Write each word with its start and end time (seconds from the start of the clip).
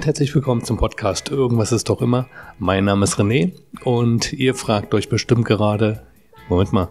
Und 0.00 0.06
herzlich 0.06 0.34
willkommen 0.34 0.64
zum 0.64 0.78
Podcast 0.78 1.28
Irgendwas 1.28 1.72
ist 1.72 1.90
doch 1.90 2.00
immer. 2.00 2.26
Mein 2.58 2.86
Name 2.86 3.04
ist 3.04 3.18
René 3.18 3.52
und 3.84 4.32
ihr 4.32 4.54
fragt 4.54 4.94
euch 4.94 5.10
bestimmt 5.10 5.44
gerade, 5.44 6.06
Moment 6.48 6.72
mal, 6.72 6.88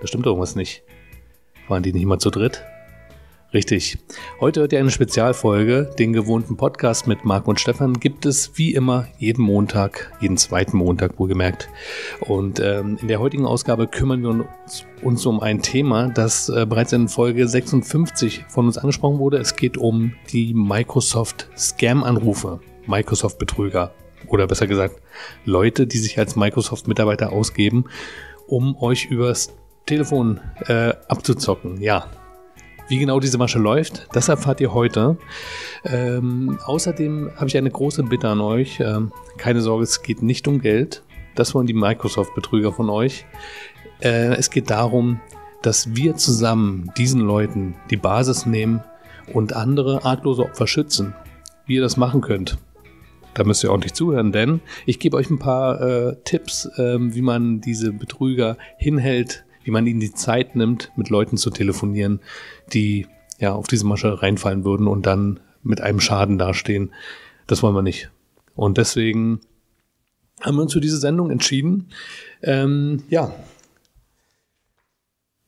da 0.00 0.06
stimmt 0.06 0.24
irgendwas 0.24 0.54
nicht. 0.54 0.84
Waren 1.66 1.82
die 1.82 1.92
nicht 1.92 2.06
mal 2.06 2.20
zu 2.20 2.30
dritt? 2.30 2.62
Richtig. 3.54 3.98
Heute 4.40 4.62
hört 4.62 4.72
ihr 4.72 4.80
eine 4.80 4.90
Spezialfolge. 4.90 5.88
Den 5.96 6.12
gewohnten 6.12 6.56
Podcast 6.56 7.06
mit 7.06 7.24
Marc 7.24 7.46
und 7.46 7.60
Stefan 7.60 8.00
gibt 8.00 8.26
es 8.26 8.58
wie 8.58 8.74
immer 8.74 9.06
jeden 9.18 9.42
Montag, 9.42 10.12
jeden 10.20 10.36
zweiten 10.36 10.76
Montag 10.76 11.20
wohlgemerkt. 11.20 11.68
Und 12.18 12.58
ähm, 12.58 12.98
in 13.00 13.06
der 13.06 13.20
heutigen 13.20 13.46
Ausgabe 13.46 13.86
kümmern 13.86 14.22
wir 14.22 14.30
uns, 14.30 14.86
uns 15.04 15.24
um 15.24 15.38
ein 15.38 15.62
Thema, 15.62 16.08
das 16.08 16.48
äh, 16.48 16.66
bereits 16.66 16.92
in 16.92 17.06
Folge 17.06 17.46
56 17.46 18.44
von 18.48 18.66
uns 18.66 18.76
angesprochen 18.76 19.20
wurde. 19.20 19.38
Es 19.38 19.54
geht 19.54 19.78
um 19.78 20.14
die 20.32 20.52
Microsoft 20.52 21.48
Scam-Anrufe, 21.56 22.58
Microsoft-Betrüger. 22.88 23.94
Oder 24.26 24.48
besser 24.48 24.66
gesagt, 24.66 25.00
Leute, 25.44 25.86
die 25.86 25.98
sich 25.98 26.18
als 26.18 26.34
Microsoft-Mitarbeiter 26.34 27.30
ausgeben, 27.30 27.84
um 28.48 28.76
euch 28.76 29.04
übers 29.04 29.54
Telefon 29.86 30.40
äh, 30.66 30.94
abzuzocken. 31.06 31.80
Ja, 31.80 32.10
wie 32.88 32.98
genau 32.98 33.20
diese 33.20 33.38
Masche 33.38 33.58
läuft, 33.58 34.08
das 34.12 34.28
erfahrt 34.28 34.60
ihr 34.60 34.74
heute. 34.74 35.16
Ähm, 35.84 36.58
außerdem 36.64 37.30
habe 37.36 37.46
ich 37.46 37.56
eine 37.56 37.70
große 37.70 38.02
Bitte 38.04 38.28
an 38.28 38.40
euch. 38.40 38.80
Ähm, 38.80 39.12
keine 39.38 39.60
Sorge, 39.60 39.84
es 39.84 40.02
geht 40.02 40.22
nicht 40.22 40.46
um 40.48 40.60
Geld. 40.60 41.02
Das 41.34 41.54
wollen 41.54 41.66
die 41.66 41.74
Microsoft-Betrüger 41.74 42.72
von 42.72 42.90
euch. 42.90 43.24
Äh, 44.00 44.34
es 44.34 44.50
geht 44.50 44.70
darum, 44.70 45.20
dass 45.62 45.94
wir 45.94 46.16
zusammen 46.16 46.90
diesen 46.96 47.22
Leuten 47.22 47.74
die 47.90 47.96
Basis 47.96 48.44
nehmen 48.44 48.82
und 49.32 49.54
andere 49.54 50.04
arglose 50.04 50.42
Opfer 50.42 50.66
schützen. 50.66 51.14
Wie 51.66 51.76
ihr 51.76 51.80
das 51.82 51.96
machen 51.96 52.20
könnt, 52.20 52.58
da 53.32 53.44
müsst 53.44 53.64
ihr 53.64 53.70
ordentlich 53.70 53.94
zuhören, 53.94 54.30
denn 54.32 54.60
ich 54.84 54.98
gebe 54.98 55.16
euch 55.16 55.30
ein 55.30 55.38
paar 55.38 55.80
äh, 55.80 56.16
Tipps, 56.24 56.66
äh, 56.76 56.98
wie 57.00 57.22
man 57.22 57.62
diese 57.62 57.92
Betrüger 57.92 58.58
hinhält, 58.76 59.44
wie 59.64 59.70
man 59.70 59.86
ihnen 59.86 60.00
die 60.00 60.12
Zeit 60.12 60.54
nimmt, 60.54 60.92
mit 60.96 61.10
Leuten 61.10 61.36
zu 61.36 61.50
telefonieren, 61.50 62.20
die 62.72 63.06
ja 63.38 63.52
auf 63.52 63.66
diese 63.66 63.86
Masche 63.86 64.22
reinfallen 64.22 64.64
würden 64.64 64.86
und 64.86 65.06
dann 65.06 65.40
mit 65.62 65.80
einem 65.80 66.00
Schaden 66.00 66.38
dastehen. 66.38 66.92
Das 67.46 67.62
wollen 67.62 67.74
wir 67.74 67.82
nicht. 67.82 68.10
Und 68.54 68.78
deswegen 68.78 69.40
haben 70.40 70.56
wir 70.56 70.62
uns 70.62 70.72
für 70.72 70.80
diese 70.80 70.98
Sendung 70.98 71.30
entschieden. 71.30 71.88
Ähm, 72.42 73.02
ja, 73.08 73.34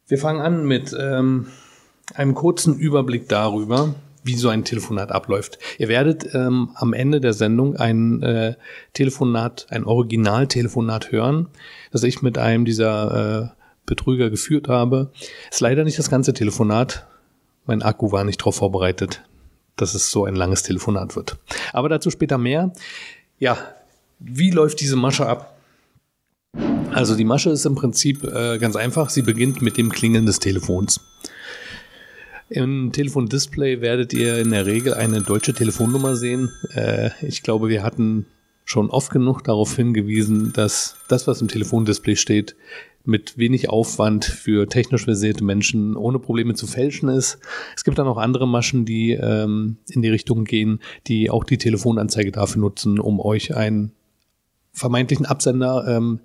wir 0.09 0.19
fangen 0.19 0.41
an 0.41 0.67
mit 0.67 0.97
ähm, 0.99 1.49
einem 2.15 2.35
kurzen 2.35 2.79
Überblick 2.79 3.29
darüber, 3.29 3.95
wie 4.23 4.35
so 4.35 4.49
ein 4.49 4.65
Telefonat 4.65 5.13
abläuft. 5.13 5.59
Ihr 5.79 5.89
werdet 5.89 6.35
ähm, 6.35 6.71
am 6.75 6.93
Ende 6.93 7.21
der 7.21 7.33
Sendung 7.33 7.77
ein 7.77 8.23
äh, 8.23 8.55
Telefonat, 8.93 9.67
ein 9.71 9.85
Originaltelefonat 9.85 11.13
hören, 11.13 11.49
das 11.93 12.03
ich 12.03 12.23
mit 12.23 12.39
einem 12.39 12.65
dieser 12.65 13.53
äh, 13.57 13.66
Betrüger 13.87 14.31
geführt 14.31 14.69
habe. 14.69 15.11
Ist 15.51 15.61
leider 15.61 15.85
nicht 15.85 15.99
das 15.99 16.11
ganze 16.11 16.35
Telefonat. 16.35 17.07
Mein 17.67 17.83
Akku 17.83 18.13
war 18.13 18.25
nicht 18.25 18.41
darauf 18.41 18.57
vorbereitet, 18.57 19.23
dass 19.77 19.95
es 19.95 20.11
so 20.11 20.25
ein 20.25 20.37
langes 20.37 20.63
Telefonat 20.63 21.17
wird. 21.17 21.37
Aber 21.73 21.89
dazu 21.89 22.11
später 22.11 22.39
mehr. 22.39 22.73
Ja, 23.39 23.59
wie 24.19 24.51
läuft 24.51 24.81
diese 24.81 24.97
Masche 24.97 25.27
ab? 25.27 25.57
Also 26.93 27.15
die 27.15 27.25
Masche 27.25 27.51
ist 27.51 27.67
im 27.67 27.75
Prinzip 27.75 28.25
äh, 28.25 28.59
ganz 28.59 28.77
einfach. 28.77 29.11
Sie 29.11 29.23
beginnt 29.23 29.61
mit 29.61 29.77
dem 29.77 29.91
Klingeln 29.91 30.27
des 30.27 30.39
Telefons. 30.39 31.01
Im 32.49 32.93
Telefondisplay 32.93 33.81
werdet 33.81 34.13
ihr 34.13 34.39
in 34.39 34.51
der 34.51 34.67
Regel 34.67 34.95
eine 34.95 35.21
deutsche 35.21 35.53
Telefonnummer 35.53 36.15
sehen. 36.15 36.51
Äh, 36.75 37.11
ich 37.21 37.43
glaube, 37.43 37.69
wir 37.69 37.83
hatten 37.83 38.27
schon 38.65 38.91
oft 38.91 39.11
genug 39.11 39.43
darauf 39.43 39.75
hingewiesen, 39.77 40.53
dass 40.53 40.97
das, 41.09 41.27
was 41.27 41.41
im 41.41 41.49
Telefondisplay 41.49 42.17
steht, 42.17 42.57
mit 43.07 43.39
wenig 43.39 43.71
Aufwand 43.71 44.25
für 44.25 44.69
technisch 44.69 45.05
versierte 45.05 45.45
Menschen 45.45 45.97
ohne 45.97 46.19
Probleme 46.19 46.55
zu 46.55 46.67
fälschen 46.67 47.09
ist. 47.09 47.39
Es 47.77 47.85
gibt 47.85 47.99
dann 47.99 48.09
auch 48.09 48.19
andere 48.19 48.47
Maschen, 48.47 48.85
die 48.85 49.13
ähm, 49.13 49.79
in 49.89 50.03
die 50.03 50.09
Richtung 50.09 50.45
gehen, 50.45 50.81
die 51.07 51.31
auch 51.31 51.45
die 51.45 51.59
Telefonanzeige 51.59 52.33
dafür 52.33 52.61
nutzen, 52.61 52.99
um 52.99 53.21
euch 53.21 53.55
einen 53.57 53.93
vermeintlichen 54.73 55.27
Absender 55.27 55.87
ähm, 55.89 56.21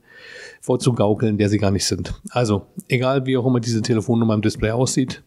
vorzugaukeln, 0.59 1.37
der 1.37 1.49
sie 1.49 1.57
gar 1.57 1.71
nicht 1.71 1.85
sind. 1.85 2.13
Also, 2.29 2.67
egal 2.87 3.25
wie 3.25 3.37
auch 3.37 3.45
immer 3.45 3.59
diese 3.59 3.81
Telefonnummer 3.81 4.33
im 4.33 4.41
Display 4.41 4.71
aussieht, 4.71 5.23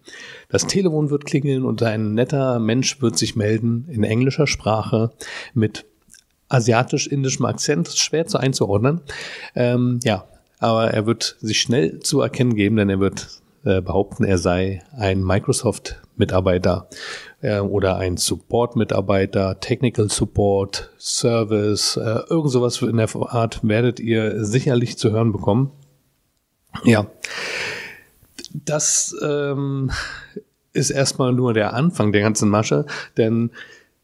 das 0.49 0.67
Telefon 0.67 1.11
wird 1.11 1.25
klingeln 1.25 1.65
und 1.65 1.83
ein 1.83 2.15
netter 2.15 2.61
Mensch 2.61 3.01
wird 3.01 3.19
sich 3.19 3.35
melden 3.35 3.87
in 3.91 4.05
englischer 4.05 4.47
Sprache 4.47 5.11
mit 5.55 5.87
asiatisch-indischem 6.49 7.47
Akzent, 7.47 7.89
schwer 7.89 8.27
zu 8.27 8.39
einzuordnen. 8.39 9.01
Ähm, 9.57 9.99
ja, 10.05 10.29
aber 10.65 10.91
er 10.91 11.07
wird 11.07 11.37
sich 11.41 11.61
schnell 11.61 12.01
zu 12.01 12.23
erkennen 12.23 12.55
geben, 12.55 12.77
denn 12.77 12.89
er 12.89 12.99
wird 12.99 13.29
äh, 13.65 13.83
behaupten, 13.83 14.25
er 14.25 14.39
sei 14.39 14.83
ein 14.97 15.23
Microsoft-Mitarbeiter 15.23 16.89
äh, 17.43 17.59
oder 17.61 17.97
ein 17.99 18.17
Support-Mitarbeiter, 18.17 19.61
Technical 19.61 20.09
Support, 20.09 20.91
Service, 20.99 21.99
äh, 21.99 22.21
irgend 22.31 22.51
sowas 22.51 22.81
in 22.81 22.97
der 22.97 23.15
Art 23.15 23.61
werdet 23.63 24.01
ihr 24.01 24.43
sicherlich 24.43 24.97
zu 24.97 25.11
hören 25.13 25.33
bekommen. 25.33 25.71
Ja, 26.85 27.07
das 28.53 29.15
ähm, 29.23 29.91
ist 30.73 30.91
erstmal 30.91 31.33
nur 31.33 31.53
der 31.53 31.75
Anfang 31.75 32.11
der 32.13 32.23
ganzen 32.23 32.49
Masche, 32.49 32.87
denn 33.19 33.51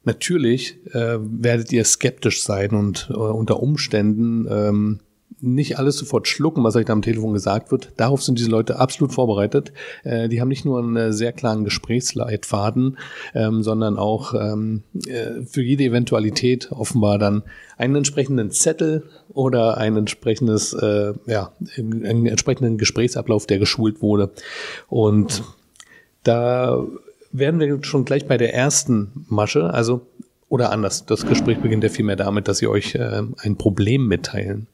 natürlich 0.04 0.76
äh, 0.94 1.18
werdet 1.20 1.72
ihr 1.72 1.84
skeptisch 1.84 2.42
sein 2.42 2.70
und 2.70 3.08
äh, 3.10 3.14
unter 3.14 3.62
Umständen 3.62 4.46
ähm, 4.50 5.00
nicht 5.40 5.78
alles 5.78 5.96
sofort 5.96 6.28
schlucken, 6.28 6.64
was 6.64 6.76
euch 6.76 6.84
da 6.86 6.92
am 6.92 7.02
Telefon 7.02 7.32
gesagt 7.32 7.70
wird. 7.70 7.92
Darauf 7.96 8.22
sind 8.22 8.38
diese 8.38 8.50
Leute 8.50 8.78
absolut 8.78 9.12
vorbereitet. 9.12 9.72
Äh, 10.04 10.28
die 10.28 10.40
haben 10.40 10.48
nicht 10.48 10.64
nur 10.64 10.78
einen 10.78 11.12
sehr 11.12 11.32
klaren 11.32 11.64
Gesprächsleitfaden, 11.64 12.98
ähm, 13.34 13.62
sondern 13.62 13.98
auch 13.98 14.34
ähm, 14.34 14.82
äh, 15.06 15.42
für 15.44 15.62
jede 15.62 15.84
Eventualität 15.84 16.70
offenbar 16.72 17.18
dann 17.18 17.42
einen 17.78 17.96
entsprechenden 17.96 18.50
Zettel 18.50 19.04
oder 19.32 19.78
ein 19.78 19.96
entsprechendes, 19.96 20.72
äh, 20.74 21.14
ja, 21.26 21.52
einen 21.76 22.26
entsprechenden 22.26 22.78
Gesprächsablauf, 22.78 23.46
der 23.46 23.58
geschult 23.58 24.02
wurde. 24.02 24.30
Und 24.88 25.42
da 26.22 26.84
werden 27.32 27.60
wir 27.60 27.82
schon 27.82 28.04
gleich 28.04 28.26
bei 28.26 28.36
der 28.36 28.54
ersten 28.54 29.26
Masche, 29.28 29.72
also 29.72 30.02
oder 30.48 30.72
anders. 30.72 31.06
Das 31.06 31.26
Gespräch 31.26 31.58
beginnt 31.58 31.84
ja 31.84 31.90
vielmehr 31.90 32.16
damit, 32.16 32.48
dass 32.48 32.58
sie 32.58 32.66
euch 32.66 32.96
äh, 32.96 33.22
ein 33.38 33.56
Problem 33.56 34.08
mitteilen. 34.08 34.66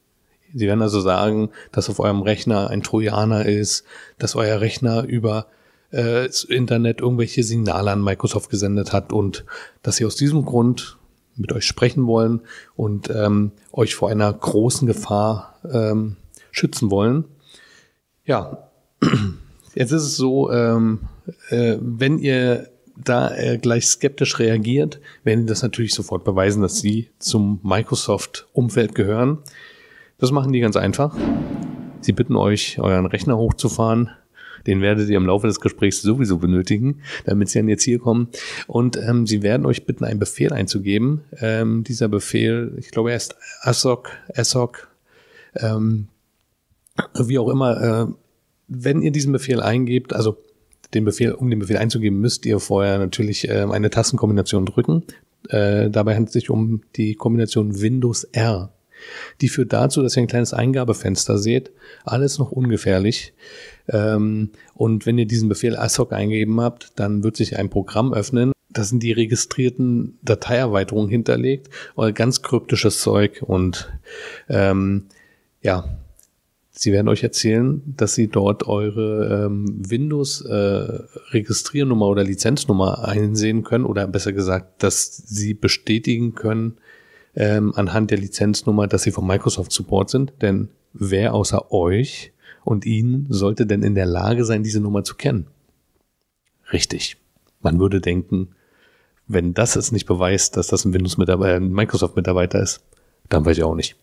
Sie 0.53 0.67
werden 0.67 0.81
also 0.81 1.01
sagen, 1.01 1.49
dass 1.71 1.89
auf 1.89 1.99
eurem 1.99 2.21
Rechner 2.21 2.69
ein 2.69 2.83
Trojaner 2.83 3.45
ist, 3.45 3.83
dass 4.17 4.35
euer 4.35 4.61
Rechner 4.61 5.03
über 5.03 5.47
äh, 5.91 6.27
das 6.27 6.43
Internet 6.43 7.01
irgendwelche 7.01 7.43
Signale 7.43 7.91
an 7.91 8.03
Microsoft 8.03 8.49
gesendet 8.49 8.93
hat 8.93 9.13
und 9.13 9.45
dass 9.83 9.97
sie 9.97 10.05
aus 10.05 10.15
diesem 10.15 10.45
Grund 10.45 10.97
mit 11.35 11.51
euch 11.51 11.65
sprechen 11.65 12.07
wollen 12.07 12.41
und 12.75 13.09
ähm, 13.09 13.51
euch 13.71 13.95
vor 13.95 14.09
einer 14.09 14.31
großen 14.31 14.87
Gefahr 14.87 15.59
ähm, 15.71 16.17
schützen 16.51 16.89
wollen. 16.89 17.25
Ja, 18.25 18.69
jetzt 19.75 19.91
ist 19.91 20.03
es 20.03 20.17
so, 20.17 20.51
ähm, 20.51 21.01
äh, 21.49 21.77
wenn 21.79 22.19
ihr 22.19 22.69
da 23.03 23.35
äh, 23.35 23.57
gleich 23.57 23.85
skeptisch 23.85 24.39
reagiert, 24.39 24.99
werden 25.23 25.41
die 25.41 25.49
das 25.49 25.61
natürlich 25.61 25.93
sofort 25.93 26.23
beweisen, 26.23 26.61
dass 26.61 26.79
sie 26.79 27.09
zum 27.19 27.59
Microsoft-Umfeld 27.63 28.95
gehören. 28.95 29.39
Das 30.19 30.31
machen 30.31 30.51
die 30.51 30.59
ganz 30.59 30.75
einfach. 30.75 31.15
Sie 32.01 32.11
bitten 32.11 32.35
euch, 32.35 32.79
euren 32.79 33.05
Rechner 33.05 33.37
hochzufahren. 33.37 34.09
Den 34.65 34.81
werdet 34.81 35.09
ihr 35.09 35.17
im 35.17 35.27
Laufe 35.27 35.47
des 35.47 35.61
Gesprächs 35.61 36.01
sowieso 36.01 36.37
benötigen, 36.37 37.01
damit 37.25 37.49
sie 37.49 37.59
an 37.59 37.69
ihr 37.69 37.77
Ziel 37.77 37.99
kommen. 37.99 38.29
Und 38.65 38.97
ähm, 38.97 39.27
sie 39.27 39.43
werden 39.43 39.65
euch 39.65 39.85
bitten, 39.85 40.03
einen 40.03 40.19
Befehl 40.19 40.51
einzugeben. 40.51 41.21
Ähm, 41.39 41.83
dieser 41.83 42.07
Befehl, 42.07 42.75
ich 42.77 42.91
glaube, 42.91 43.11
er 43.11 43.17
ist 43.17 43.35
ASOC, 43.61 44.09
ASOC, 44.35 44.89
ähm, 45.55 46.07
wie 47.17 47.37
auch 47.37 47.49
immer. 47.49 47.81
Äh, 47.81 48.13
wenn 48.67 49.01
ihr 49.01 49.11
diesen 49.11 49.31
Befehl 49.31 49.61
eingebt, 49.61 50.13
also 50.13 50.37
den 50.93 51.05
Befehl, 51.05 51.33
um 51.33 51.49
den 51.49 51.59
Befehl 51.59 51.77
einzugeben, 51.77 52.19
müsst 52.19 52.45
ihr 52.45 52.59
vorher 52.59 52.97
natürlich 52.97 53.47
äh, 53.47 53.67
eine 53.69 53.89
Tastenkombination 53.89 54.65
drücken. 54.65 55.03
Äh, 55.49 55.89
dabei 55.89 56.15
handelt 56.15 56.29
es 56.29 56.33
sich 56.33 56.49
um 56.49 56.81
die 56.95 57.15
Kombination 57.15 57.79
Windows 57.79 58.23
R. 58.25 58.73
Die 59.41 59.49
führt 59.49 59.73
dazu, 59.73 60.01
dass 60.01 60.17
ihr 60.17 60.23
ein 60.23 60.27
kleines 60.27 60.53
Eingabefenster 60.53 61.37
seht. 61.37 61.71
Alles 62.03 62.39
noch 62.39 62.51
ungefährlich. 62.51 63.33
Ähm, 63.87 64.51
und 64.73 65.05
wenn 65.05 65.17
ihr 65.17 65.25
diesen 65.25 65.49
Befehl 65.49 65.75
ASOC 65.75 66.13
eingegeben 66.13 66.59
habt, 66.61 66.91
dann 66.95 67.23
wird 67.23 67.37
sich 67.37 67.57
ein 67.57 67.69
Programm 67.69 68.13
öffnen. 68.13 68.51
Da 68.69 68.83
sind 68.83 69.01
die 69.01 69.13
registrierten 69.13 70.19
Dateierweiterungen 70.21 71.09
hinterlegt 71.09 71.69
oder 71.95 72.11
ganz 72.11 72.41
kryptisches 72.41 73.01
Zeug 73.01 73.41
und 73.41 73.91
ähm, 74.49 75.05
ja, 75.61 75.85
Sie 76.79 76.91
werden 76.91 77.07
euch 77.07 77.23
erzählen, 77.23 77.81
dass 77.87 78.13
Sie 78.13 78.27
dort 78.27 78.67
eure 78.67 79.47
ähm, 79.47 79.81
Windows-Registriernummer 79.89 82.05
äh, 82.05 82.09
oder 82.09 82.23
Lizenznummer 82.23 83.07
einsehen 83.07 83.63
können 83.63 83.83
oder 83.83 84.05
besser 84.05 84.31
gesagt, 84.31 84.83
dass 84.83 85.17
Sie 85.17 85.55
bestätigen 85.55 86.35
können 86.35 86.77
ähm, 87.37 87.71
anhand 87.75 88.09
der 88.11 88.17
Lizenznummer, 88.17 88.87
dass 88.87 89.03
Sie 89.03 89.11
vom 89.11 89.27
Microsoft 89.27 89.71
Support 89.71 90.09
sind. 90.09 90.33
Denn 90.41 90.69
wer 90.93 91.33
außer 91.33 91.71
euch 91.71 92.33
und 92.65 92.85
Ihnen 92.85 93.27
sollte 93.29 93.65
denn 93.65 93.83
in 93.83 93.95
der 93.95 94.07
Lage 94.07 94.43
sein, 94.43 94.63
diese 94.63 94.81
Nummer 94.81 95.03
zu 95.03 95.15
kennen? 95.15 95.47
Richtig. 96.73 97.17
Man 97.61 97.79
würde 97.79 98.01
denken, 98.01 98.49
wenn 99.27 99.53
das 99.53 99.75
es 99.75 99.91
nicht 99.91 100.07
beweist, 100.07 100.57
dass 100.57 100.67
das 100.67 100.83
ein 100.83 100.93
Windows-Mitarbeiter, 100.93 101.55
ein 101.55 101.71
Microsoft-Mitarbeiter 101.71 102.61
ist, 102.61 102.81
dann 103.29 103.45
weiß 103.45 103.57
ich 103.57 103.63
auch 103.63 103.75
nicht. 103.75 103.95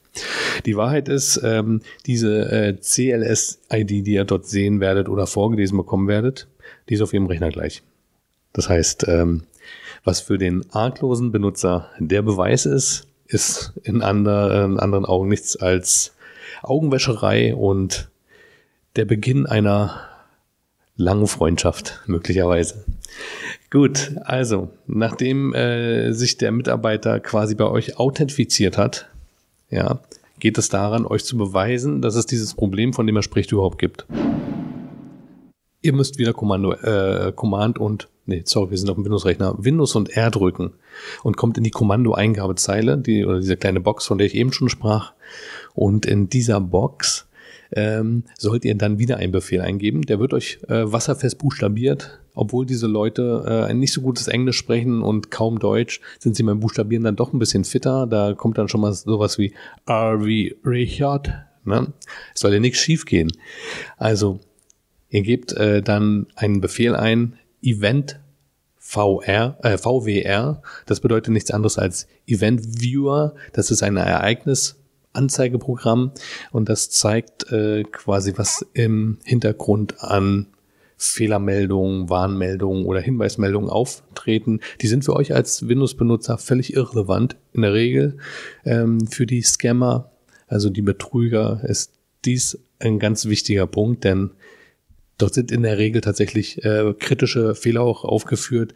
Die 0.65 0.77
Wahrheit 0.77 1.09
ist, 1.09 1.41
ähm, 1.43 1.81
diese 2.07 2.51
äh, 2.53 2.77
CLS-ID, 2.77 4.07
die 4.07 4.13
ihr 4.13 4.25
dort 4.25 4.47
sehen 4.47 4.81
werdet 4.81 5.09
oder 5.09 5.27
vorgelesen 5.27 5.77
bekommen 5.77 6.07
werdet, 6.07 6.47
die 6.89 6.95
ist 6.95 7.01
auf 7.01 7.13
Ihrem 7.13 7.27
Rechner 7.27 7.51
gleich. 7.51 7.83
Das 8.53 8.69
heißt, 8.69 9.09
ähm, 9.09 9.43
was 10.05 10.21
für 10.21 10.39
den 10.39 10.65
arglosen 10.73 11.33
Benutzer 11.33 11.89
der 11.99 12.23
Beweis 12.23 12.67
ist, 12.67 13.09
ist 13.27 13.73
in, 13.83 14.03
ander, 14.03 14.65
in 14.65 14.79
anderen 14.79 15.05
Augen 15.05 15.29
nichts 15.29 15.57
als 15.57 16.15
Augenwäscherei 16.63 17.55
und 17.55 18.09
der 18.97 19.05
Beginn 19.05 19.47
einer 19.47 20.09
langen 20.97 21.27
Freundschaft 21.27 22.01
möglicherweise. 22.07 22.85
Gut, 23.71 24.13
also 24.25 24.71
nachdem 24.87 25.53
äh, 25.55 26.13
sich 26.13 26.39
der 26.39 26.53
Mitarbeiter 26.53 27.19
quasi 27.21 27.55
bei 27.55 27.65
euch 27.65 27.99
authentifiziert 27.99 28.79
hat, 28.79 29.09
ja, 29.71 30.01
geht 30.39 30.59
es 30.59 30.69
daran, 30.69 31.07
euch 31.07 31.25
zu 31.25 31.37
beweisen, 31.37 32.01
dass 32.01 32.15
es 32.15 32.27
dieses 32.27 32.55
Problem, 32.55 32.93
von 32.93 33.07
dem 33.07 33.17
er 33.17 33.23
spricht, 33.23 33.51
überhaupt 33.51 33.79
gibt. 33.79 34.07
Ihr 35.85 35.93
müsst 35.93 36.17
wieder 36.17 36.33
Kommando, 36.33 36.73
äh, 36.73 37.31
Command 37.37 37.79
und, 37.79 38.09
nee, 38.25 38.41
sorry, 38.47 38.71
wir 38.71 38.79
sind 38.79 38.89
auf 38.89 38.95
dem 38.95 39.05
Windows-Rechner, 39.05 39.57
Windows 39.59 39.95
und 39.95 40.09
R 40.17 40.31
drücken 40.31 40.73
und 41.23 41.37
kommt 41.37 41.59
in 41.59 41.65
die 41.65 41.71
Kommando-Eingabezeile, 41.71 42.97
die, 42.97 43.27
oder 43.27 43.39
diese 43.39 43.59
kleine 43.59 43.81
Box, 43.81 44.07
von 44.07 44.17
der 44.17 44.27
ich 44.27 44.35
eben 44.35 44.51
schon 44.51 44.71
sprach. 44.71 45.13
Und 45.75 46.07
in 46.07 46.31
dieser 46.31 46.59
Box 46.59 47.29
ähm, 47.73 48.25
sollt 48.39 48.65
ihr 48.65 48.75
dann 48.77 48.99
wieder 48.99 49.19
einen 49.19 49.31
Befehl 49.31 49.61
eingeben. 49.61 50.01
Der 50.03 50.21
wird 50.21 50.33
euch 50.33 50.59
äh, 50.69 50.91
wasserfest 50.91 51.37
buchstabiert. 51.37 52.19
Obwohl 52.35 52.65
diese 52.65 52.87
Leute 52.87 53.45
äh, 53.47 53.71
ein 53.71 53.79
nicht 53.79 53.93
so 53.93 54.01
gutes 54.01 54.27
Englisch 54.27 54.57
sprechen 54.57 55.03
und 55.03 55.31
kaum 55.31 55.59
Deutsch, 55.59 56.01
sind 56.19 56.35
sie 56.35 56.45
beim 56.45 56.61
Buchstabieren 56.61 57.05
dann 57.05 57.17
doch 57.17 57.35
ein 57.35 57.39
bisschen 57.39 57.65
fitter. 57.65 58.07
Da 58.07 58.33
kommt 58.33 58.57
dann 58.57 58.69
schon 58.69 58.81
mal 58.81 58.95
sowas 58.95 59.37
wie 59.37 59.53
R 59.87 60.25
wie 60.25 60.57
Richard. 60.65 61.31
Ne? 61.65 61.93
Es 62.35 62.41
soll 62.41 62.55
ja 62.55 62.61
nichts 62.61 62.79
schief 62.79 63.05
gehen. 63.05 63.31
Also, 63.99 64.41
ihr 65.15 65.23
gebt 65.23 65.53
äh, 65.53 65.81
dann 65.81 66.27
einen 66.35 66.61
Befehl 66.61 66.97
ein, 66.97 67.37
Event 67.63 68.19
VR, 68.79 69.57
äh, 69.63 69.79
VWR. 69.79 70.61
Das 70.87 70.99
bedeutet 70.99 71.33
nichts 71.33 71.53
anderes 71.53 71.79
als 71.79 72.09
Event 72.27 72.81
Viewer. 72.81 73.37
Das 73.53 73.71
ist 73.71 73.85
ein 73.85 73.97
Ereignis, 73.97 74.77
Anzeigeprogramm 75.13 76.11
und 76.51 76.69
das 76.69 76.91
zeigt 76.91 77.51
äh, 77.53 77.85
quasi, 77.85 78.33
was 78.37 78.67
im 78.75 79.19
Hintergrund 79.25 80.03
an 80.03 80.49
Fehlermeldungen, 80.97 82.11
Warnmeldungen 82.11 82.85
oder 82.85 83.01
Hinweismeldungen 83.01 83.71
auftreten. 83.71 84.59
Die 84.81 84.89
sind 84.89 85.05
für 85.05 85.15
euch 85.15 85.33
als 85.33 85.69
Windows-Benutzer 85.69 86.39
völlig 86.39 86.75
irrelevant. 86.75 87.37
In 87.53 87.63
der 87.63 87.73
Regel 87.73 88.19
ähm, 88.65 89.07
für 89.07 89.27
die 89.27 89.43
Scammer, 89.43 90.11
also 90.49 90.71
die 90.71 90.83
Betrüger, 90.83 91.61
ist 91.63 91.93
dies 92.25 92.59
ein 92.81 92.99
ganz 92.99 93.27
wichtiger 93.27 93.69
Punkt, 93.69 94.03
denn 94.03 94.31
dort 95.19 95.35
sind 95.35 95.51
in 95.51 95.63
der 95.63 95.79
Regel 95.79 96.01
tatsächlich 96.01 96.65
äh, 96.65 96.95
kritische 96.99 97.55
Fehler 97.55 97.83
auch 97.83 98.05
aufgeführt, 98.05 98.75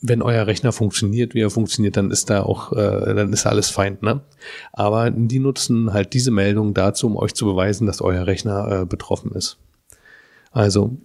wenn 0.00 0.22
euer 0.22 0.46
Rechner 0.46 0.72
funktioniert, 0.72 1.34
wie 1.34 1.40
er 1.40 1.50
funktioniert, 1.50 1.96
dann 1.96 2.10
ist 2.10 2.30
da 2.30 2.42
auch, 2.42 2.72
äh, 2.72 3.14
dann 3.14 3.32
ist 3.32 3.46
alles 3.46 3.70
fein, 3.70 3.98
ne? 4.00 4.20
Aber 4.72 5.10
die 5.10 5.38
nutzen 5.38 5.92
halt 5.92 6.12
diese 6.14 6.30
Meldung 6.30 6.74
dazu, 6.74 7.06
um 7.06 7.16
euch 7.16 7.34
zu 7.34 7.46
beweisen, 7.46 7.86
dass 7.86 8.00
euer 8.00 8.26
Rechner 8.26 8.82
äh, 8.82 8.86
betroffen 8.86 9.32
ist. 9.32 9.58
Also, 10.50 10.96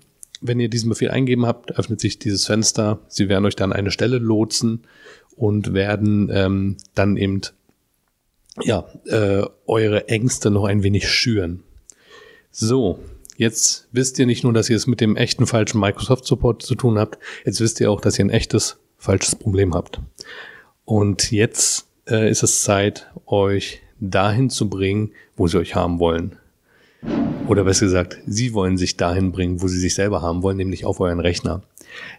wenn 0.41 0.59
ihr 0.59 0.69
diesen 0.69 0.89
Befehl 0.89 1.11
eingeben 1.11 1.45
habt, 1.45 1.77
öffnet 1.77 2.01
sich 2.01 2.19
dieses 2.19 2.45
Fenster. 2.45 2.99
Sie 3.07 3.29
werden 3.29 3.45
euch 3.45 3.55
dann 3.55 3.73
eine 3.73 3.91
Stelle 3.91 4.17
lotsen 4.17 4.83
und 5.35 5.73
werden 5.73 6.29
ähm, 6.33 6.77
dann 6.95 7.17
eben 7.17 7.41
ja 8.61 8.85
äh, 9.05 9.45
eure 9.65 10.09
Ängste 10.09 10.51
noch 10.51 10.65
ein 10.65 10.83
wenig 10.83 11.09
schüren. 11.09 11.63
So, 12.51 12.99
Jetzt 13.37 13.87
wisst 13.91 14.19
ihr 14.19 14.25
nicht 14.25 14.43
nur, 14.43 14.53
dass 14.53 14.69
ihr 14.69 14.75
es 14.75 14.87
mit 14.87 15.01
dem 15.01 15.15
echten 15.15 15.47
falschen 15.47 15.79
Microsoft 15.79 16.25
Support 16.25 16.61
zu 16.61 16.75
tun 16.75 16.99
habt, 16.99 17.17
jetzt 17.45 17.59
wisst 17.59 17.79
ihr 17.79 17.91
auch, 17.91 18.01
dass 18.01 18.19
ihr 18.19 18.25
ein 18.25 18.29
echtes 18.29 18.77
falsches 18.97 19.35
Problem 19.35 19.73
habt. 19.73 19.99
Und 20.85 21.31
jetzt 21.31 21.87
äh, 22.07 22.29
ist 22.29 22.43
es 22.43 22.61
Zeit, 22.63 23.11
euch 23.25 23.81
dahin 23.99 24.49
zu 24.49 24.69
bringen, 24.69 25.11
wo 25.35 25.47
sie 25.47 25.57
euch 25.57 25.75
haben 25.75 25.99
wollen. 25.99 26.37
Oder 27.47 27.63
besser 27.63 27.85
gesagt, 27.85 28.19
sie 28.25 28.53
wollen 28.53 28.77
sich 28.77 28.95
dahin 28.97 29.31
bringen, 29.31 29.61
wo 29.61 29.67
sie 29.67 29.79
sich 29.79 29.95
selber 29.95 30.21
haben 30.21 30.43
wollen, 30.43 30.57
nämlich 30.57 30.85
auf 30.85 30.99
euren 30.99 31.19
Rechner. 31.19 31.63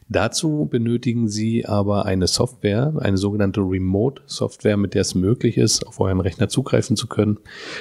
Dazu 0.09 0.69
benötigen 0.71 1.29
Sie 1.29 1.67
aber 1.67 2.07
eine 2.07 2.27
Software, 2.27 2.95
eine 2.99 3.17
sogenannte 3.17 3.61
Remote-Software, 3.61 4.77
mit 4.77 4.95
der 4.95 5.03
es 5.03 5.15
möglich 5.15 5.57
ist, 5.57 5.87
auf 5.87 6.01
euren 6.01 6.21
Rechner 6.21 6.49
zugreifen 6.49 6.97
zu 6.97 7.07
können. 7.07 7.39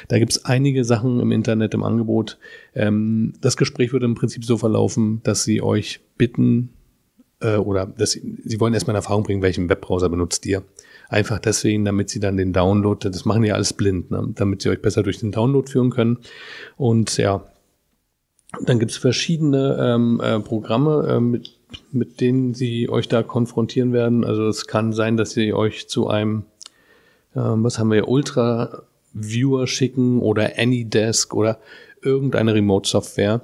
Da 0.08 0.20
gibt 0.20 0.32
es 0.32 0.46
einige 0.46 0.84
Sachen 0.84 1.20
im 1.20 1.32
Internet 1.32 1.74
im 1.74 1.84
Angebot. 1.84 2.38
Ähm, 2.76 3.34
das 3.42 3.58
Gespräch 3.58 3.94
wird 3.94 4.04
im 4.04 4.16
Prinzip 4.16 4.46
so 4.46 4.58
verlaufen, 4.58 5.22
dass 5.24 5.44
Sie 5.44 5.62
euch 5.62 6.02
bitten 6.18 6.70
äh, 7.42 7.58
oder 7.58 7.86
dass 7.86 8.12
Sie, 8.12 8.38
Sie 8.44 8.60
wollen 8.60 8.74
erstmal 8.74 8.94
in 8.94 8.98
Erfahrung 8.98 9.24
bringen, 9.24 9.42
welchen 9.42 9.70
Webbrowser 9.70 10.10
benutzt 10.10 10.46
ihr. 10.46 10.64
Einfach 11.10 11.40
deswegen, 11.40 11.86
damit 11.86 12.10
Sie 12.10 12.20
dann 12.20 12.38
den 12.38 12.54
Download, 12.54 13.08
das 13.08 13.26
machen 13.26 13.44
ja 13.44 13.54
alles 13.54 13.74
blind, 13.74 14.10
ne? 14.10 14.32
damit 14.34 14.62
Sie 14.62 14.70
euch 14.70 14.82
besser 14.82 15.04
durch 15.04 15.20
den 15.20 15.32
Download 15.32 15.70
führen 15.70 15.92
können. 15.92 16.20
Und 16.78 17.18
ja, 17.18 17.46
dann 18.66 18.80
gibt 18.80 18.92
es 18.92 18.98
verschiedene 18.98 19.78
ähm, 19.80 20.22
äh, 20.24 20.40
Programme, 20.40 21.08
äh, 21.10 21.20
mit 21.20 21.60
mit 21.92 22.22
denen 22.22 22.54
sie 22.54 22.90
euch 22.90 23.08
da 23.08 23.24
konfrontieren 23.24 23.94
werden. 23.94 24.24
Also 24.24 24.48
es 24.48 24.68
kann 24.68 24.94
sein, 24.94 25.18
dass 25.18 25.32
sie 25.32 25.54
euch 25.54 25.88
zu 25.88 26.08
einem, 26.08 26.44
äh, 27.34 27.40
was 27.40 27.80
haben 27.80 27.92
wir, 27.92 28.08
Ultra 28.08 28.84
Viewer 29.14 29.68
schicken 29.68 30.20
oder 30.20 30.54
AnyDesk 30.58 31.34
oder 31.34 31.60
irgendeine 32.02 32.54
Remote-Software. 32.54 33.42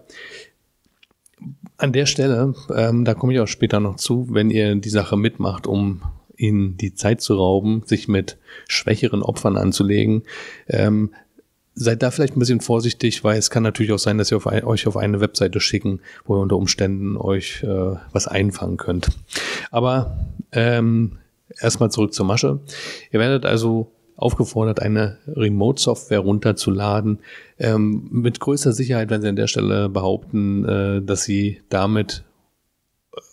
An 1.77 1.93
der 1.93 2.05
Stelle, 2.05 2.53
ähm, 2.75 3.05
da 3.05 3.13
komme 3.13 3.33
ich 3.33 3.39
auch 3.39 3.47
später 3.47 3.79
noch 3.79 3.95
zu, 3.95 4.27
wenn 4.31 4.49
ihr 4.49 4.75
die 4.75 4.89
Sache 4.89 5.15
mitmacht, 5.15 5.67
um 5.67 6.01
ihnen 6.35 6.77
die 6.77 6.93
Zeit 6.93 7.21
zu 7.21 7.35
rauben, 7.35 7.83
sich 7.85 8.07
mit 8.07 8.37
schwächeren 8.67 9.21
Opfern 9.21 9.57
anzulegen, 9.57 10.23
ähm, 10.67 11.11
seid 11.75 12.03
da 12.03 12.11
vielleicht 12.11 12.35
ein 12.35 12.39
bisschen 12.39 12.61
vorsichtig, 12.61 13.23
weil 13.23 13.37
es 13.37 13.49
kann 13.49 13.63
natürlich 13.63 13.91
auch 13.91 13.99
sein, 13.99 14.17
dass 14.17 14.31
ihr 14.31 14.37
auf 14.37 14.47
ein, 14.47 14.63
euch 14.63 14.87
auf 14.87 14.97
eine 14.97 15.21
Webseite 15.21 15.59
schicken, 15.59 16.01
wo 16.25 16.35
ihr 16.37 16.41
unter 16.41 16.57
Umständen 16.57 17.17
euch 17.17 17.63
äh, 17.63 17.95
was 18.11 18.27
einfangen 18.27 18.77
könnt. 18.77 19.09
Aber 19.71 20.27
ähm, 20.51 21.19
erstmal 21.59 21.91
zurück 21.91 22.13
zur 22.13 22.25
Masche. 22.25 22.59
Ihr 23.11 23.19
werdet 23.19 23.45
also 23.45 23.91
aufgefordert, 24.15 24.81
eine 24.81 25.17
Remote-Software 25.27 26.19
runterzuladen. 26.19 27.19
Ähm, 27.57 28.09
mit 28.11 28.39
größter 28.39 28.73
Sicherheit 28.73 29.09
werden 29.09 29.21
Sie 29.21 29.29
an 29.29 29.35
der 29.37 29.47
Stelle 29.47 29.87
behaupten, 29.89 30.65
äh, 30.65 31.01
dass 31.01 31.23
Sie 31.23 31.61
damit 31.69 32.23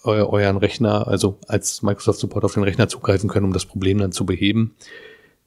eu 0.04 0.28
euren 0.28 0.56
Rechner, 0.56 1.06
also 1.08 1.38
als 1.48 1.82
Microsoft 1.82 2.20
Support 2.20 2.44
auf 2.44 2.54
den 2.54 2.62
Rechner 2.62 2.88
zugreifen 2.88 3.28
können, 3.28 3.46
um 3.46 3.52
das 3.52 3.66
Problem 3.66 3.98
dann 3.98 4.12
zu 4.12 4.24
beheben. 4.24 4.74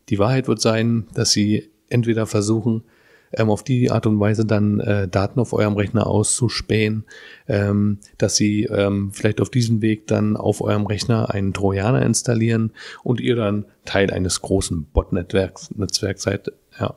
Die 0.10 0.19
Wahrheit 0.19 0.48
wird 0.48 0.62
sein, 0.62 1.08
dass 1.13 1.31
Sie 1.31 1.69
entweder 1.89 2.25
versuchen, 2.25 2.84
ähm, 3.31 3.50
auf 3.50 3.63
die 3.63 3.91
Art 3.91 4.05
und 4.05 4.19
Weise 4.19 4.46
dann 4.46 4.79
äh, 4.79 5.08
Daten 5.08 5.39
auf 5.39 5.53
eurem 5.53 5.75
Rechner 5.75 6.08
auszuspähen, 6.08 7.05
ähm, 7.48 8.00
dass 8.17 8.36
sie 8.36 8.63
ähm, 8.63 9.12
vielleicht 9.12 9.41
auf 9.41 9.50
diesem 9.50 9.81
Weg 9.81 10.08
dann 10.08 10.36
auf 10.36 10.62
eurem 10.62 10.86
Rechner 10.86 11.29
einen 11.29 11.53
Trojaner 11.53 12.01
installieren 12.01 12.72
und 13.03 13.19
ihr 13.19 13.36
dann 13.36 13.65
Teil 13.86 14.12
eines 14.12 14.41
großen 14.41 14.86
Bot-Netzwerks 14.86 15.72
Netzwerks 15.75 16.24
seid. 16.24 16.51
Ja, 16.79 16.96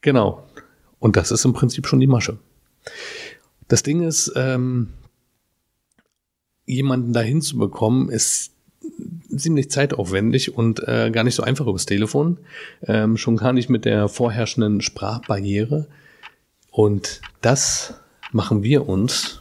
genau. 0.00 0.44
Und 0.98 1.16
das 1.16 1.30
ist 1.30 1.44
im 1.44 1.52
Prinzip 1.52 1.86
schon 1.86 2.00
die 2.00 2.06
Masche. 2.06 2.38
Das 3.68 3.82
Ding 3.82 4.02
ist, 4.02 4.32
ähm, 4.34 4.88
jemanden 6.66 7.12
dahin 7.12 7.40
zu 7.40 7.58
bekommen, 7.58 8.10
ist 8.10 8.52
ziemlich 9.36 9.70
zeitaufwendig 9.70 10.54
und 10.54 10.86
äh, 10.86 11.10
gar 11.10 11.24
nicht 11.24 11.34
so 11.34 11.42
einfach 11.42 11.66
übers 11.66 11.86
Telefon. 11.86 12.38
Ähm, 12.82 13.16
schon 13.16 13.36
gar 13.36 13.52
nicht 13.52 13.68
mit 13.68 13.84
der 13.84 14.08
vorherrschenden 14.08 14.80
Sprachbarriere. 14.80 15.86
Und 16.70 17.20
das 17.40 17.94
machen 18.32 18.62
wir 18.62 18.88
uns 18.88 19.40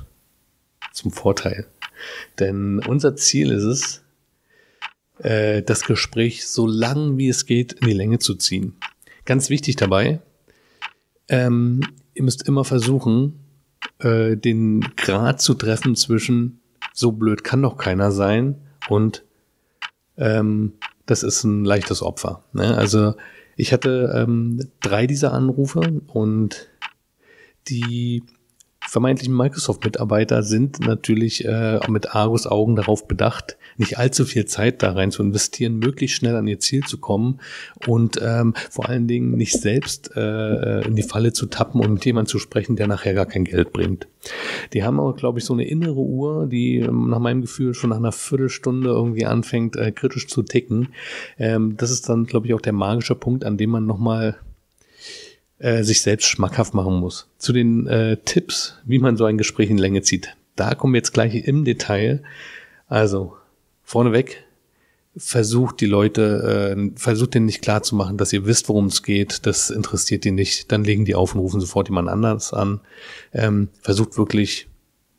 zum 0.94 1.12
Vorteil. 1.12 1.66
Denn 2.40 2.80
unser 2.80 3.16
Ziel 3.16 3.52
ist 3.52 3.64
es, 3.64 4.02
äh, 5.20 5.62
das 5.64 5.84
Gespräch 5.86 6.48
so 6.48 6.68
lang 6.68 7.18
wie 7.18 7.30
es 7.30 7.46
geht 7.46 7.74
in 7.74 7.88
die 7.88 7.94
Länge 7.94 8.20
zu 8.20 8.36
ziehen. 8.36 8.76
Ganz 9.26 9.50
wichtig 9.50 9.76
dabei, 9.76 10.20
ähm, 11.28 11.82
ihr 12.14 12.24
müsst 12.24 12.48
immer 12.48 12.64
versuchen, 12.64 13.40
äh, 14.00 14.38
den 14.38 14.82
Grad 14.96 15.42
zu 15.42 15.54
treffen 15.54 15.96
zwischen 15.96 16.62
so 16.94 17.12
blöd 17.12 17.44
kann 17.44 17.62
doch 17.62 17.78
keiner 17.78 18.12
sein 18.12 18.56
und 18.90 19.24
ähm, 20.18 20.74
das 21.06 21.24
ist 21.24 21.44
ein 21.44 21.66
leichtes 21.66 22.02
Opfer. 22.02 22.44
Ne? 22.54 22.76
Also 22.76 23.16
ich 23.56 23.74
hatte 23.74 24.14
ähm, 24.16 24.70
drei 24.82 25.08
dieser 25.08 25.34
Anrufe 25.34 26.02
und 26.08 26.70
die 27.68 28.24
vermeintlichen 28.88 29.36
Microsoft-Mitarbeiter 29.36 30.44
sind 30.44 30.80
natürlich 30.80 31.46
äh, 31.46 31.80
mit 31.90 32.16
Argus 32.16 32.48
Augen 32.48 32.76
darauf 32.76 33.08
bedacht, 33.08 33.58
nicht 33.78 33.98
allzu 33.98 34.26
viel 34.26 34.46
Zeit 34.46 34.82
da 34.82 34.94
rein 34.94 35.12
zu 35.12 35.22
investieren, 35.22 35.80
möglichst 35.80 36.18
schnell 36.18 36.36
an 36.36 36.48
ihr 36.48 36.60
Ziel 36.60 36.84
zu 36.84 36.98
kommen 36.98 37.40
und 37.86 38.20
ähm, 38.22 38.54
vor 38.70 38.90
allen 38.90 39.08
Dingen 39.08 39.32
nicht 39.32 39.54
selbst 39.54 40.16
äh, 40.16 40.82
in 40.82 40.96
die 40.96 41.04
Falle 41.04 41.34
zu 41.34 41.48
tappen 41.48 41.82
und 41.82 41.94
mit 41.94 42.06
jemandem 42.06 42.30
zu 42.30 42.40
sprechen, 42.40 42.76
der 42.76 42.88
nachher 42.88 43.14
gar 43.14 43.26
kein 43.26 43.44
Geld 43.44 43.74
bringt. 43.74 44.08
Die 44.74 44.84
haben 44.84 45.00
aber, 45.00 45.14
glaube 45.14 45.40
ich, 45.40 45.46
so 45.46 45.54
eine 45.54 45.68
innere 45.68 46.00
Uhr, 46.00 46.48
die 46.48 46.80
ähm, 46.80 47.10
nach 47.10 47.20
meinem 47.20 47.42
Gefühl 47.42 47.74
schon 47.74 47.90
nach 47.90 47.98
einer 47.98 48.12
Viertelstunde 48.12 48.90
irgendwie 48.90 49.26
anfängt, 49.26 49.76
äh, 49.76 49.92
kritisch 49.92 50.28
zu 50.28 50.44
ticken. 50.44 50.90
Ähm, 51.38 51.76
das 51.78 51.92
ist 51.92 52.10
dann, 52.10 52.26
glaube 52.26 52.48
ich, 52.48 52.54
auch 52.54 52.62
der 52.62 52.74
magische 52.74 53.16
Punkt, 53.16 53.46
an 53.46 53.58
dem 53.58 53.70
man 53.70 53.86
nochmal 53.86 54.38
äh, 55.60 55.84
sich 55.84 56.02
selbst 56.02 56.28
schmackhaft 56.28 56.74
machen 56.74 57.00
muss. 57.00 57.28
Zu 57.38 57.54
den 57.54 57.88
äh, 57.88 58.18
Tipps, 58.26 58.76
wie 58.86 59.00
man 59.00 59.18
so 59.18 59.26
ein 59.26 59.38
Gespräch 59.38 59.70
in 59.70 59.78
Länge 59.78 60.02
zieht. 60.02 60.36
Da 60.56 60.76
kommen 60.76 60.94
wir 60.94 61.00
jetzt 61.00 61.14
gleich 61.14 61.36
im 61.36 61.66
Detail. 61.66 62.24
Also, 62.88 63.36
vorneweg, 63.84 64.44
versucht 65.16 65.82
die 65.82 65.88
Leute, 65.88 66.76
äh, 66.78 66.92
versucht 66.96 67.34
denen 67.34 67.48
nicht 67.48 67.62
klar 67.62 67.84
zu 67.84 67.96
machen, 67.96 68.18
dass 68.18 68.34
ihr 68.34 68.46
wisst, 68.46 68.70
worum 68.70 68.86
es 68.86 69.04
geht. 69.04 69.46
Das 69.46 69.70
interessiert 69.70 70.24
die 70.24 70.32
nicht. 70.32 70.72
Dann 70.72 70.84
legen 70.84 71.06
die 71.06 71.16
auf 71.16 71.34
und 71.34 71.42
rufen 71.42 71.60
sofort 71.60 71.90
jemand 71.90 72.10
anders 72.10 72.54
an. 72.54 72.82
Ähm, 73.34 73.70
versucht 73.82 74.18
wirklich 74.18 74.68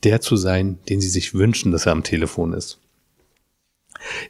der 0.04 0.20
zu 0.20 0.36
sein, 0.36 0.78
den 0.88 1.00
sie 1.00 1.08
sich 1.08 1.34
wünschen, 1.34 1.72
dass 1.72 1.86
er 1.86 1.92
am 1.92 2.04
Telefon 2.04 2.52
ist. 2.52 2.78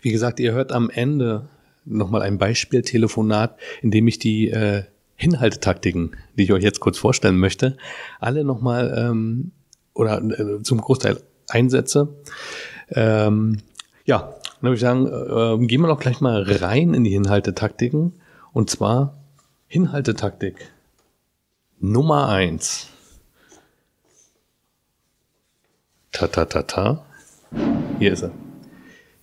Wie 0.00 0.12
gesagt, 0.12 0.40
ihr 0.40 0.52
hört 0.52 0.72
am 0.72 0.88
Ende 0.88 1.48
nochmal 1.84 2.22
ein 2.22 2.38
Beispieltelefonat, 2.38 3.58
in 3.82 3.90
dem 3.90 4.08
ich 4.08 4.18
die 4.18 4.50
äh, 4.50 4.84
Hinhaltetaktiken, 5.20 6.16
die 6.36 6.44
ich 6.44 6.52
euch 6.52 6.62
jetzt 6.62 6.78
kurz 6.78 6.96
vorstellen 6.96 7.38
möchte, 7.38 7.76
alle 8.20 8.44
nochmal 8.44 8.94
ähm, 8.96 9.50
oder 9.92 10.22
äh, 10.22 10.62
zum 10.62 10.80
Großteil 10.80 11.20
einsetze. 11.48 12.14
Ähm, 12.90 13.58
ja, 14.04 14.20
dann 14.20 14.62
würde 14.62 14.74
ich 14.76 14.80
sagen, 14.80 15.06
äh, 15.06 15.66
gehen 15.66 15.80
wir 15.80 15.88
doch 15.88 15.98
gleich 15.98 16.20
mal 16.20 16.44
rein 16.44 16.94
in 16.94 17.02
die 17.02 17.10
Hinhaltetaktiken. 17.10 18.12
Und 18.52 18.70
zwar 18.70 19.18
Hinhaltetaktik 19.66 20.70
Nummer 21.80 22.28
eins. 22.28 22.86
Ta 26.12 26.28
ta 26.28 26.44
ta 26.44 26.62
ta. 26.62 27.04
Hier 27.98 28.12
ist 28.12 28.22
er. 28.22 28.30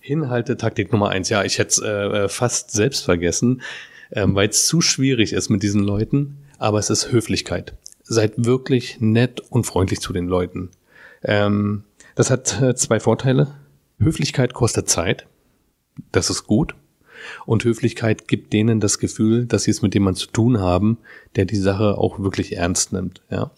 Hinhaltetaktik 0.00 0.92
Nummer 0.92 1.08
eins. 1.08 1.30
Ja, 1.30 1.42
ich 1.42 1.58
hätte 1.58 1.70
es 1.70 1.78
äh, 1.78 2.24
äh 2.24 2.28
fast 2.28 2.72
selbst 2.72 3.02
vergessen 3.02 3.62
ähm, 4.12 4.34
weil 4.34 4.48
es 4.48 4.66
zu 4.66 4.80
schwierig 4.80 5.32
ist 5.32 5.48
mit 5.48 5.62
diesen 5.62 5.82
Leuten, 5.82 6.38
aber 6.58 6.78
es 6.78 6.90
ist 6.90 7.12
Höflichkeit. 7.12 7.74
Seid 8.02 8.32
wirklich 8.36 9.00
nett 9.00 9.40
und 9.50 9.64
freundlich 9.64 10.00
zu 10.00 10.12
den 10.12 10.26
Leuten. 10.26 10.70
Ähm, 11.22 11.84
das 12.14 12.30
hat 12.30 12.60
äh, 12.60 12.74
zwei 12.74 13.00
Vorteile. 13.00 13.54
Höflichkeit 13.98 14.54
kostet 14.54 14.88
Zeit. 14.88 15.26
Das 16.12 16.30
ist 16.30 16.44
gut. 16.44 16.74
Und 17.46 17.64
Höflichkeit 17.64 18.28
gibt 18.28 18.52
denen 18.52 18.80
das 18.80 18.98
Gefühl, 18.98 19.46
dass 19.46 19.64
sie 19.64 19.70
es 19.70 19.82
mit 19.82 19.94
jemandem 19.94 20.20
zu 20.20 20.28
tun 20.28 20.60
haben, 20.60 20.98
der 21.34 21.44
die 21.44 21.56
Sache 21.56 21.98
auch 21.98 22.20
wirklich 22.20 22.56
ernst 22.56 22.92
nimmt. 22.92 23.22
Ja. 23.30 23.50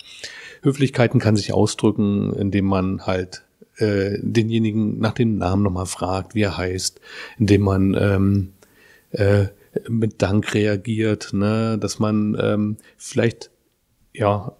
Höflichkeiten 0.62 1.20
kann 1.20 1.36
sich 1.36 1.52
ausdrücken, 1.52 2.32
indem 2.34 2.66
man 2.66 3.06
halt 3.06 3.44
äh, 3.76 4.18
denjenigen 4.20 4.98
nach 4.98 5.12
dem 5.12 5.38
Namen 5.38 5.62
nochmal 5.62 5.86
fragt, 5.86 6.34
wie 6.34 6.42
er 6.42 6.56
heißt, 6.56 7.00
indem 7.38 7.62
man 7.62 7.94
ähm, 7.94 8.52
äh, 9.10 9.46
mit 9.88 10.22
Dank 10.22 10.54
reagiert, 10.54 11.32
ne? 11.32 11.78
dass 11.78 11.98
man 11.98 12.36
ähm, 12.40 12.76
vielleicht 12.96 13.50
ja 14.12 14.56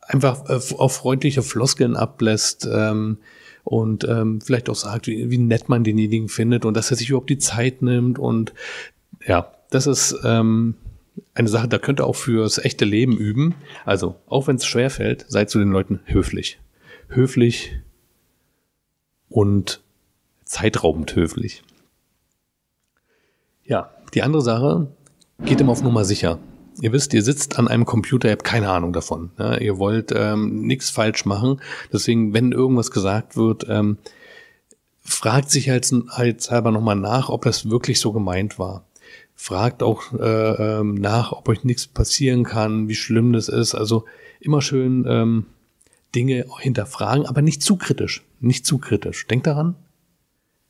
einfach 0.00 0.48
äh, 0.48 0.60
auf 0.76 0.96
freundliche 0.96 1.42
Floskeln 1.42 1.96
ablässt 1.96 2.68
ähm, 2.70 3.18
und 3.64 4.04
ähm, 4.04 4.40
vielleicht 4.40 4.70
auch 4.70 4.74
sagt, 4.74 5.06
wie, 5.06 5.30
wie 5.30 5.38
nett 5.38 5.68
man 5.68 5.84
denjenigen 5.84 6.28
findet 6.28 6.64
und 6.64 6.74
dass 6.74 6.90
er 6.90 6.96
sich 6.96 7.10
überhaupt 7.10 7.30
die 7.30 7.38
Zeit 7.38 7.82
nimmt 7.82 8.18
und 8.18 8.54
ja, 9.26 9.52
das 9.70 9.86
ist 9.86 10.18
ähm, 10.24 10.74
eine 11.34 11.48
Sache, 11.48 11.68
da 11.68 11.78
könnt 11.78 12.00
ihr 12.00 12.06
auch 12.06 12.16
fürs 12.16 12.58
echte 12.58 12.84
Leben 12.84 13.16
üben. 13.16 13.54
Also, 13.84 14.16
auch 14.26 14.46
wenn 14.46 14.56
es 14.56 14.66
schwer 14.66 14.90
fällt, 14.90 15.26
seid 15.28 15.50
zu 15.50 15.58
den 15.58 15.70
Leuten 15.70 16.00
höflich. 16.04 16.60
Höflich 17.08 17.76
und 19.28 19.80
zeitraubend 20.44 21.14
höflich. 21.16 21.62
Ja, 23.68 23.90
die 24.14 24.22
andere 24.22 24.42
Sache, 24.42 24.88
geht 25.44 25.60
immer 25.60 25.72
auf 25.72 25.82
Nummer 25.82 26.04
sicher. 26.04 26.38
Ihr 26.80 26.92
wisst, 26.92 27.12
ihr 27.12 27.22
sitzt 27.22 27.58
an 27.58 27.68
einem 27.68 27.84
Computer, 27.84 28.28
ihr 28.28 28.32
habt 28.32 28.44
keine 28.44 28.70
Ahnung 28.70 28.92
davon. 28.92 29.30
Ja, 29.38 29.56
ihr 29.58 29.78
wollt 29.78 30.12
ähm, 30.14 30.62
nichts 30.62 30.90
falsch 30.90 31.24
machen. 31.26 31.60
Deswegen, 31.92 32.32
wenn 32.32 32.52
irgendwas 32.52 32.90
gesagt 32.90 33.36
wird, 33.36 33.66
ähm, 33.68 33.98
fragt 35.02 35.50
sich 35.50 35.68
halt, 35.68 35.90
halt 36.10 36.50
halber 36.50 36.70
nochmal 36.70 36.96
nach, 36.96 37.28
ob 37.28 37.42
das 37.42 37.68
wirklich 37.68 38.00
so 38.00 38.12
gemeint 38.12 38.58
war. 38.58 38.84
Fragt 39.34 39.82
auch 39.82 40.12
äh, 40.14 40.78
ähm, 40.78 40.94
nach, 40.94 41.32
ob 41.32 41.48
euch 41.48 41.64
nichts 41.64 41.86
passieren 41.86 42.44
kann, 42.44 42.88
wie 42.88 42.94
schlimm 42.94 43.32
das 43.32 43.48
ist. 43.48 43.74
Also 43.74 44.04
immer 44.40 44.62
schön 44.62 45.04
ähm, 45.08 45.46
Dinge 46.14 46.46
hinterfragen, 46.58 47.26
aber 47.26 47.42
nicht 47.42 47.62
zu 47.62 47.76
kritisch. 47.76 48.24
Nicht 48.40 48.64
zu 48.64 48.78
kritisch. 48.78 49.26
Denkt 49.26 49.46
daran, 49.46 49.74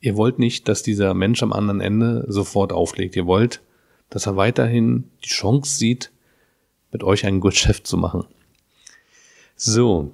Ihr 0.01 0.15
wollt 0.15 0.39
nicht, 0.39 0.67
dass 0.67 0.83
dieser 0.83 1.13
Mensch 1.13 1.43
am 1.43 1.53
anderen 1.53 1.81
Ende 1.81 2.25
sofort 2.27 2.71
auflegt. 2.71 3.15
Ihr 3.15 3.25
wollt, 3.25 3.61
dass 4.09 4.25
er 4.27 4.37
weiterhin 4.37 5.05
die 5.23 5.29
Chance 5.29 5.77
sieht, 5.77 6.11
mit 6.91 7.03
euch 7.03 7.25
ein 7.25 7.41
Geschäft 7.41 7.85
zu 7.85 7.97
machen. 7.97 8.25
So. 9.55 10.13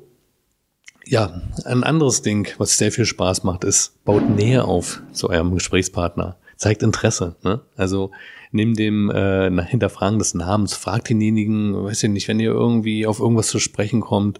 Ja, 1.07 1.39
ein 1.65 1.83
anderes 1.83 2.23
Ding, 2.23 2.47
was 2.57 2.79
sehr 2.79 2.91
viel 2.91 3.05
Spaß 3.05 3.43
macht, 3.43 3.63
ist, 3.63 4.03
baut 4.05 4.27
Nähe 4.27 4.65
auf 4.65 5.03
zu 5.11 5.29
eurem 5.29 5.53
Gesprächspartner. 5.53 6.37
Zeigt 6.57 6.81
Interesse. 6.81 7.35
Ne? 7.43 7.61
Also 7.75 8.09
neben 8.51 8.73
dem 8.73 9.11
äh, 9.11 9.51
Hinterfragen 9.65 10.17
des 10.17 10.33
Namens, 10.33 10.73
fragt 10.73 11.09
denjenigen, 11.09 11.75
weiß 11.75 12.03
ich 12.03 12.09
nicht, 12.09 12.27
wenn 12.27 12.39
ihr 12.39 12.51
irgendwie 12.51 13.05
auf 13.05 13.19
irgendwas 13.19 13.49
zu 13.49 13.59
sprechen 13.59 14.01
kommt, 14.01 14.39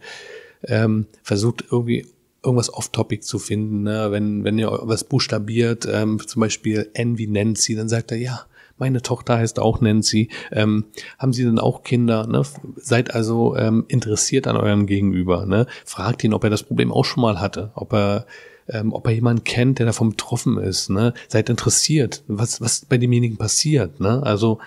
ähm, 0.64 1.06
versucht 1.22 1.66
irgendwie 1.70 2.08
irgendwas 2.46 2.74
off-topic 2.74 3.22
zu 3.22 3.40
finden. 3.40 3.84
Ne? 3.84 4.12
Wenn, 4.12 4.44
wenn 4.44 4.58
ihr 4.58 4.70
was 4.84 5.04
buchstabiert, 5.04 5.88
ähm, 5.92 6.20
zum 6.26 6.40
Beispiel 6.40 6.90
N 6.94 7.18
wie 7.18 7.28
Nancy, 7.28 7.76
dann 7.76 7.90
sagt 7.90 8.12
er, 8.12 8.18
ja, 8.18 8.46
meine 8.78 9.02
Tochter 9.02 9.38
heißt 9.38 9.60
auch 9.60 9.82
Nancy. 9.82 10.30
Ähm, 10.52 10.86
haben 11.18 11.34
Sie 11.34 11.44
denn 11.44 11.60
auch 11.60 11.84
Kinder? 11.84 12.28
Ne? 12.28 12.44
Seid 12.76 13.14
also 13.14 13.56
ähm, 13.56 13.86
interessiert 13.88 14.48
an 14.48 14.58
eurem 14.58 14.86
Gegenüber. 14.86 15.46
Ne? 15.46 15.66
Fragt 15.86 16.24
ihn, 16.24 16.34
ob 16.34 16.44
er 16.44 16.50
das 16.50 16.64
Problem 16.64 16.92
auch 16.92 17.06
schon 17.06 17.22
mal 17.22 17.40
hatte, 17.40 17.72
ob 17.76 17.94
er 17.94 18.26
ähm, 18.68 18.94
ob 18.94 19.06
er 19.06 19.14
jemanden 19.14 19.44
kennt, 19.44 19.78
der 19.80 19.86
davon 19.86 20.10
betroffen 20.10 20.58
ist. 20.58 20.90
Ne? 20.90 21.14
Seid 21.28 21.50
interessiert, 21.50 22.24
was, 22.28 22.62
was 22.62 22.86
bei 22.86 22.98
demjenigen 22.98 23.38
passiert. 23.38 24.00
Ne? 24.00 24.24
Also 24.24 24.60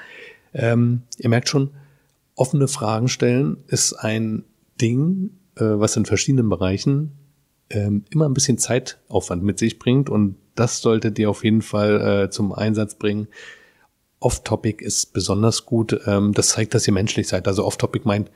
ähm, 0.55 1.03
ihr 1.19 1.29
merkt 1.29 1.49
schon, 1.49 1.71
offene 2.35 2.69
Fragen 2.69 3.09
stellen 3.09 3.59
ist 3.67 3.93
ein 3.95 4.45
Ding, 4.81 5.31
äh, 5.57 5.65
was 5.65 5.97
in 5.97 6.07
verschiedenen 6.07 6.49
Bereichen 6.49 7.13
ähm, 7.71 8.05
immer 8.11 8.29
ein 8.29 8.35
bisschen 8.35 8.59
Zeitaufwand 8.59 9.43
mit 9.43 9.59
sich 9.59 9.79
bringt 9.79 10.11
und 10.11 10.37
das 10.55 10.81
solltet 10.81 11.19
ihr 11.19 11.31
auf 11.31 11.45
jeden 11.45 11.63
Fall 11.63 12.25
äh, 12.25 12.31
zum 12.31 12.53
Einsatz 12.53 12.95
bringen. 12.95 13.29
Off-Topic 14.21 14.85
ist 14.85 15.13
besonders 15.13 15.67
gut. 15.67 16.01
Ähm, 16.07 16.33
das 16.35 16.49
zeigt, 16.49 16.75
dass 16.75 16.87
ihr 16.87 16.93
menschlich 16.93 17.29
seid. 17.29 17.47
Also 17.47 17.65
Off-Topic 17.65 18.07
meint, 18.07 18.31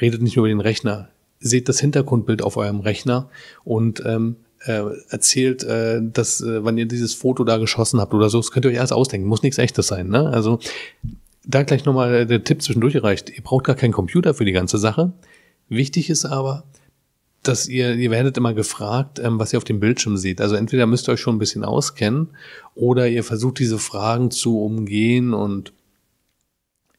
redet 0.00 0.22
nicht 0.22 0.36
nur 0.36 0.46
über 0.46 0.54
den 0.54 0.60
Rechner. 0.60 1.08
Seht 1.40 1.68
das 1.68 1.80
Hintergrundbild 1.80 2.42
auf 2.42 2.56
eurem 2.56 2.80
Rechner 2.80 3.28
und 3.64 4.02
ähm, 4.06 4.36
äh, 4.64 4.82
erzählt, 5.10 5.62
äh, 5.64 6.00
dass, 6.02 6.40
äh, 6.40 6.64
wann 6.64 6.78
ihr 6.78 6.86
dieses 6.86 7.14
Foto 7.14 7.44
da 7.44 7.58
geschossen 7.58 8.00
habt 8.00 8.14
oder 8.14 8.30
so, 8.30 8.38
das 8.38 8.50
könnt 8.50 8.64
ihr 8.64 8.70
euch 8.70 8.78
alles 8.78 8.92
ausdenken. 8.92 9.26
Muss 9.26 9.42
nichts 9.42 9.58
echtes 9.58 9.88
sein. 9.88 10.08
Ne? 10.08 10.28
Also 10.28 10.58
da 11.44 11.62
gleich 11.62 11.84
nochmal 11.84 12.26
der 12.26 12.44
Tipp 12.44 12.62
zwischendurch 12.62 12.94
erreicht. 12.94 13.30
Ihr 13.30 13.42
braucht 13.42 13.64
gar 13.64 13.76
keinen 13.76 13.92
Computer 13.92 14.32
für 14.32 14.44
die 14.44 14.52
ganze 14.52 14.78
Sache. 14.78 15.12
Wichtig 15.68 16.08
ist 16.08 16.24
aber, 16.24 16.64
dass 17.48 17.68
ihr, 17.68 17.94
ihr 17.94 18.10
werdet 18.10 18.36
immer 18.36 18.54
gefragt, 18.54 19.18
ähm, 19.18 19.38
was 19.38 19.52
ihr 19.52 19.58
auf 19.58 19.64
dem 19.64 19.80
Bildschirm 19.80 20.16
seht. 20.16 20.40
Also 20.40 20.56
entweder 20.56 20.86
müsst 20.86 21.08
ihr 21.08 21.12
euch 21.12 21.20
schon 21.20 21.36
ein 21.36 21.40
bisschen 21.40 21.64
auskennen 21.64 22.30
oder 22.74 23.08
ihr 23.08 23.24
versucht 23.24 23.58
diese 23.58 23.78
Fragen 23.78 24.30
zu 24.30 24.60
umgehen 24.60 25.34
und 25.34 25.72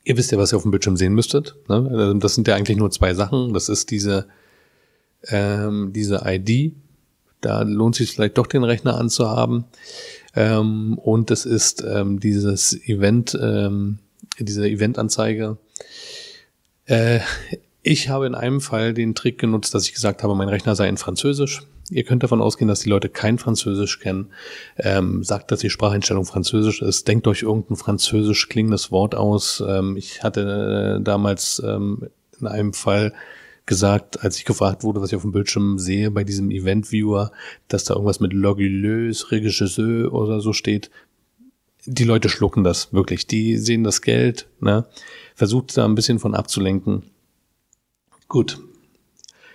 ihr 0.03 0.17
wisst 0.17 0.31
ja, 0.31 0.37
was 0.37 0.53
ihr 0.53 0.57
auf 0.57 0.61
dem 0.63 0.71
Bildschirm 0.71 0.97
sehen 0.97 1.13
müsstet. 1.13 1.55
Ne? 1.67 1.89
Also 1.91 2.13
das 2.13 2.35
sind 2.35 2.47
ja 2.47 2.55
eigentlich 2.55 2.77
nur 2.77 2.91
zwei 2.91 3.13
Sachen. 3.13 3.53
Das 3.53 3.69
ist 3.69 3.91
diese, 3.91 4.27
ähm, 5.27 5.91
diese 5.93 6.21
ID. 6.25 6.73
Da 7.41 7.63
lohnt 7.63 7.95
sich 7.95 8.11
vielleicht 8.11 8.37
doch 8.37 8.47
den 8.47 8.63
Rechner 8.63 8.97
anzuhaben. 8.97 9.65
Ähm, 10.35 10.97
und 10.99 11.31
das 11.31 11.45
ist 11.45 11.83
ähm, 11.87 12.19
dieses 12.19 12.73
Event, 12.87 13.37
ähm, 13.41 13.99
diese 14.39 14.67
Eventanzeige 14.67 15.57
Äh, 16.87 17.21
ich 17.85 18.09
habe 18.09 18.25
in 18.25 18.33
einem 18.33 18.61
Fall 18.61 18.95
den 18.95 19.13
Trick 19.13 19.37
genutzt, 19.37 19.75
dass 19.75 19.85
ich 19.85 19.93
gesagt 19.93 20.23
habe, 20.23 20.33
mein 20.33 20.49
Rechner 20.49 20.75
sei 20.75 20.89
in 20.89 20.97
Französisch. 20.97 21.61
Ihr 21.91 22.03
könnt 22.03 22.23
davon 22.23 22.41
ausgehen, 22.41 22.67
dass 22.67 22.79
die 22.79 22.89
Leute 22.89 23.09
kein 23.09 23.37
Französisch 23.37 23.99
kennen. 23.99 24.31
Ähm, 24.77 25.23
sagt, 25.23 25.51
dass 25.51 25.59
die 25.59 25.69
Spracheinstellung 25.69 26.25
Französisch 26.25 26.81
ist. 26.81 27.07
Denkt 27.07 27.27
euch 27.27 27.43
irgendein 27.43 27.75
französisch 27.75 28.49
klingendes 28.49 28.91
Wort 28.91 29.13
aus. 29.13 29.63
Ähm, 29.67 29.97
ich 29.97 30.23
hatte 30.23 30.97
äh, 30.97 31.03
damals 31.03 31.61
ähm, 31.63 32.07
in 32.39 32.47
einem 32.47 32.73
Fall 32.73 33.13
gesagt, 33.67 34.23
als 34.23 34.39
ich 34.39 34.45
gefragt 34.45 34.83
wurde, 34.83 34.99
was 34.99 35.11
ich 35.11 35.15
auf 35.15 35.21
dem 35.21 35.31
Bildschirm 35.31 35.77
sehe 35.77 36.09
bei 36.09 36.23
diesem 36.23 36.49
Event 36.49 36.91
Viewer, 36.91 37.31
dass 37.67 37.83
da 37.83 37.93
irgendwas 37.93 38.19
mit 38.19 38.33
Loguleuse, 38.33 39.31
Regisseur 39.31 40.11
oder 40.11 40.41
so 40.41 40.53
steht. 40.53 40.89
Die 41.85 42.03
Leute 42.03 42.29
schlucken 42.29 42.63
das 42.63 42.93
wirklich. 42.93 43.27
Die 43.27 43.57
sehen 43.57 43.83
das 43.83 44.01
Geld, 44.01 44.47
ne? 44.59 44.85
Versucht 45.35 45.77
da 45.77 45.85
ein 45.85 45.93
bisschen 45.93 46.17
von 46.17 46.33
abzulenken. 46.33 47.03
Gut. 48.27 48.59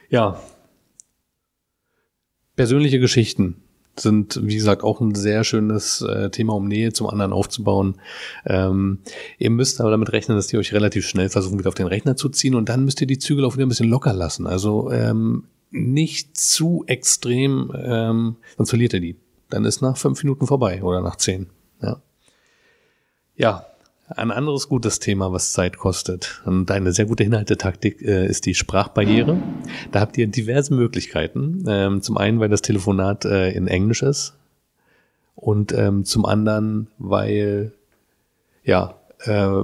Ja, 0.09 0.41
Persönliche 2.61 3.01
Geschichten 3.01 3.63
sind, 3.99 4.39
wie 4.43 4.55
gesagt, 4.55 4.83
auch 4.83 5.01
ein 5.01 5.15
sehr 5.15 5.45
schönes 5.45 6.03
äh, 6.03 6.29
Thema, 6.29 6.53
um 6.53 6.69
Nähe 6.69 6.93
zum 6.93 7.07
anderen 7.07 7.33
aufzubauen. 7.33 7.95
Ähm, 8.45 8.99
ihr 9.39 9.49
müsst 9.49 9.81
aber 9.81 9.91
damit 9.91 10.13
rechnen, 10.13 10.37
dass 10.37 10.49
die 10.49 10.59
euch 10.59 10.75
relativ 10.75 11.07
schnell 11.07 11.31
versuchen, 11.31 11.59
wieder 11.59 11.71
auf 11.71 11.75
den 11.75 11.87
Rechner 11.87 12.17
zu 12.17 12.29
ziehen 12.29 12.55
und 12.55 12.69
dann 12.69 12.85
müsst 12.85 13.01
ihr 13.01 13.07
die 13.07 13.19
Zügel 13.19 13.47
auch 13.47 13.55
wieder 13.55 13.65
ein 13.65 13.71
bisschen 13.71 13.89
locker 13.89 14.13
lassen. 14.13 14.47
Also 14.47 14.91
ähm, 14.91 15.45
nicht 15.71 16.37
zu 16.37 16.85
extrem, 16.87 17.73
ähm, 17.75 18.37
sonst 18.59 18.69
verliert 18.69 18.93
ihr 18.93 19.01
die. 19.01 19.17
Dann 19.49 19.65
ist 19.65 19.81
nach 19.81 19.97
fünf 19.97 20.23
Minuten 20.23 20.47
vorbei 20.47 20.83
oder 20.83 21.01
nach 21.01 21.17
zehn. 21.17 21.47
Ja, 21.81 22.03
ja 23.37 23.67
ein 24.17 24.31
anderes 24.31 24.69
gutes 24.69 24.99
Thema, 24.99 25.33
was 25.33 25.53
Zeit 25.53 25.79
kostet 25.79 26.43
und 26.45 26.71
eine 26.71 26.93
sehr 26.93 27.07
gute 27.07 27.25
Inhaltetaktik 27.25 28.03
äh, 28.03 28.27
ist 28.27 28.47
die 28.47 28.55
Sprachbarriere. 28.55 29.39
Da 29.93 30.01
habt 30.01 30.19
ihr 30.19 30.27
diverse 30.27 30.75
Möglichkeiten. 30.75 31.65
Ähm, 31.69 32.03
zum 32.03 32.17
einen, 32.17 32.41
weil 32.41 32.49
das 32.49 32.63
Telefonat 32.63 33.25
äh, 33.25 33.53
in 33.53 33.69
Englisch 33.69 34.03
ist 34.03 34.35
und 35.37 35.73
ähm, 35.73 36.05
zum 36.05 36.27
anderen, 36.27 36.89
weil 36.99 37.73
ja 38.65 38.95
äh, 39.21 39.63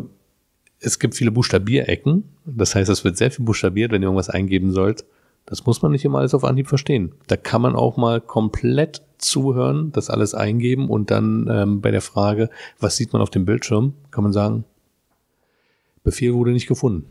es 0.80 0.98
gibt 0.98 1.16
viele 1.16 1.32
Buchstabierecken. 1.32 2.24
Das 2.44 2.74
heißt, 2.74 2.88
es 2.88 3.04
wird 3.04 3.16
sehr 3.16 3.30
viel 3.30 3.44
buchstabiert, 3.44 3.90
wenn 3.90 4.02
ihr 4.02 4.06
irgendwas 4.06 4.30
eingeben 4.30 4.72
sollt. 4.72 5.04
Das 5.46 5.64
muss 5.66 5.82
man 5.82 5.92
nicht 5.92 6.04
immer 6.04 6.18
alles 6.18 6.34
auf 6.34 6.44
Anhieb 6.44 6.68
verstehen. 6.68 7.12
Da 7.26 7.36
kann 7.36 7.62
man 7.62 7.74
auch 7.74 7.96
mal 7.96 8.20
komplett 8.20 9.02
zuhören, 9.18 9.92
das 9.92 10.10
alles 10.10 10.34
eingeben 10.34 10.88
und 10.88 11.10
dann 11.10 11.48
ähm, 11.50 11.80
bei 11.80 11.90
der 11.90 12.02
Frage, 12.02 12.50
was 12.78 12.96
sieht 12.96 13.12
man 13.12 13.22
auf 13.22 13.30
dem 13.30 13.44
Bildschirm, 13.44 13.94
kann 14.10 14.24
man 14.24 14.32
sagen, 14.32 14.64
Befehl 16.02 16.34
wurde 16.34 16.52
nicht 16.52 16.68
gefunden. 16.68 17.06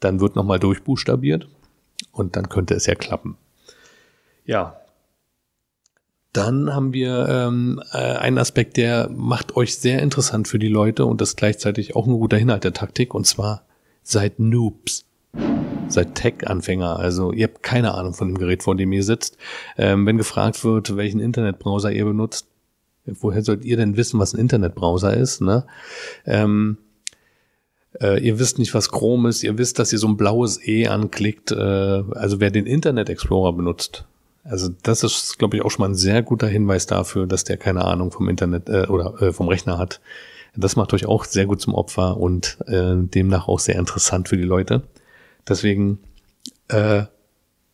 Dann 0.00 0.20
wird 0.20 0.36
nochmal 0.36 0.58
durchbuchstabiert 0.58 1.48
und 2.12 2.36
dann 2.36 2.48
könnte 2.48 2.74
es 2.74 2.86
ja 2.86 2.94
klappen. 2.94 3.36
Ja. 4.44 4.76
Dann 6.32 6.74
haben 6.74 6.92
wir 6.92 7.26
ähm, 7.28 7.82
äh, 7.92 7.96
einen 7.96 8.38
Aspekt, 8.38 8.76
der 8.76 9.08
macht 9.10 9.56
euch 9.56 9.76
sehr 9.76 10.00
interessant 10.00 10.46
für 10.46 10.58
die 10.58 10.68
Leute 10.68 11.04
und 11.06 11.20
das 11.20 11.36
gleichzeitig 11.36 11.96
auch 11.96 12.06
ein 12.06 12.12
guter 12.12 12.38
Inhalt 12.38 12.64
der 12.64 12.72
Taktik 12.72 13.14
und 13.14 13.26
zwar 13.26 13.64
seid 14.02 14.38
Noobs 14.38 15.06
seid 15.92 16.14
Tech-Anfänger, 16.14 16.98
also 16.98 17.32
ihr 17.32 17.44
habt 17.44 17.62
keine 17.62 17.94
Ahnung 17.94 18.14
von 18.14 18.28
dem 18.28 18.38
Gerät, 18.38 18.62
vor 18.62 18.76
dem 18.76 18.92
ihr 18.92 19.04
sitzt. 19.04 19.36
Ähm, 19.76 20.06
wenn 20.06 20.18
gefragt 20.18 20.64
wird, 20.64 20.96
welchen 20.96 21.20
Internetbrowser 21.20 21.92
ihr 21.92 22.04
benutzt, 22.04 22.46
woher 23.04 23.42
sollt 23.42 23.64
ihr 23.64 23.76
denn 23.76 23.96
wissen, 23.96 24.20
was 24.20 24.34
ein 24.34 24.40
Internetbrowser 24.40 25.16
ist? 25.16 25.40
Ne? 25.40 25.66
Ähm, 26.26 26.78
äh, 28.00 28.22
ihr 28.22 28.38
wisst 28.38 28.58
nicht, 28.58 28.74
was 28.74 28.90
Chrome 28.90 29.28
ist, 29.28 29.42
ihr 29.42 29.58
wisst, 29.58 29.78
dass 29.78 29.92
ihr 29.92 29.98
so 29.98 30.08
ein 30.08 30.16
blaues 30.16 30.66
E 30.66 30.86
anklickt. 30.86 31.50
Äh, 31.52 31.56
also 31.56 32.40
wer 32.40 32.50
den 32.50 32.66
Internet 32.66 33.08
Explorer 33.08 33.52
benutzt, 33.52 34.04
also 34.44 34.70
das 34.82 35.02
ist, 35.02 35.38
glaube 35.38 35.56
ich, 35.56 35.64
auch 35.64 35.70
schon 35.70 35.82
mal 35.82 35.90
ein 35.90 35.94
sehr 35.94 36.22
guter 36.22 36.48
Hinweis 36.48 36.86
dafür, 36.86 37.26
dass 37.26 37.44
der 37.44 37.56
keine 37.56 37.84
Ahnung 37.84 38.10
vom 38.10 38.28
Internet 38.28 38.68
äh, 38.68 38.86
oder 38.86 39.20
äh, 39.20 39.32
vom 39.32 39.48
Rechner 39.48 39.78
hat. 39.78 40.00
Das 40.56 40.76
macht 40.76 40.92
euch 40.92 41.06
auch 41.06 41.24
sehr 41.24 41.46
gut 41.46 41.60
zum 41.60 41.74
Opfer 41.74 42.16
und 42.16 42.58
äh, 42.66 42.94
demnach 42.96 43.48
auch 43.48 43.60
sehr 43.60 43.76
interessant 43.76 44.28
für 44.28 44.36
die 44.36 44.42
Leute. 44.44 44.82
Deswegen, 45.48 45.98
äh, 46.68 47.04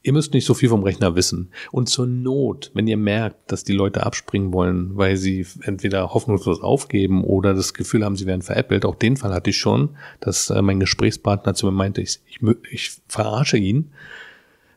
ihr 0.03 0.13
müsst 0.13 0.35
nicht 0.35 0.47
so 0.47 0.55
viel 0.55 0.69
vom 0.69 0.85
Rechner 0.85 1.17
wissen. 1.17 1.51
Und 1.73 1.89
zur 1.89 2.07
Not, 2.07 2.71
wenn 2.75 2.87
ihr 2.87 2.97
merkt, 2.97 3.51
dass 3.51 3.65
die 3.65 3.73
Leute 3.73 4.07
abspringen 4.07 4.53
wollen, 4.53 4.97
weil 4.97 5.17
sie 5.17 5.45
entweder 5.63 6.15
hoffnungslos 6.15 6.63
aufgeben 6.63 7.25
oder 7.25 7.55
das 7.55 7.75
Gefühl 7.75 8.05
haben, 8.05 8.17
sie 8.17 8.27
werden 8.27 8.43
veräppelt, 8.43 8.85
auch 8.85 8.95
den 8.95 9.17
Fall 9.17 9.35
hatte 9.35 9.51
ich 9.51 9.57
schon, 9.57 9.97
dass 10.21 10.51
äh, 10.51 10.63
mein 10.63 10.79
Gesprächspartner 10.79 11.55
zu 11.55 11.67
mir 11.67 11.73
meinte, 11.73 12.03
ich, 12.03 12.21
ich, 12.27 12.41
ich 12.71 12.93
verarsche 13.09 13.59
ihn. 13.59 13.91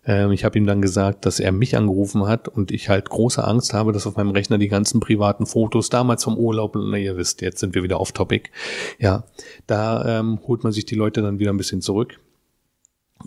Ähm, 0.04 0.32
ich 0.32 0.44
habe 0.46 0.58
ihm 0.58 0.66
dann 0.66 0.82
gesagt, 0.82 1.28
dass 1.28 1.40
er 1.40 1.52
mich 1.52 1.78
angerufen 1.78 2.26
hat 2.26 2.48
und 2.48 2.72
ich 2.72 2.90
halt 2.90 3.10
große 3.10 3.44
Angst 3.44 3.76
habe, 3.76 3.92
dass 3.92 4.08
auf 4.08 4.16
meinem 4.16 4.32
Rechner 4.32 4.58
die 4.58 4.68
ganzen 4.68 5.00
privaten 5.00 5.46
Fotos 5.46 5.90
damals 5.90 6.24
vom 6.24 6.38
Urlaub, 6.38 6.76
na 6.76 6.98
ihr 6.98 7.18
wisst, 7.18 7.42
jetzt 7.42 7.60
sind 7.60 7.76
wir 7.76 7.84
wieder 7.84 8.00
off 8.00 8.14
Topic. 8.14 8.50
Ja, 8.98 9.26
da 9.68 10.20
ähm, 10.20 10.40
holt 10.48 10.64
man 10.64 10.74
sich 10.74 10.86
die 10.86 10.96
Leute 10.96 11.22
dann 11.22 11.38
wieder 11.38 11.52
ein 11.52 11.58
bisschen 11.58 11.82
zurück. 11.82 12.20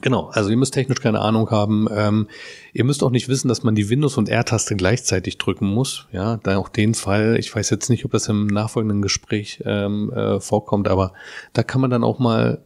Genau, 0.01 0.29
also 0.29 0.51
ihr 0.51 0.57
müsst 0.57 0.75
technisch 0.75 1.01
keine 1.01 1.21
Ahnung 1.21 1.51
haben. 1.51 1.87
Ähm, 1.95 2.29
ihr 2.73 2.85
müsst 2.85 3.03
auch 3.03 3.11
nicht 3.11 3.29
wissen, 3.29 3.49
dass 3.49 3.63
man 3.63 3.75
die 3.75 3.91
Windows- 3.91 4.17
und 4.17 4.29
R-Taste 4.29 4.75
gleichzeitig 4.75 5.39
drücken 5.39 5.67
muss. 5.67 6.07
Ja, 6.13 6.39
da 6.39 6.57
auch 6.57 6.71
den 6.71 6.95
Fall, 6.95 7.37
ich 7.39 7.55
weiß 7.55 7.71
jetzt 7.71 7.91
nicht, 7.91 8.05
ob 8.05 8.13
das 8.13 8.29
im 8.29 8.47
nachfolgenden 8.47 9.03
Gespräch 9.03 9.63
ähm, 9.67 10.11
äh, 10.13 10.41
vorkommt, 10.41 10.89
aber 10.89 11.13
da 11.53 11.63
kann 11.63 11.81
man 11.81 11.91
dann 11.91 12.05
auch 12.05 12.19
mal 12.19 12.63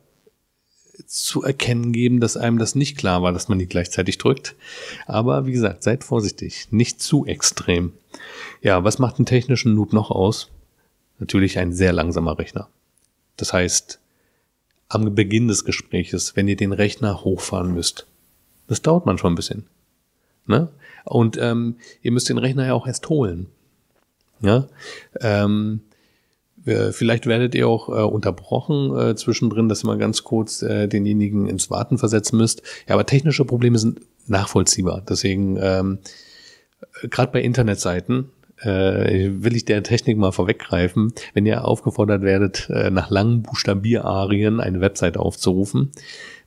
zu 1.05 1.43
erkennen 1.43 1.93
geben, 1.93 2.21
dass 2.21 2.37
einem 2.37 2.59
das 2.59 2.75
nicht 2.75 2.97
klar 2.97 3.23
war, 3.23 3.33
dass 3.33 3.49
man 3.49 3.59
die 3.59 3.67
gleichzeitig 3.67 4.19
drückt. 4.19 4.55
Aber 5.07 5.47
wie 5.47 5.53
gesagt, 5.53 5.83
seid 5.83 6.05
vorsichtig, 6.05 6.69
nicht 6.71 7.03
zu 7.03 7.27
extrem. 7.27 7.93
Ja, 8.63 8.85
was 8.85 8.99
macht 8.99 9.19
einen 9.19 9.27
technischen 9.27 9.75
Noob 9.75 9.93
noch 9.93 10.11
aus? 10.11 10.51
Natürlich 11.19 11.59
ein 11.59 11.73
sehr 11.73 11.93
langsamer 11.93 12.39
Rechner. 12.39 12.69
Das 13.37 13.53
heißt, 13.53 14.01
am 14.89 15.15
Beginn 15.15 15.49
des 15.49 15.65
Gespräches, 15.65 16.37
wenn 16.37 16.49
ihr 16.49 16.57
den 16.57 16.73
Rechner 16.73 17.25
hochfahren 17.25 17.75
müsst. 17.75 18.07
Das 18.69 18.83
dauert 18.83 19.07
man 19.07 19.19
schon 19.19 19.33
ein 19.33 19.37
bisschen. 19.37 19.67
Ne? 20.47 20.69
Und 21.05 21.39
ähm, 21.41 21.77
ihr 22.03 22.13
müsst 22.13 22.29
den 22.29 22.39
Rechner 22.39 22.67
ja 22.67 22.75
auch 22.75 22.87
erst 22.87 23.09
holen. 23.09 23.47
Ja? 24.41 24.69
Ähm, 25.21 25.81
vielleicht 26.65 27.27
werdet 27.27 27.55
ihr 27.55 27.69
auch 27.69 27.89
äh, 27.89 28.03
unterbrochen 28.03 28.97
äh, 28.97 29.15
zwischendrin, 29.15 29.69
dass 29.69 29.85
ihr 29.85 29.87
mal 29.87 29.99
ganz 29.99 30.25
kurz 30.25 30.63
äh, 30.63 30.89
denjenigen 30.89 31.47
ins 31.49 31.71
Warten 31.71 31.97
versetzen 31.97 32.37
müsst. 32.37 32.63
Ja, 32.89 32.95
aber 32.95 33.07
technische 33.07 33.45
Probleme 33.45 33.79
sind 33.79 34.01
nachvollziehbar. 34.27 35.03
Deswegen, 35.09 35.59
ähm, 35.61 35.99
gerade 37.09 37.31
bei 37.31 37.41
Internetseiten, 37.41 38.31
äh, 38.63 39.31
will 39.33 39.57
ich 39.57 39.65
der 39.65 39.83
Technik 39.83 40.17
mal 40.19 40.33
vorweggreifen, 40.33 41.13
wenn 41.35 41.47
ihr 41.47 41.65
aufgefordert 41.65 42.23
werdet, 42.23 42.69
äh, 42.71 42.91
nach 42.91 43.11
langen 43.11 43.43
Buchstabierarien 43.43 44.61
eine 44.61 44.81
Webseite 44.81 45.21
aufzurufen, 45.21 45.93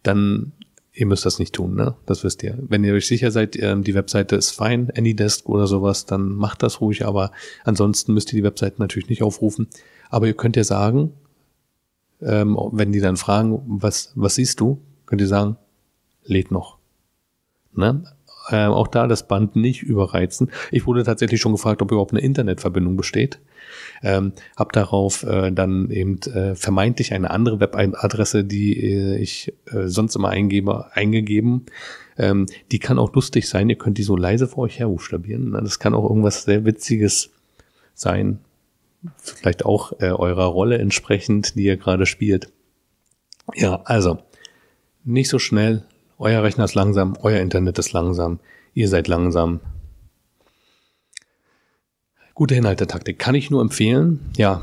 dann 0.04 0.54
ihr 1.00 1.06
müsst 1.06 1.26
das 1.26 1.40
nicht 1.40 1.56
tun, 1.56 1.76
ne? 1.76 1.96
Das 2.06 2.24
wisst 2.24 2.44
ihr. 2.44 2.58
Wenn 2.62 2.84
ihr 2.84 2.94
euch 2.94 3.08
sicher 3.08 3.32
seid, 3.32 3.56
ähm, 3.58 3.84
die 3.84 3.96
Webseite 3.96 4.36
ist 4.36 4.52
fein, 4.52 4.92
AnyDesk 4.96 5.48
oder 5.48 5.66
sowas, 5.66 6.06
dann 6.06 6.30
macht 6.30 6.62
das 6.62 6.82
ruhig, 6.82 7.06
aber 7.06 7.32
ansonsten 7.64 8.14
müsst 8.14 8.34
ihr 8.34 8.38
die 8.38 8.44
Webseite 8.44 8.82
natürlich 8.82 9.10
nicht 9.10 9.24
aufrufen. 9.24 9.68
Aber 10.10 10.28
ihr 10.28 10.34
könnt 10.34 10.58
ja 10.58 10.64
sagen, 10.66 11.14
ähm, 12.22 12.58
wenn 12.74 12.92
die 12.92 13.00
dann 13.00 13.16
fragen, 13.16 13.62
was, 13.66 14.12
was 14.16 14.36
siehst 14.36 14.60
du, 14.60 14.82
könnt 15.06 15.22
ihr 15.22 15.28
sagen, 15.28 15.56
lädt 16.24 16.52
noch. 16.52 16.78
Ne? 17.74 18.04
Äh, 18.52 18.66
auch 18.66 18.88
da 18.88 19.08
das 19.08 19.28
Band 19.28 19.56
nicht 19.56 19.84
überreizen. 19.84 20.52
Ich 20.72 20.86
wurde 20.86 21.04
tatsächlich 21.04 21.42
schon 21.42 21.52
gefragt, 21.52 21.82
ob 21.82 21.92
überhaupt 21.92 22.12
eine 22.12 22.22
Internetverbindung 22.22 22.98
besteht. 22.98 23.40
Ähm, 24.02 24.34
hab 24.56 24.72
darauf 24.74 25.24
äh, 25.24 25.52
dann 25.52 25.90
eben 25.92 26.20
äh, 26.22 26.56
vermeintlich 26.56 27.14
eine 27.14 27.32
andere 27.32 27.60
Webadresse, 27.60 28.44
die 28.44 28.80
äh, 28.80 29.18
ich 29.18 29.54
äh, 29.72 29.88
sonst 29.88 30.16
immer 30.16 30.30
eingebe, 30.30 30.96
eingegeben. 30.96 31.66
Ähm, 32.18 32.46
die 32.72 32.80
kann 32.80 33.00
auch 33.00 33.14
lustig 33.14 33.48
sein. 33.48 33.70
Ihr 33.70 33.78
könnt 33.78 33.98
die 33.98 34.04
so 34.04 34.16
leise 34.16 34.48
vor 34.48 34.66
euch 34.66 34.80
her 34.80 34.88
buchstabieren. 34.88 35.52
Das 35.54 35.80
kann 35.80 35.94
auch 35.94 36.10
irgendwas 36.10 36.44
sehr 36.44 36.66
Witziges 36.66 37.32
sein. 37.94 38.40
Vielleicht 39.18 39.66
auch 39.66 39.94
äh, 40.00 40.12
eurer 40.12 40.46
Rolle 40.46 40.78
entsprechend, 40.78 41.56
die 41.56 41.64
ihr 41.64 41.78
gerade 41.78 42.06
spielt. 42.06 42.52
Ja, 43.56 43.82
also 43.86 44.20
nicht 45.04 45.30
so 45.30 45.40
schnell, 45.40 45.84
euer 46.20 46.44
Rechner 46.44 46.66
ist 46.66 46.76
langsam, 46.76 47.18
euer 47.22 47.40
Internet 47.40 47.80
ist 47.80 47.94
langsam, 47.94 48.40
ihr 48.74 48.88
seid 48.88 49.08
langsam. 49.08 49.62
Gute 52.36 52.56
Inhaltetaktik 52.56 53.18
kann 53.20 53.36
ich 53.36 53.50
nur 53.50 53.62
empfehlen. 53.62 54.20
Ja, 54.38 54.62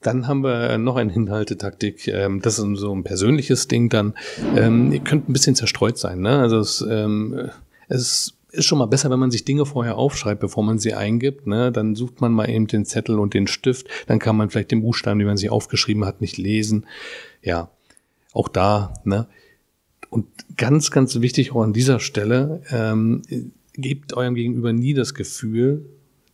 dann 0.00 0.26
haben 0.26 0.42
wir 0.42 0.78
noch 0.78 0.96
eine 0.96 1.12
Inhaltetaktik. 1.12 2.08
Ähm, 2.08 2.40
das 2.40 2.58
ist 2.58 2.78
so 2.78 2.94
ein 2.94 3.04
persönliches 3.04 3.68
Ding. 3.68 3.88
Dann 3.90 4.14
ähm, 4.56 4.92
ihr 4.92 5.00
könnt 5.00 5.28
ein 5.28 5.32
bisschen 5.32 5.54
zerstreut 5.54 5.98
sein. 5.98 6.20
Ne? 6.20 6.38
Also 6.38 6.58
es, 6.58 6.84
ähm, 6.88 7.50
es 7.88 8.34
ist 8.50 8.64
schon 8.64 8.78
mal 8.78 8.86
besser, 8.86 9.10
wenn 9.10 9.18
man 9.18 9.30
sich 9.30 9.44
Dinge 9.44 9.66
vorher 9.66 9.96
aufschreibt, 9.96 10.40
bevor 10.40 10.64
man 10.64 10.78
sie 10.78 10.94
eingibt. 10.94 11.46
Ne? 11.46 11.70
Dann 11.70 11.94
sucht 11.94 12.20
man 12.20 12.32
mal 12.32 12.48
eben 12.48 12.66
den 12.66 12.86
Zettel 12.86 13.18
und 13.18 13.34
den 13.34 13.46
Stift. 13.46 13.88
Dann 14.06 14.18
kann 14.18 14.36
man 14.36 14.48
vielleicht 14.48 14.70
den 14.70 14.82
Buchstaben, 14.82 15.18
den 15.18 15.28
man 15.28 15.36
sich 15.36 15.50
aufgeschrieben 15.50 16.06
hat, 16.06 16.22
nicht 16.22 16.38
lesen. 16.38 16.86
Ja, 17.42 17.70
auch 18.32 18.48
da, 18.48 18.94
ne? 19.04 19.26
Und 20.10 20.26
ganz, 20.56 20.90
ganz 20.90 21.20
wichtig 21.20 21.52
auch 21.52 21.62
an 21.62 21.72
dieser 21.72 22.00
Stelle, 22.00 22.62
ähm, 22.70 23.22
gebt 23.74 24.12
eurem 24.14 24.34
Gegenüber 24.34 24.72
nie 24.72 24.92
das 24.92 25.14
Gefühl, 25.14 25.86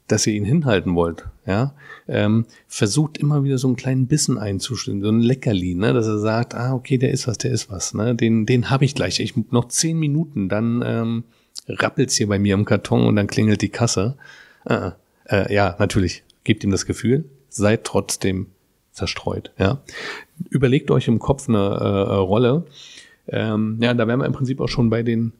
dass 0.09 0.27
ihr 0.27 0.35
ihn 0.35 0.45
hinhalten 0.45 0.95
wollt. 0.95 1.27
Ja, 1.47 1.75
ähm, 2.09 2.47
versucht 2.67 3.19
immer 3.19 3.45
wieder 3.45 3.59
so 3.59 3.69
einen 3.69 3.77
kleinen 3.77 4.07
Bissen 4.07 4.39
einzustellen, 4.39 5.03
so 5.03 5.09
ein 5.09 5.21
Leckerli, 5.21 5.75
ne, 5.75 5.93
dass 5.93 6.07
er 6.07 6.19
sagt, 6.19 6.55
ah, 6.55 6.75
okay, 6.75 6.99
der 6.99 7.12
ist 7.12 7.29
was, 7.29 7.39
der 7.39 7.53
ist 7.53 7.71
was, 7.71 7.95
ne, 7.95 8.15
den, 8.15 8.47
den 8.47 8.71
habe 8.71 8.85
ich 8.85 8.95
gleich. 8.95 9.21
Ich 9.21 9.35
noch 9.51 9.69
zehn 9.69 9.99
Minuten, 9.99 10.49
dann 10.49 10.83
ähm, 10.85 11.25
rappelt's 11.69 12.17
hier 12.17 12.29
bei 12.29 12.39
mir 12.39 12.55
im 12.55 12.65
Karton 12.65 13.07
und 13.07 13.17
dann 13.17 13.27
klingelt 13.27 13.62
die 13.62 13.69
Kasse. 13.69 14.17
Äh, 14.65 14.91
äh, 15.27 15.53
ja, 15.55 15.77
natürlich, 15.79 16.25
gebt 16.45 16.65
ihm 16.65 16.71
das 16.71 16.87
Gefühl, 16.87 17.25
seid 17.49 17.85
trotzdem 17.85 18.47
zerstreut. 18.93 19.53
Ja, 19.59 19.83
überlegt 20.51 20.91
euch 20.91 21.07
im 21.07 21.19
Kopf 21.19 21.49
eine 21.49 21.59
äh, 21.59 22.15
Rolle. 22.15 22.65
Ähm, 23.29 23.79
ja, 23.81 23.95
da 23.95 24.07
wären 24.07 24.21
wir 24.21 24.27
im 24.27 24.33
Prinzip 24.33 24.61
auch 24.61 24.69
schon 24.69 24.91
bei 24.91 25.03
den 25.03 25.33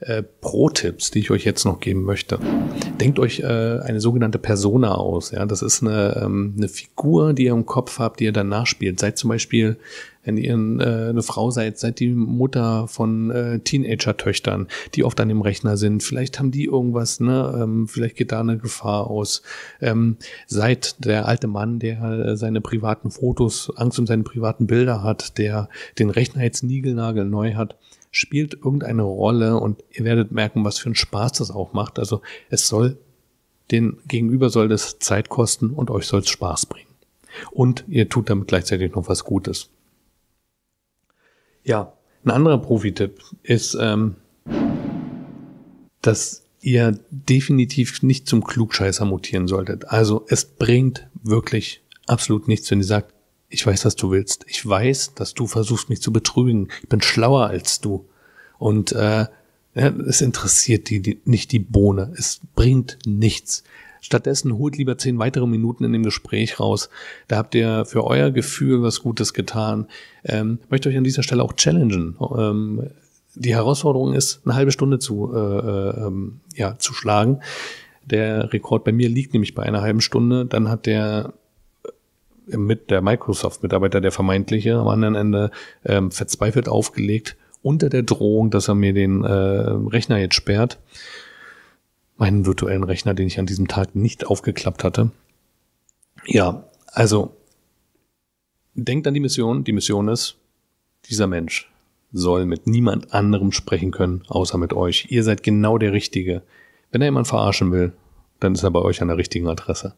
äh, 0.00 0.22
Pro-Tipps, 0.22 1.10
die 1.10 1.20
ich 1.20 1.30
euch 1.30 1.44
jetzt 1.44 1.64
noch 1.64 1.80
geben 1.80 2.02
möchte. 2.02 2.38
Denkt 3.00 3.18
euch 3.18 3.40
äh, 3.40 3.44
eine 3.44 4.00
sogenannte 4.00 4.38
Persona 4.38 4.94
aus. 4.94 5.30
Ja, 5.30 5.46
das 5.46 5.62
ist 5.62 5.82
eine, 5.82 6.20
ähm, 6.22 6.54
eine 6.56 6.68
Figur, 6.68 7.32
die 7.32 7.44
ihr 7.44 7.52
im 7.52 7.66
Kopf 7.66 7.98
habt, 7.98 8.20
die 8.20 8.24
ihr 8.24 8.32
dann 8.32 8.48
nachspielt. 8.48 9.00
Seid 9.00 9.18
zum 9.18 9.28
Beispiel, 9.28 9.76
wenn 10.24 10.36
ihr 10.36 10.54
äh, 10.54 11.10
eine 11.10 11.22
Frau 11.22 11.50
seid, 11.50 11.78
seid 11.78 12.00
die 12.00 12.08
Mutter 12.08 12.88
von 12.88 13.30
äh, 13.30 13.60
Teenager-Töchtern, 13.60 14.68
die 14.94 15.04
oft 15.04 15.20
an 15.20 15.28
dem 15.28 15.40
Rechner 15.40 15.76
sind. 15.76 16.02
Vielleicht 16.02 16.38
haben 16.38 16.50
die 16.50 16.64
irgendwas, 16.64 17.20
ne? 17.20 17.60
Ähm, 17.62 17.88
vielleicht 17.88 18.16
geht 18.16 18.32
da 18.32 18.40
eine 18.40 18.58
Gefahr 18.58 19.08
aus. 19.08 19.42
Ähm, 19.80 20.16
seid 20.46 21.04
der 21.04 21.26
alte 21.28 21.46
Mann, 21.46 21.78
der 21.78 22.02
äh, 22.02 22.36
seine 22.36 22.60
privaten 22.60 23.10
Fotos, 23.10 23.72
Angst 23.76 23.98
um 23.98 24.06
seine 24.06 24.22
privaten 24.22 24.66
Bilder 24.66 25.02
hat, 25.02 25.38
der 25.38 25.68
den 25.98 26.10
Rechner 26.10 26.42
jetzt 26.42 26.62
niegelnagel 26.62 27.24
neu 27.24 27.54
hat 27.54 27.76
spielt 28.16 28.54
irgendeine 28.54 29.02
Rolle 29.02 29.58
und 29.58 29.82
ihr 29.90 30.04
werdet 30.04 30.30
merken, 30.30 30.64
was 30.64 30.78
für 30.78 30.86
einen 30.86 30.94
Spaß 30.94 31.32
das 31.32 31.50
auch 31.50 31.72
macht. 31.72 31.98
Also 31.98 32.22
es 32.48 32.68
soll 32.68 32.96
den 33.70 33.98
Gegenüber 34.06 34.50
soll 34.50 34.68
das 34.68 34.98
Zeit 34.98 35.28
kosten 35.28 35.70
und 35.70 35.90
euch 35.90 36.06
soll 36.06 36.20
es 36.20 36.28
Spaß 36.28 36.66
bringen. 36.66 36.88
Und 37.50 37.84
ihr 37.88 38.08
tut 38.08 38.30
damit 38.30 38.48
gleichzeitig 38.48 38.94
noch 38.94 39.08
was 39.08 39.24
Gutes. 39.24 39.70
Ja, 41.64 41.94
ein 42.24 42.30
anderer 42.30 42.58
Profi-Tipp 42.58 43.20
ist, 43.42 43.76
ähm, 43.80 44.16
dass 46.02 46.42
ihr 46.60 46.98
definitiv 47.10 48.02
nicht 48.02 48.28
zum 48.28 48.44
Klugscheißer 48.44 49.04
mutieren 49.04 49.48
solltet. 49.48 49.88
Also 49.88 50.24
es 50.28 50.44
bringt 50.44 51.06
wirklich 51.22 51.82
absolut 52.06 52.48
nichts, 52.48 52.70
wenn 52.70 52.78
ihr 52.78 52.84
sagt, 52.84 53.12
ich 53.48 53.66
weiß, 53.66 53.84
was 53.84 53.96
du 53.96 54.10
willst. 54.10 54.44
Ich 54.48 54.66
weiß, 54.66 55.14
dass 55.14 55.34
du 55.34 55.46
versuchst, 55.46 55.88
mich 55.88 56.02
zu 56.02 56.12
betrügen. 56.12 56.68
Ich 56.82 56.88
bin 56.88 57.00
schlauer 57.00 57.46
als 57.46 57.80
du. 57.80 58.06
Und 58.58 58.92
äh, 58.92 59.26
ja, 59.74 59.88
es 60.06 60.20
interessiert 60.20 60.90
die, 60.90 61.00
die 61.00 61.20
nicht 61.24 61.52
die 61.52 61.58
Bohne. 61.58 62.12
Es 62.16 62.40
bringt 62.54 62.98
nichts. 63.06 63.62
Stattdessen 64.04 64.58
holt 64.58 64.76
lieber 64.76 64.98
zehn 64.98 65.18
weitere 65.18 65.46
Minuten 65.46 65.82
in 65.82 65.94
dem 65.94 66.02
Gespräch 66.02 66.60
raus. 66.60 66.90
Da 67.26 67.38
habt 67.38 67.54
ihr 67.54 67.86
für 67.86 68.04
euer 68.04 68.30
Gefühl 68.30 68.82
was 68.82 69.00
Gutes 69.00 69.32
getan. 69.32 69.86
Ähm, 70.24 70.58
möchte 70.68 70.90
euch 70.90 70.96
an 70.98 71.04
dieser 71.04 71.22
Stelle 71.22 71.42
auch 71.42 71.54
challengen. 71.54 72.14
Ähm, 72.36 72.90
die 73.34 73.54
Herausforderung 73.54 74.12
ist, 74.12 74.42
eine 74.44 74.56
halbe 74.56 74.72
Stunde 74.72 74.98
zu, 74.98 75.32
äh, 75.34 75.38
äh, 75.38 76.06
ähm, 76.06 76.40
ja, 76.54 76.78
zu 76.78 76.92
schlagen. 76.92 77.40
Der 78.04 78.52
Rekord 78.52 78.84
bei 78.84 78.92
mir 78.92 79.08
liegt 79.08 79.32
nämlich 79.32 79.54
bei 79.54 79.62
einer 79.62 79.80
halben 79.80 80.02
Stunde. 80.02 80.44
Dann 80.44 80.68
hat 80.68 80.84
der 80.84 81.32
mit 82.46 82.90
der 82.90 83.00
Microsoft-Mitarbeiter, 83.00 84.02
der 84.02 84.12
vermeintliche, 84.12 84.74
am 84.74 84.88
anderen 84.88 85.14
Ende 85.14 85.50
ähm, 85.86 86.10
verzweifelt 86.10 86.68
aufgelegt, 86.68 87.38
unter 87.62 87.88
der 87.88 88.02
Drohung, 88.02 88.50
dass 88.50 88.68
er 88.68 88.74
mir 88.74 88.92
den 88.92 89.24
äh, 89.24 89.32
Rechner 89.32 90.18
jetzt 90.18 90.34
sperrt. 90.34 90.78
Meinen 92.16 92.46
virtuellen 92.46 92.84
Rechner, 92.84 93.14
den 93.14 93.26
ich 93.26 93.38
an 93.38 93.46
diesem 93.46 93.68
Tag 93.68 93.94
nicht 93.94 94.26
aufgeklappt 94.26 94.84
hatte. 94.84 95.10
Ja, 96.26 96.64
also 96.86 97.36
denkt 98.74 99.06
an 99.06 99.14
die 99.14 99.20
Mission. 99.20 99.64
Die 99.64 99.72
Mission 99.72 100.08
ist, 100.08 100.36
dieser 101.08 101.26
Mensch 101.26 101.70
soll 102.12 102.46
mit 102.46 102.66
niemand 102.66 103.12
anderem 103.12 103.50
sprechen 103.50 103.90
können, 103.90 104.22
außer 104.28 104.58
mit 104.58 104.72
euch. 104.72 105.06
Ihr 105.10 105.24
seid 105.24 105.42
genau 105.42 105.78
der 105.78 105.92
Richtige. 105.92 106.42
Wenn 106.92 107.02
er 107.02 107.08
jemand 107.08 107.26
verarschen 107.26 107.72
will, 107.72 107.92
dann 108.38 108.54
ist 108.54 108.62
er 108.62 108.70
bei 108.70 108.80
euch 108.80 109.02
an 109.02 109.08
der 109.08 109.16
richtigen 109.16 109.48
Adresse 109.48 109.94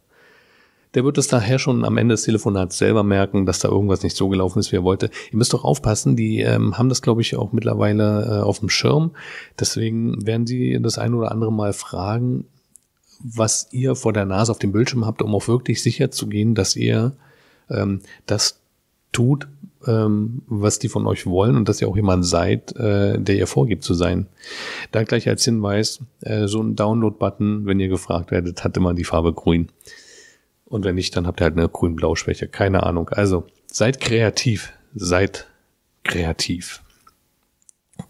der 0.94 1.04
wird 1.04 1.18
es 1.18 1.28
daher 1.28 1.58
schon 1.58 1.84
am 1.84 1.96
Ende 1.98 2.14
des 2.14 2.22
Telefonats 2.22 2.78
selber 2.78 3.02
merken, 3.02 3.46
dass 3.46 3.58
da 3.58 3.68
irgendwas 3.68 4.02
nicht 4.02 4.16
so 4.16 4.28
gelaufen 4.28 4.58
ist, 4.58 4.72
wie 4.72 4.76
er 4.76 4.84
wollte. 4.84 5.10
Ihr 5.30 5.38
müsst 5.38 5.52
doch 5.52 5.64
aufpassen, 5.64 6.16
die 6.16 6.40
ähm, 6.40 6.78
haben 6.78 6.88
das, 6.88 7.02
glaube 7.02 7.20
ich, 7.20 7.36
auch 7.36 7.52
mittlerweile 7.52 8.24
äh, 8.24 8.42
auf 8.42 8.60
dem 8.60 8.68
Schirm. 8.68 9.12
Deswegen 9.58 10.26
werden 10.26 10.46
sie 10.46 10.78
das 10.80 10.98
ein 10.98 11.14
oder 11.14 11.32
andere 11.32 11.52
Mal 11.52 11.72
fragen, 11.72 12.44
was 13.20 13.68
ihr 13.72 13.94
vor 13.94 14.12
der 14.12 14.24
Nase 14.24 14.52
auf 14.52 14.58
dem 14.58 14.72
Bildschirm 14.72 15.06
habt, 15.06 15.22
um 15.22 15.34
auch 15.34 15.48
wirklich 15.48 15.82
sicher 15.82 16.10
zu 16.10 16.26
gehen, 16.26 16.54
dass 16.54 16.76
ihr 16.76 17.12
ähm, 17.70 18.00
das 18.26 18.60
tut, 19.12 19.48
ähm, 19.86 20.42
was 20.46 20.78
die 20.78 20.88
von 20.88 21.06
euch 21.06 21.26
wollen 21.26 21.56
und 21.56 21.68
dass 21.68 21.80
ihr 21.80 21.88
auch 21.88 21.96
jemand 21.96 22.26
seid, 22.26 22.76
äh, 22.76 23.18
der 23.18 23.36
ihr 23.36 23.46
vorgibt 23.46 23.84
zu 23.84 23.94
sein. 23.94 24.26
Da 24.92 25.04
gleich 25.04 25.28
als 25.28 25.44
Hinweis, 25.44 26.00
äh, 26.20 26.46
so 26.46 26.62
ein 26.62 26.76
Download-Button, 26.76 27.66
wenn 27.66 27.80
ihr 27.80 27.88
gefragt 27.88 28.30
werdet, 28.30 28.64
hat 28.64 28.76
immer 28.76 28.94
die 28.94 29.04
Farbe 29.04 29.32
grün. 29.32 29.68
Und 30.66 30.84
wenn 30.84 30.96
nicht, 30.96 31.16
dann 31.16 31.26
habt 31.26 31.40
ihr 31.40 31.44
halt 31.44 31.56
eine 31.56 31.68
grün-blau-Schwäche. 31.68 32.48
Keine 32.48 32.82
Ahnung. 32.82 33.08
Also 33.10 33.46
seid 33.66 34.00
kreativ. 34.00 34.72
Seid 34.94 35.46
kreativ. 36.02 36.82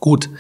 Gut. 0.01 0.31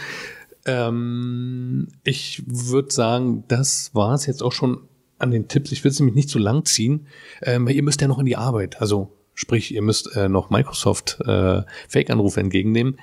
Ähm, 0.65 1.89
ich 2.05 2.43
würde 2.47 2.93
sagen, 2.93 3.45
das 3.49 3.95
war 3.95 4.15
es 4.15 4.27
jetzt 4.27 4.43
auch 4.43 4.53
schon 4.53 4.81
an 5.19 5.31
den 5.31 5.49
Tipps. 5.49 5.73
Ich 5.73 5.85
will 5.85 5.91
es 5.91 6.01
nämlich 6.01 6.17
nicht 6.17 6.31
zu 6.31 6.39
lang 6.39 6.65
ziehen. 6.65 7.07
Ähm, 7.43 7.69
ihr 7.69 7.83
müsst 7.83 8.01
ja 8.01 8.09
noch 8.09 8.19
in 8.19 8.27
die 8.27 8.37
Arbeit. 8.37 8.81
Also 8.81 9.13
sprich, 9.35 9.75
ihr 9.75 9.83
müsst 9.83 10.17
äh, 10.17 10.29
noch 10.29 10.51
Microsoft 10.51 11.19
äh, 11.27 11.63
Fake-Anrufe 11.89 12.41
entgegennehmen. 12.41 12.99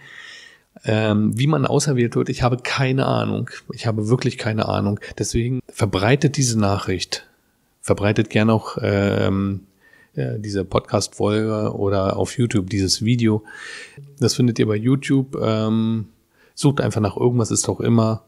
Ähm, 0.86 1.38
wie 1.38 1.48
man 1.48 1.68
auserwählt 1.68 2.16
wird, 2.16 2.30
ich 2.30 2.42
habe 2.42 2.58
keine 2.58 3.06
Ahnung. 3.06 3.50
Ich 3.74 3.86
habe 3.86 4.10
wirklich 4.10 4.38
keine 4.38 4.68
Ahnung. 4.68 5.00
Deswegen 5.18 5.62
verbreitet 5.70 6.36
diese 6.36 6.60
Nachricht 6.60 7.28
verbreitet 7.84 8.30
gerne 8.30 8.54
auch 8.54 8.78
ähm, 8.82 9.68
äh, 10.16 10.40
diese 10.40 10.64
Podcast-Folge 10.64 11.74
oder 11.76 12.18
auf 12.18 12.38
YouTube 12.38 12.70
dieses 12.70 13.04
Video. 13.04 13.44
Das 14.20 14.34
findet 14.36 14.58
ihr 14.58 14.66
bei 14.66 14.78
YouTube. 14.78 15.38
Ähm, 15.40 16.08
sucht 16.56 16.80
einfach 16.82 17.02
nach 17.02 17.18
irgendwas, 17.18 17.52
ist 17.52 17.68
doch 17.68 17.82
immer 17.82 18.24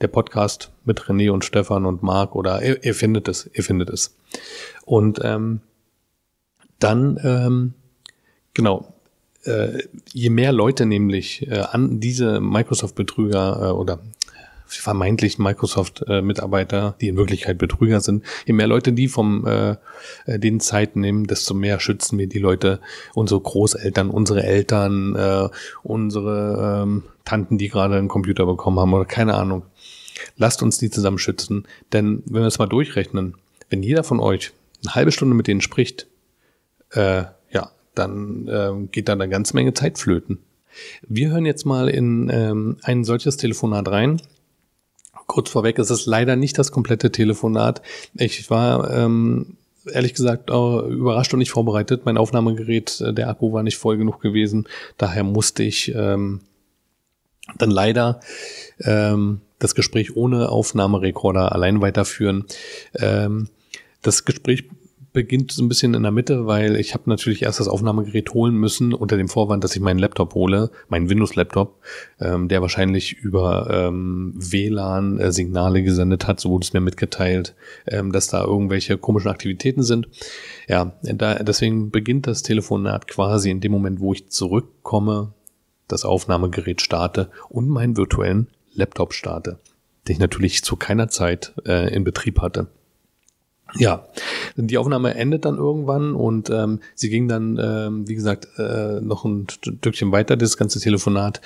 der 0.00 0.08
Podcast 0.08 0.70
mit 0.84 1.00
René 1.00 1.30
und 1.30 1.44
Stefan 1.44 1.86
und 1.86 2.02
Marc 2.02 2.36
oder 2.36 2.62
ihr, 2.62 2.82
ihr 2.84 2.94
findet 2.94 3.26
es, 3.28 3.50
ihr 3.52 3.64
findet 3.64 3.90
es. 3.90 4.16
Und 4.86 5.20
ähm, 5.24 5.60
dann, 6.78 7.18
ähm, 7.24 7.74
genau, 8.54 8.94
äh, 9.44 9.82
je 10.12 10.30
mehr 10.30 10.52
Leute 10.52 10.86
nämlich 10.86 11.48
äh, 11.48 11.58
an 11.58 11.98
diese 11.98 12.40
Microsoft-Betrüger 12.40 13.70
äh, 13.70 13.72
oder 13.72 13.98
vermeintlich 14.78 15.38
Microsoft-Mitarbeiter, 15.38 16.94
die 17.00 17.08
in 17.08 17.16
Wirklichkeit 17.16 17.58
Betrüger 17.58 18.00
sind. 18.00 18.24
Je 18.46 18.52
mehr 18.52 18.66
Leute 18.66 18.92
die 18.92 19.08
vom 19.08 19.46
äh, 19.46 19.76
äh, 20.26 20.38
den 20.38 20.60
Zeit 20.60 20.96
nehmen, 20.96 21.26
desto 21.26 21.54
mehr 21.54 21.80
schützen 21.80 22.18
wir 22.18 22.26
die 22.26 22.38
Leute, 22.38 22.80
unsere 23.14 23.40
Großeltern, 23.40 24.10
unsere 24.10 24.42
Eltern, 24.42 25.14
äh, 25.16 25.48
unsere 25.82 26.82
ähm, 26.82 27.04
Tanten, 27.24 27.58
die 27.58 27.68
gerade 27.68 27.96
einen 27.96 28.08
Computer 28.08 28.46
bekommen 28.46 28.78
haben 28.78 28.94
oder 28.94 29.04
keine 29.04 29.34
Ahnung. 29.34 29.62
Lasst 30.36 30.62
uns 30.62 30.78
die 30.78 30.90
zusammen 30.90 31.18
schützen, 31.18 31.66
denn 31.92 32.22
wenn 32.26 32.42
wir 32.42 32.48
es 32.48 32.58
mal 32.58 32.66
durchrechnen, 32.66 33.34
wenn 33.70 33.82
jeder 33.82 34.04
von 34.04 34.20
euch 34.20 34.52
eine 34.84 34.94
halbe 34.94 35.12
Stunde 35.12 35.34
mit 35.34 35.46
denen 35.46 35.60
spricht, 35.60 36.06
äh, 36.90 37.24
ja, 37.50 37.70
dann 37.94 38.48
äh, 38.48 38.86
geht 38.90 39.08
da 39.08 39.14
eine 39.14 39.28
ganze 39.28 39.54
Menge 39.54 39.74
Zeit 39.74 39.98
flöten. 39.98 40.38
Wir 41.06 41.30
hören 41.30 41.46
jetzt 41.46 41.66
mal 41.66 41.88
in 41.88 42.30
ähm, 42.32 42.76
ein 42.82 43.04
solches 43.04 43.36
Telefonat 43.36 43.88
rein. 43.88 44.20
Kurz 45.30 45.48
vorweg, 45.48 45.78
es 45.78 45.92
ist 45.92 46.06
leider 46.06 46.34
nicht 46.34 46.58
das 46.58 46.72
komplette 46.72 47.12
Telefonat. 47.12 47.82
Ich 48.14 48.50
war 48.50 48.90
ähm, 48.90 49.56
ehrlich 49.88 50.12
gesagt 50.12 50.50
überrascht 50.50 51.32
und 51.32 51.38
nicht 51.38 51.52
vorbereitet. 51.52 52.04
Mein 52.04 52.18
Aufnahmegerät, 52.18 53.00
äh, 53.00 53.14
der 53.14 53.28
Akku 53.28 53.52
war 53.52 53.62
nicht 53.62 53.78
voll 53.78 53.96
genug 53.96 54.20
gewesen. 54.20 54.66
Daher 54.98 55.22
musste 55.22 55.62
ich 55.62 55.94
ähm, 55.94 56.40
dann 57.56 57.70
leider 57.70 58.18
ähm, 58.80 59.40
das 59.60 59.76
Gespräch 59.76 60.16
ohne 60.16 60.48
Aufnahmerekorder 60.48 61.52
allein 61.52 61.80
weiterführen. 61.80 62.44
Ähm, 62.96 63.50
das 64.02 64.24
Gespräch 64.24 64.64
beginnt 65.12 65.50
so 65.50 65.62
ein 65.62 65.68
bisschen 65.68 65.94
in 65.94 66.02
der 66.02 66.12
Mitte, 66.12 66.46
weil 66.46 66.76
ich 66.76 66.94
habe 66.94 67.10
natürlich 67.10 67.42
erst 67.42 67.58
das 67.58 67.68
Aufnahmegerät 67.68 68.32
holen 68.32 68.54
müssen 68.54 68.94
unter 68.94 69.16
dem 69.16 69.28
Vorwand, 69.28 69.64
dass 69.64 69.74
ich 69.74 69.82
meinen 69.82 69.98
Laptop 69.98 70.34
hole, 70.34 70.70
meinen 70.88 71.10
Windows-Laptop, 71.10 71.78
ähm, 72.20 72.48
der 72.48 72.62
wahrscheinlich 72.62 73.14
über 73.14 73.68
ähm, 73.70 74.32
WLAN 74.36 75.18
äh, 75.18 75.32
Signale 75.32 75.82
gesendet 75.82 76.26
hat, 76.26 76.38
so 76.38 76.50
wurde 76.50 76.64
es 76.64 76.72
mir 76.72 76.80
mitgeteilt, 76.80 77.54
ähm, 77.86 78.12
dass 78.12 78.28
da 78.28 78.44
irgendwelche 78.44 78.98
komischen 78.98 79.30
Aktivitäten 79.30 79.82
sind. 79.82 80.08
Ja, 80.68 80.92
da, 81.02 81.34
deswegen 81.42 81.90
beginnt 81.90 82.26
das 82.26 82.42
Telefonat 82.42 83.08
quasi 83.08 83.50
in 83.50 83.60
dem 83.60 83.72
Moment, 83.72 84.00
wo 84.00 84.12
ich 84.12 84.28
zurückkomme 84.28 85.32
das 85.88 86.04
Aufnahmegerät 86.04 86.80
starte 86.80 87.30
und 87.48 87.68
meinen 87.68 87.96
virtuellen 87.96 88.46
Laptop 88.74 89.12
starte, 89.12 89.58
den 90.06 90.14
ich 90.14 90.20
natürlich 90.20 90.62
zu 90.62 90.76
keiner 90.76 91.08
Zeit 91.08 91.52
äh, 91.66 91.92
in 91.92 92.04
Betrieb 92.04 92.40
hatte. 92.40 92.68
Ja, 93.76 94.06
die 94.56 94.78
Aufnahme 94.78 95.14
endet 95.14 95.44
dann 95.44 95.56
irgendwann 95.56 96.14
und 96.14 96.50
ähm, 96.50 96.80
sie 96.94 97.08
ging 97.08 97.28
dann, 97.28 97.58
ähm, 97.62 98.08
wie 98.08 98.14
gesagt, 98.14 98.48
äh, 98.58 99.00
noch 99.00 99.24
ein 99.24 99.46
Stückchen 99.48 100.12
weiter, 100.12 100.36
das 100.36 100.56
ganze 100.56 100.80
Telefonat. 100.80 101.40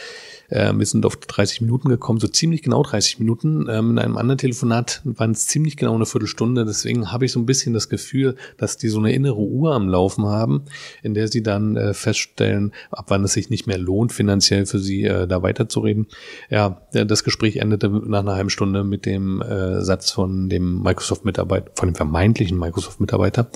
Äh, 0.49 0.73
wir 0.75 0.87
sind 0.87 1.05
auf 1.07 1.17
30 1.17 1.61
Minuten 1.61 1.89
gekommen, 1.89 2.21
so 2.21 2.29
ziemlich 2.29 2.63
genau 2.63 2.83
30 2.83 3.19
Minuten. 3.19 3.67
Ähm, 3.69 3.93
in 3.93 3.99
einem 3.99 4.17
anderen 4.17 4.39
Telefonat 4.39 5.03
waren 5.05 5.33
es 5.33 5.47
ziemlich 5.47 5.77
genau 5.77 5.95
eine 5.95 6.07
Viertelstunde. 6.07 6.65
Deswegen 6.65 7.13
habe 7.13 7.25
ich 7.25 7.33
so 7.33 7.41
ein 7.41 7.47
bisschen 7.47 7.75
das 7.75 7.89
Gefühl, 7.89 8.37
dass 8.57 8.77
die 8.77 8.89
so 8.89 8.99
eine 8.99 9.13
innere 9.13 9.39
Uhr 9.41 9.75
am 9.75 9.89
Laufen 9.89 10.27
haben, 10.27 10.65
in 11.03 11.15
der 11.15 11.29
sie 11.29 11.43
dann 11.43 11.77
äh, 11.77 11.95
feststellen, 11.95 12.73
ab 12.91 13.07
wann 13.09 13.25
es 13.25 13.33
sich 13.33 13.51
nicht 13.51 13.67
mehr 13.67 13.79
lohnt, 13.79 14.13
finanziell 14.13 14.67
für 14.67 14.79
sie 14.79 15.05
äh, 15.05 15.27
da 15.27 15.43
weiterzureden. 15.43 16.07
Ja, 16.51 16.83
das 16.93 17.25
Gespräch 17.25 17.57
endete 17.57 17.89
nach 17.89 18.21
einer 18.21 18.35
halben 18.35 18.51
Stunde 18.51 18.85
mit 18.85 19.07
dem 19.07 19.43
äh, 19.43 19.83
Satz 19.83 20.11
von 20.11 20.49
dem 20.49 20.83
Microsoft-Mitarbeiter, 20.83 21.71
von 21.75 21.89
dem 21.89 21.95
vermeintlichen 22.15 22.57
Microsoft-Mitarbeiter, 22.57 23.51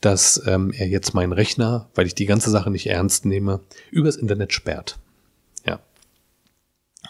dass 0.00 0.42
ähm, 0.46 0.72
er 0.72 0.88
jetzt 0.88 1.12
meinen 1.12 1.32
Rechner, 1.32 1.90
weil 1.94 2.06
ich 2.06 2.14
die 2.14 2.24
ganze 2.24 2.48
Sache 2.48 2.70
nicht 2.70 2.86
ernst 2.86 3.26
nehme, 3.26 3.60
übers 3.90 4.16
Internet 4.16 4.54
sperrt. 4.54 4.98
Ja. 5.66 5.78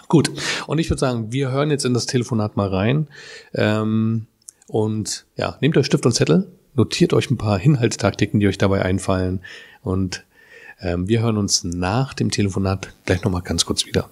Gut, 0.08 0.32
und 0.66 0.78
ich 0.80 0.90
würde 0.90 0.98
sagen, 0.98 1.30
wir 1.32 1.52
hören 1.52 1.70
jetzt 1.70 1.84
in 1.84 1.94
das 1.94 2.06
Telefonat 2.06 2.56
mal 2.56 2.68
rein. 2.68 3.06
Ähm, 3.54 4.26
und 4.66 5.24
ja, 5.37 5.56
nehmt 5.61 5.76
euch 5.76 5.87
Stift 5.87 6.04
und 6.04 6.12
Zettel, 6.12 6.50
notiert 6.74 7.12
euch 7.12 7.30
ein 7.30 7.38
paar 7.38 7.61
Inhaltstaktiken, 7.61 8.40
die 8.40 8.48
euch 8.48 8.58
dabei 8.58 8.82
einfallen. 8.82 9.40
Und 9.82 10.24
ähm, 10.80 11.06
wir 11.06 11.20
hören 11.22 11.38
uns 11.38 11.62
nach 11.62 12.12
dem 12.12 12.32
Telefonat 12.32 12.92
gleich 13.06 13.22
nochmal 13.22 13.42
ganz 13.42 13.64
kurz 13.64 13.87
wieder. 13.87 14.11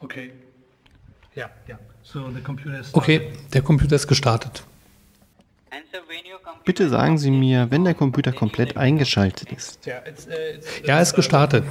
Okay. 0.00 0.32
Ja, 1.36 1.48
ja. 1.68 1.78
Okay, 2.92 3.32
der 3.52 3.62
Computer 3.62 3.96
ist 3.96 4.06
gestartet. 4.06 4.64
Bitte 6.64 6.88
sagen 6.88 7.18
Sie 7.18 7.30
mir, 7.30 7.70
wenn 7.70 7.84
der 7.84 7.94
Computer 7.94 8.32
komplett 8.32 8.76
eingeschaltet 8.76 9.52
ist. 9.52 9.86
Ja, 9.86 10.02
er 10.84 11.02
ist 11.02 11.14
gestartet. 11.14 11.64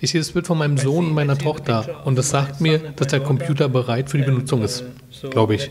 Ich 0.00 0.10
sehe 0.12 0.20
das 0.20 0.32
Bild 0.32 0.46
von 0.46 0.58
meinem 0.58 0.78
Sohn 0.78 1.06
und 1.06 1.14
meiner 1.14 1.36
Tochter 1.36 2.06
und 2.06 2.18
es 2.18 2.30
sagt 2.30 2.60
mir, 2.60 2.78
dass 2.78 3.08
der 3.08 3.20
Computer 3.20 3.68
bereit 3.68 4.10
für 4.10 4.18
die 4.18 4.24
Benutzung 4.24 4.62
ist, 4.62 4.84
glaube 5.30 5.56
ich. 5.56 5.70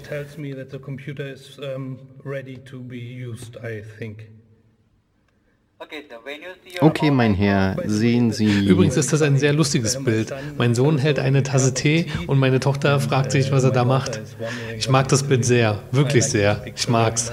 Okay, 6.80 7.12
mein 7.12 7.34
Herr, 7.34 7.78
sehen 7.86 8.32
Sie. 8.32 8.66
Übrigens 8.68 8.98
ist 8.98 9.14
das 9.14 9.22
ein 9.22 9.38
sehr 9.38 9.54
lustiges 9.54 10.04
Bild. 10.04 10.34
Mein 10.58 10.76
Sohn 10.76 10.98
hält 10.98 11.20
eine 11.20 11.44
Tasse 11.44 11.74
Tee 11.74 12.08
und 12.28 12.40
meine 12.40 12.60
Tochter 12.60 13.00
fragt 13.00 13.32
sich, 13.32 13.52
was 13.52 13.64
er 13.64 13.72
da 13.72 13.84
macht. 13.86 14.22
Ich 14.78 14.90
mag 14.90 15.08
das 15.08 15.24
Bild 15.24 15.46
sehr, 15.46 15.82
wirklich 15.92 16.26
sehr. 16.26 16.64
Ich 16.76 16.88
mag's. 16.88 17.32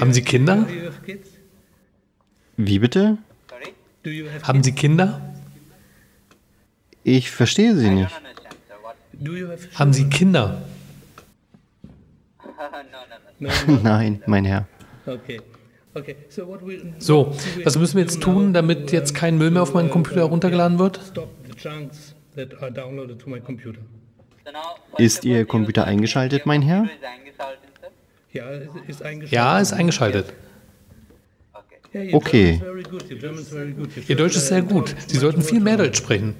Haben 0.00 0.12
Sie 0.12 0.22
Kinder? 0.22 0.66
Wie 2.56 2.78
bitte? 2.78 3.18
Haben 4.42 4.62
Sie 4.62 4.72
Kinder? 4.72 5.20
Ich 7.04 7.30
verstehe 7.30 7.74
Sie 7.76 7.90
nicht. 7.90 8.10
Haben 9.74 9.92
Sie 9.92 10.08
Kinder? 10.08 10.62
Nein, 13.82 14.22
mein 14.26 14.44
Herr. 14.44 14.66
So, 16.98 17.34
was 17.64 17.78
müssen 17.78 17.96
wir 17.96 18.02
jetzt 18.02 18.22
tun, 18.22 18.52
damit 18.54 18.92
jetzt 18.92 19.14
kein 19.14 19.36
Müll 19.36 19.50
mehr 19.50 19.62
auf 19.62 19.74
meinen 19.74 19.90
Computer 19.90 20.20
heruntergeladen 20.20 20.78
wird? 20.78 21.00
Ist 24.96 25.24
Ihr 25.24 25.44
Computer 25.44 25.84
eingeschaltet, 25.84 26.46
mein 26.46 26.62
Herr? 26.62 26.88
Ja, 29.30 29.58
ist 29.58 29.72
eingeschaltet. 29.72 30.32
Okay. 32.12 32.62
Ihr 34.08 34.16
Deutsch 34.16 34.36
ist 34.36 34.48
sehr 34.48 34.62
gut. 34.62 34.94
Sie 35.06 35.18
sollten 35.18 35.42
viel 35.42 35.60
mehr 35.60 35.76
Deutsch 35.76 35.98
sprechen. 35.98 36.34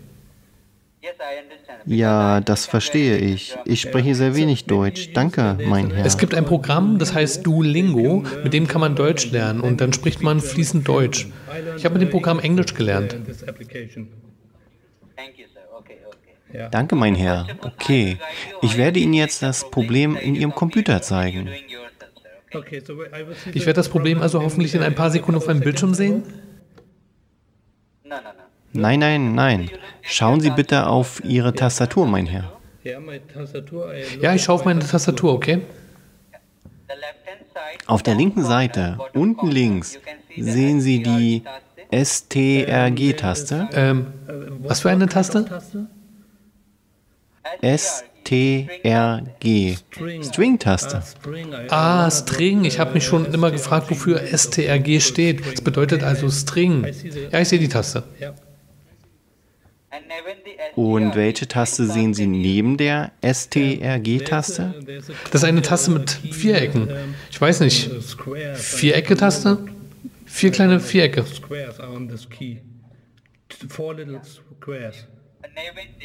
Ja, 1.84 2.40
das 2.40 2.66
verstehe 2.66 3.18
ich. 3.18 3.56
Ich 3.64 3.80
spreche 3.80 4.14
sehr 4.14 4.36
wenig 4.36 4.66
Deutsch. 4.66 5.12
Danke, 5.12 5.58
mein 5.66 5.90
Herr. 5.90 6.06
Es 6.06 6.16
gibt 6.16 6.34
ein 6.34 6.44
Programm, 6.44 6.98
das 6.98 7.12
heißt 7.12 7.44
Duolingo, 7.44 8.24
mit 8.44 8.52
dem 8.52 8.68
kann 8.68 8.80
man 8.80 8.94
Deutsch 8.94 9.30
lernen 9.30 9.60
und 9.60 9.80
dann 9.80 9.92
spricht 9.92 10.22
man 10.22 10.40
fließend 10.40 10.86
Deutsch. 10.86 11.26
Ich 11.76 11.84
habe 11.84 11.94
mit 11.94 12.02
dem 12.02 12.10
Programm 12.10 12.38
Englisch 12.38 12.74
gelernt. 12.74 13.16
Danke, 16.70 16.94
mein 16.94 17.14
Herr. 17.14 17.46
Okay. 17.62 18.18
Ich 18.60 18.76
werde 18.76 19.00
Ihnen 19.00 19.14
jetzt 19.14 19.42
das 19.42 19.68
Problem 19.70 20.16
in 20.16 20.34
Ihrem 20.34 20.54
Computer 20.54 21.00
zeigen. 21.02 21.48
Ich 23.54 23.66
werde 23.66 23.72
das 23.74 23.88
Problem 23.88 24.20
also 24.20 24.42
hoffentlich 24.42 24.74
in 24.74 24.82
ein 24.82 24.94
paar 24.94 25.10
Sekunden 25.10 25.38
auf 25.38 25.46
meinem 25.46 25.60
Bildschirm 25.60 25.94
sehen? 25.94 26.22
Nein, 28.04 28.20
nein, 28.22 28.34
nein. 28.36 28.51
Schauen 30.02 30.40
Sie 30.40 30.50
bitte 30.50 30.86
auf 30.86 31.22
Ihre 31.24 31.54
Tastatur, 31.54 32.06
mein 32.06 32.26
Herr. 32.26 32.52
Ja, 34.20 34.34
ich 34.34 34.42
schaue 34.42 34.56
auf 34.56 34.64
meine 34.64 34.80
Tastatur, 34.80 35.34
okay? 35.34 35.62
Auf 37.86 38.02
der 38.02 38.14
linken 38.14 38.44
Seite, 38.44 38.98
unten 39.12 39.50
links, 39.50 39.98
sehen 40.36 40.80
Sie 40.80 41.02
die 41.02 41.42
STRG-Taste. 41.92 43.68
Ähm, 43.72 44.06
was 44.60 44.80
für 44.80 44.90
eine 44.90 45.08
Taste? 45.08 45.60
STRG. 47.62 49.76
String-Taste. 50.22 51.02
Ah, 51.68 52.10
String. 52.10 52.64
Ich 52.64 52.78
habe 52.78 52.94
mich 52.94 53.04
schon 53.04 53.26
immer 53.26 53.50
gefragt, 53.50 53.90
wofür 53.90 54.20
STRG 54.20 55.00
steht. 55.00 55.44
Das 55.46 55.60
bedeutet 55.60 56.02
also 56.02 56.30
String. 56.30 56.86
Ja, 57.30 57.40
ich 57.40 57.48
sehe 57.48 57.58
die 57.58 57.68
Taste. 57.68 58.04
Und 60.74 61.14
welche 61.16 61.46
Taste 61.48 61.86
sehen 61.86 62.14
Sie 62.14 62.26
neben 62.26 62.76
der 62.76 63.12
STRG-Taste? 63.22 64.74
Das 65.30 65.42
ist 65.42 65.44
eine 65.44 65.62
Taste 65.62 65.90
mit 65.90 66.10
Vierecken. 66.10 66.88
Ich 67.30 67.40
weiß 67.40 67.60
nicht. 67.60 67.90
Vierecke-Taste? 68.54 69.58
Vier 70.24 70.50
kleine 70.50 70.80
Vierecke. 70.80 71.24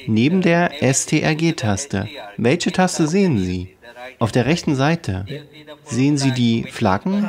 Neben 0.07 0.41
der 0.41 0.71
STRG-Taste. 0.81 2.09
Welche 2.37 2.71
Taste 2.71 3.07
sehen 3.07 3.39
Sie? 3.39 3.76
Auf 4.19 4.31
der 4.31 4.45
rechten 4.45 4.75
Seite 4.75 5.25
sehen 5.85 6.17
Sie 6.17 6.31
die 6.31 6.65
Flaggen, 6.71 7.27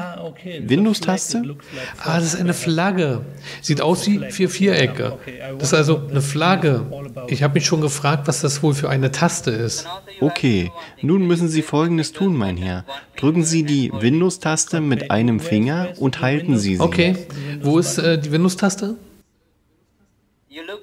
Windows-Taste. 0.60 1.56
Ah, 2.04 2.16
das 2.16 2.34
ist 2.34 2.40
eine 2.40 2.54
Flagge. 2.54 3.22
Sieht 3.60 3.80
aus 3.80 4.06
wie 4.06 4.30
vier 4.30 4.48
Vierecke. 4.48 5.18
Das 5.58 5.68
ist 5.68 5.74
also 5.74 6.00
eine 6.08 6.22
Flagge. 6.22 6.86
Ich 7.28 7.42
habe 7.42 7.54
mich 7.54 7.66
schon 7.66 7.80
gefragt, 7.80 8.28
was 8.28 8.40
das 8.40 8.62
wohl 8.62 8.74
für 8.74 8.88
eine 8.88 9.10
Taste 9.10 9.50
ist. 9.50 9.86
Okay, 10.20 10.70
nun 11.02 11.26
müssen 11.26 11.48
Sie 11.48 11.62
Folgendes 11.62 12.12
tun, 12.12 12.36
mein 12.36 12.56
Herr. 12.56 12.84
Drücken 13.16 13.44
Sie 13.44 13.64
die 13.64 13.90
Windows-Taste 13.92 14.80
mit 14.80 15.10
einem 15.10 15.40
Finger 15.40 15.88
und 15.98 16.20
halten 16.20 16.58
Sie 16.58 16.76
sie. 16.76 16.80
Okay, 16.80 17.16
wo 17.62 17.78
ist 17.78 17.98
äh, 17.98 18.18
die 18.18 18.30
Windows-Taste? 18.32 18.96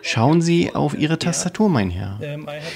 Schauen 0.01 0.41
Sie 0.41 0.73
auf 0.73 0.97
Ihre 0.97 1.19
Tastatur, 1.19 1.69
mein 1.69 1.89
Herr. 1.89 2.19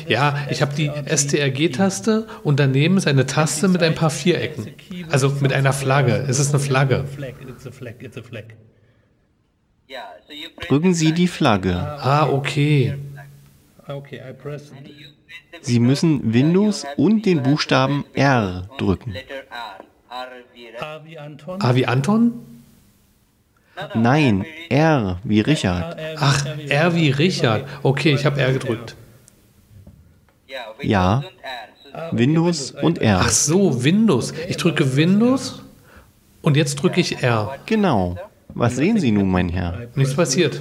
Ja, 0.07 0.47
ich 0.49 0.61
habe 0.61 0.73
die 0.75 0.89
STRG-Taste 0.89 2.27
und 2.43 2.59
daneben 2.59 2.97
ist 2.97 3.07
eine 3.07 3.25
Taste 3.25 3.67
mit 3.67 3.83
ein 3.83 3.95
paar 3.95 4.09
Vierecken. 4.09 4.67
Also 5.09 5.29
mit 5.41 5.53
einer 5.53 5.73
Flagge. 5.73 6.25
Es 6.27 6.39
ist 6.39 6.53
eine 6.53 6.59
Flagge. 6.59 7.05
Drücken 10.67 10.93
Sie 10.93 11.13
die 11.13 11.27
Flagge. 11.27 11.75
Ah, 11.75 12.27
okay. 12.29 12.95
Sie 15.61 15.79
müssen 15.79 16.33
Windows 16.33 16.85
und 16.95 17.25
den 17.25 17.43
Buchstaben 17.43 18.05
R 18.13 18.69
drücken. 18.77 19.15
A 21.59 21.75
wie 21.75 21.85
Anton? 21.85 22.58
Nein, 23.95 24.45
R 24.69 25.19
wie 25.23 25.41
Richard. 25.41 25.97
Ach, 26.17 26.45
R 26.67 26.95
wie 26.95 27.09
Richard. 27.11 27.65
Okay, 27.83 28.13
ich 28.13 28.25
habe 28.25 28.39
R 28.41 28.53
gedrückt. 28.53 28.95
Ja, 30.81 31.23
Windows 32.11 32.71
und 32.71 32.99
R. 32.99 33.19
Ach 33.21 33.29
so, 33.29 33.83
Windows. 33.83 34.33
Ich 34.47 34.57
drücke 34.57 34.95
Windows 34.95 35.61
und 36.41 36.57
jetzt 36.57 36.75
drücke 36.75 37.01
ich 37.01 37.23
R. 37.23 37.57
Genau. 37.65 38.17
Was 38.53 38.75
sehen 38.75 38.99
Sie 38.99 39.11
nun, 39.11 39.29
mein 39.29 39.49
Herr? 39.49 39.87
Nichts 39.95 40.15
passiert. 40.15 40.59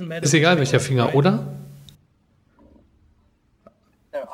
matter. 0.00 0.24
Ist 0.24 0.34
egal 0.34 0.58
welcher 0.58 0.80
Finger, 0.80 1.14
oder? 1.14 1.54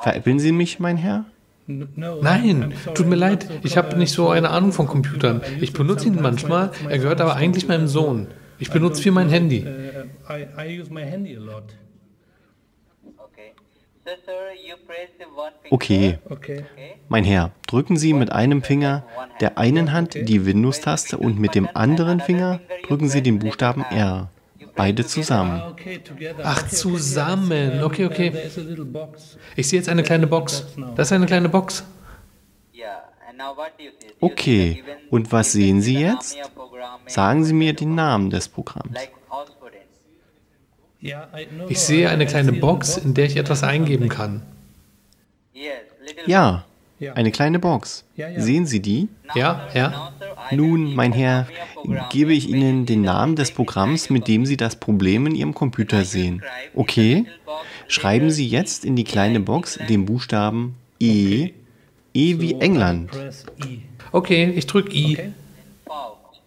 Veräppeln 0.01 0.39
Sie 0.39 0.51
mich, 0.51 0.79
mein 0.79 0.97
Herr? 0.97 1.25
Nein, 1.67 2.73
tut 2.93 3.07
mir 3.07 3.15
leid. 3.15 3.47
Ich 3.63 3.77
habe 3.77 3.97
nicht 3.97 4.11
so 4.11 4.29
eine 4.29 4.49
Ahnung 4.49 4.73
von 4.73 4.87
Computern. 4.87 5.41
Ich 5.59 5.73
benutze 5.73 6.07
ihn 6.07 6.21
manchmal. 6.21 6.71
Er 6.89 6.97
gehört 6.99 7.21
aber 7.21 7.35
eigentlich 7.35 7.67
meinem 7.67 7.87
Sohn. 7.87 8.27
Ich 8.59 8.71
benutze 8.71 9.01
viel 9.01 9.11
mein 9.11 9.29
Handy. 9.29 9.65
Uh, 9.65 10.33
I, 10.33 10.47
I 10.57 10.79
use 10.79 10.91
my 10.91 11.03
handy 11.03 11.35
a 11.35 11.39
lot. 11.39 11.75
Okay. 15.69 16.19
Okay, 16.29 16.65
mein 17.07 17.23
Herr, 17.23 17.51
drücken 17.67 17.97
Sie 17.97 18.13
mit 18.13 18.31
einem 18.31 18.63
Finger 18.63 19.03
der 19.39 19.57
einen 19.57 19.91
Hand 19.91 20.15
die 20.15 20.45
Windows-Taste 20.45 21.17
und 21.17 21.39
mit 21.39 21.55
dem 21.55 21.69
anderen 21.73 22.19
Finger 22.19 22.59
drücken 22.87 23.09
Sie 23.09 23.21
den 23.21 23.39
Buchstaben 23.39 23.83
R. 23.83 24.29
Beide 24.75 25.05
zusammen. 25.05 25.61
Ah. 25.61 25.75
Ach, 26.43 26.67
zusammen. 26.67 27.83
Okay, 27.83 28.05
okay. 28.05 28.31
Ich 29.55 29.67
sehe 29.67 29.79
jetzt 29.79 29.89
eine 29.89 30.03
kleine 30.03 30.27
Box. 30.27 30.65
Das 30.95 31.07
ist 31.07 31.13
eine 31.13 31.25
kleine 31.25 31.49
Box. 31.49 31.83
Okay, 34.19 34.83
und 35.09 35.31
was 35.31 35.51
sehen 35.51 35.81
Sie 35.81 35.99
jetzt? 35.99 36.37
Sagen 37.07 37.43
Sie 37.43 37.53
mir 37.53 37.73
den 37.73 37.95
Namen 37.95 38.29
des 38.29 38.47
Programms. 38.47 38.93
Like 38.93 39.11
Osprey. 39.29 39.71
Yeah, 39.71 39.79
I, 39.79 40.90
no, 40.90 40.90
Ich 41.69 41.79
sehe 41.79 42.09
eine 42.09 42.25
kleine 42.25 42.53
Box, 42.53 42.97
in 42.97 43.13
der 43.13 43.25
ich 43.25 43.37
etwas 43.37 43.63
eingeben 43.63 44.09
kann. 44.09 44.43
Ja, 46.27 46.65
eine 47.15 47.31
kleine 47.31 47.59
Box. 47.59 48.03
Sehen 48.37 48.65
Sie 48.65 48.79
die? 48.79 49.09
Ja, 49.33 49.67
ja. 49.73 50.13
Nun, 50.51 50.93
mein 50.93 51.13
Herr, 51.13 51.47
gebe 52.11 52.33
ich 52.33 52.49
Ihnen 52.49 52.85
den 52.85 53.01
Namen 53.01 53.35
des 53.35 53.51
Programms, 53.51 54.09
mit 54.09 54.27
dem 54.27 54.45
Sie 54.45 54.57
das 54.57 54.75
Problem 54.75 55.25
in 55.25 55.35
Ihrem 55.35 55.53
Computer 55.53 56.05
sehen. 56.05 56.43
Okay? 56.75 57.25
Schreiben 57.87 58.29
Sie 58.29 58.47
jetzt 58.47 58.85
in 58.85 58.95
die 58.95 59.03
kleine 59.03 59.39
Box 59.39 59.79
den 59.89 60.05
Buchstaben 60.05 60.75
E, 60.99 61.49
E 62.13 62.39
wie 62.39 62.53
England. 62.59 63.11
E. 63.65 63.79
Okay, 64.11 64.51
ich 64.55 64.67
drücke 64.67 64.93
I. 64.93 65.17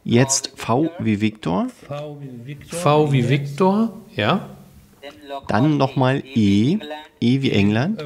Jetzt 0.04 0.52
V 0.56 0.90
wie 0.98 1.20
Victor, 1.20 1.68
V 1.88 2.18
wie 2.20 2.46
Victor. 2.46 2.78
V 2.78 3.12
wie 3.12 3.28
Victor. 3.28 3.92
Ja. 4.14 4.50
Dann 5.48 5.76
nochmal 5.76 6.22
E, 6.24 6.78
E 7.20 7.42
wie 7.42 7.50
England, 7.50 8.02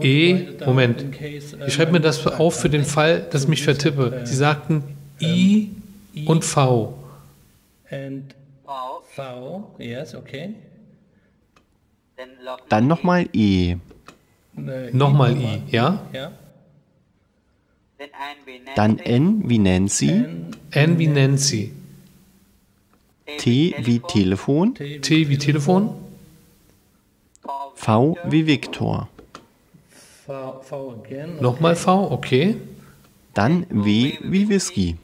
E, 0.00 0.48
Moment. 0.66 1.04
Ich 1.66 1.74
schreibe 1.74 1.92
mir 1.92 2.00
das 2.00 2.26
auf 2.26 2.56
für 2.60 2.68
den 2.68 2.84
Fall, 2.84 3.26
dass 3.30 3.44
ich 3.44 3.48
mich 3.48 3.62
vertippe. 3.62 4.22
Sie 4.24 4.34
sagten 4.34 4.82
I 5.20 5.70
und 6.26 6.44
V. 6.44 6.98
And 7.90 8.34
V. 9.14 9.74
Yes, 9.78 10.14
okay. 10.14 10.54
Dann 12.68 12.86
nochmal 12.86 13.28
E, 13.32 13.76
Nochmal 14.92 15.36
I, 15.36 15.62
ja? 15.70 16.02
Ja. 16.12 16.32
Dann 18.76 18.98
N 18.98 19.48
wie 19.48 19.58
Nancy, 19.58 20.08
N, 20.08 20.56
N 20.70 20.98
wie 20.98 21.06
Nancy. 21.06 21.72
T 23.38 23.74
wie 23.78 24.00
Telefon, 24.00 24.74
T, 24.74 25.28
wie 25.28 25.38
Telefon. 25.38 25.94
V 27.74 28.16
wie 28.24 28.46
Victor, 28.46 29.08
V, 30.26 30.60
V 30.62 31.02
again. 31.04 31.40
Nochmal 31.40 31.74
V, 31.76 32.12
okay. 32.12 32.56
dann 33.34 33.66
W 33.70 34.18
wie 34.22 34.48
Whisky, 34.48 34.96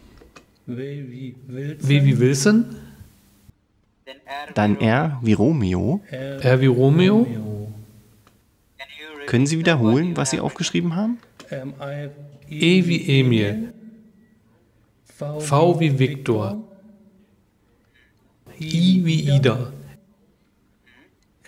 W 0.67 1.05
wie 1.09 1.35
Wilson. 1.47 1.89
W 1.89 2.05
wie 2.05 2.19
Wilson. 2.21 2.77
Dann 4.55 4.81
R 4.81 5.19
wie 5.23 5.33
Romeo. 5.33 6.01
R, 6.11 6.45
R 6.45 6.61
wie 6.61 6.67
Romeo. 6.67 7.23
Read 7.23 7.39
Können 9.29 9.47
Sie 9.47 9.59
wiederholen, 9.59 10.17
was 10.17 10.31
Sie 10.31 10.41
aufgeschrieben 10.41 10.97
haben? 10.97 11.19
E 12.51 12.87
wie 12.87 13.21
Emil. 13.21 13.73
V, 15.05 15.81
wie 15.81 15.99
Victor. 15.99 16.63
I 18.61 19.05
wie 19.05 19.37
Ida. 19.37 19.73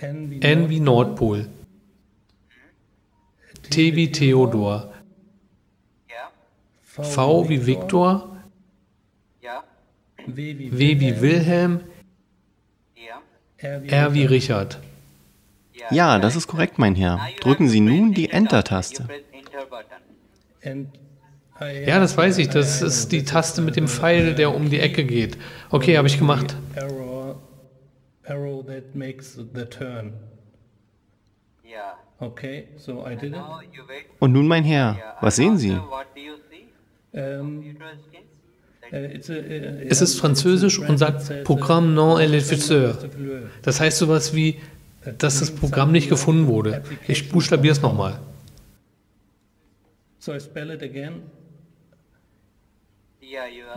N 0.00 0.68
wie, 0.70 0.80
Nordpol. 0.80 1.48
T 3.70 3.94
wie 3.96 4.10
Theodor. 4.10 4.92
V 6.92 7.48
wie 7.48 7.66
Victor. 7.66 8.36
Yeah. 9.42 9.64
W 10.26 11.00
wie 11.00 11.20
Wilhelm. 11.20 11.80
R 13.62 14.14
wie, 14.14 14.24
Richard. 14.24 14.78
Ja, 15.90 16.18
das 16.18 16.36
ist 16.36 16.46
korrekt, 16.46 16.78
mein 16.78 16.94
Herr. 16.94 17.20
Drücken 17.40 17.68
Sie 17.68 17.80
nun 17.80 18.14
die 18.14 18.30
Enter-Taste. 18.30 19.02
You 19.02 19.08
press 19.08 19.22
Enter 19.32 19.66
button. 19.66 19.86
And 19.92 19.98
I 20.00 20.50
Ja, 21.87 22.01
das 22.01 22.16
weiß 22.16 22.38
ich. 22.38 22.49
Das 22.49 22.81
ist 22.81 23.12
die 23.12 23.25
Taste 23.25 23.61
mit 23.62 23.77
dem 23.77 23.87
Pfeil, 23.88 24.35
der 24.35 24.55
um 24.55 24.70
die 24.70 24.81
Ecke 24.81 25.05
geht. 25.05 25.37
Okay, 25.70 25.96
habe 25.99 26.09
ich 26.09 26.18
gemacht. 26.18 26.57
arrow, 28.31 28.64
that 28.64 28.94
makes 28.94 29.35
the 29.35 29.64
turn. 29.64 30.12
Yeah. 31.64 31.94
Okay, 32.20 32.68
so 32.77 33.05
I 33.07 33.16
did 33.16 33.33
it. 33.33 33.40
Und 34.18 34.33
nun, 34.33 34.46
mein 34.46 34.64
Herr, 34.64 35.16
was 35.20 35.37
sehen 35.37 35.59
Sie? 35.59 35.73
After, 35.73 35.90
What 35.90 36.07
do 36.14 36.20
you 36.20 36.37
see? 36.51 36.66
Computer 37.38 37.87
screen. 38.07 38.25
uh, 38.92 39.85
uh, 39.85 39.88
Es 39.88 40.01
ist 40.01 40.18
französisch 40.18 40.79
und 40.79 40.99
sagt 40.99 41.44
Programm 41.44 41.94
non 41.94 42.20
électriceur. 42.20 42.96
Das 43.62 43.81
heißt 43.81 43.99
sowas 43.99 44.35
wie, 44.35 44.61
dass 45.18 45.40
das 45.40 45.51
Programm 45.51 45.92
nicht 45.92 46.09
gefunden 46.09 46.46
wurde. 46.46 46.83
Ich 47.09 47.31
buchstabiere 47.31 47.73
es 47.73 47.83
nochmal. 47.83 48.20
So 50.20 50.35
I 50.35 50.38
spell 50.38 50.70
it 50.70 50.83
again. 50.83 51.22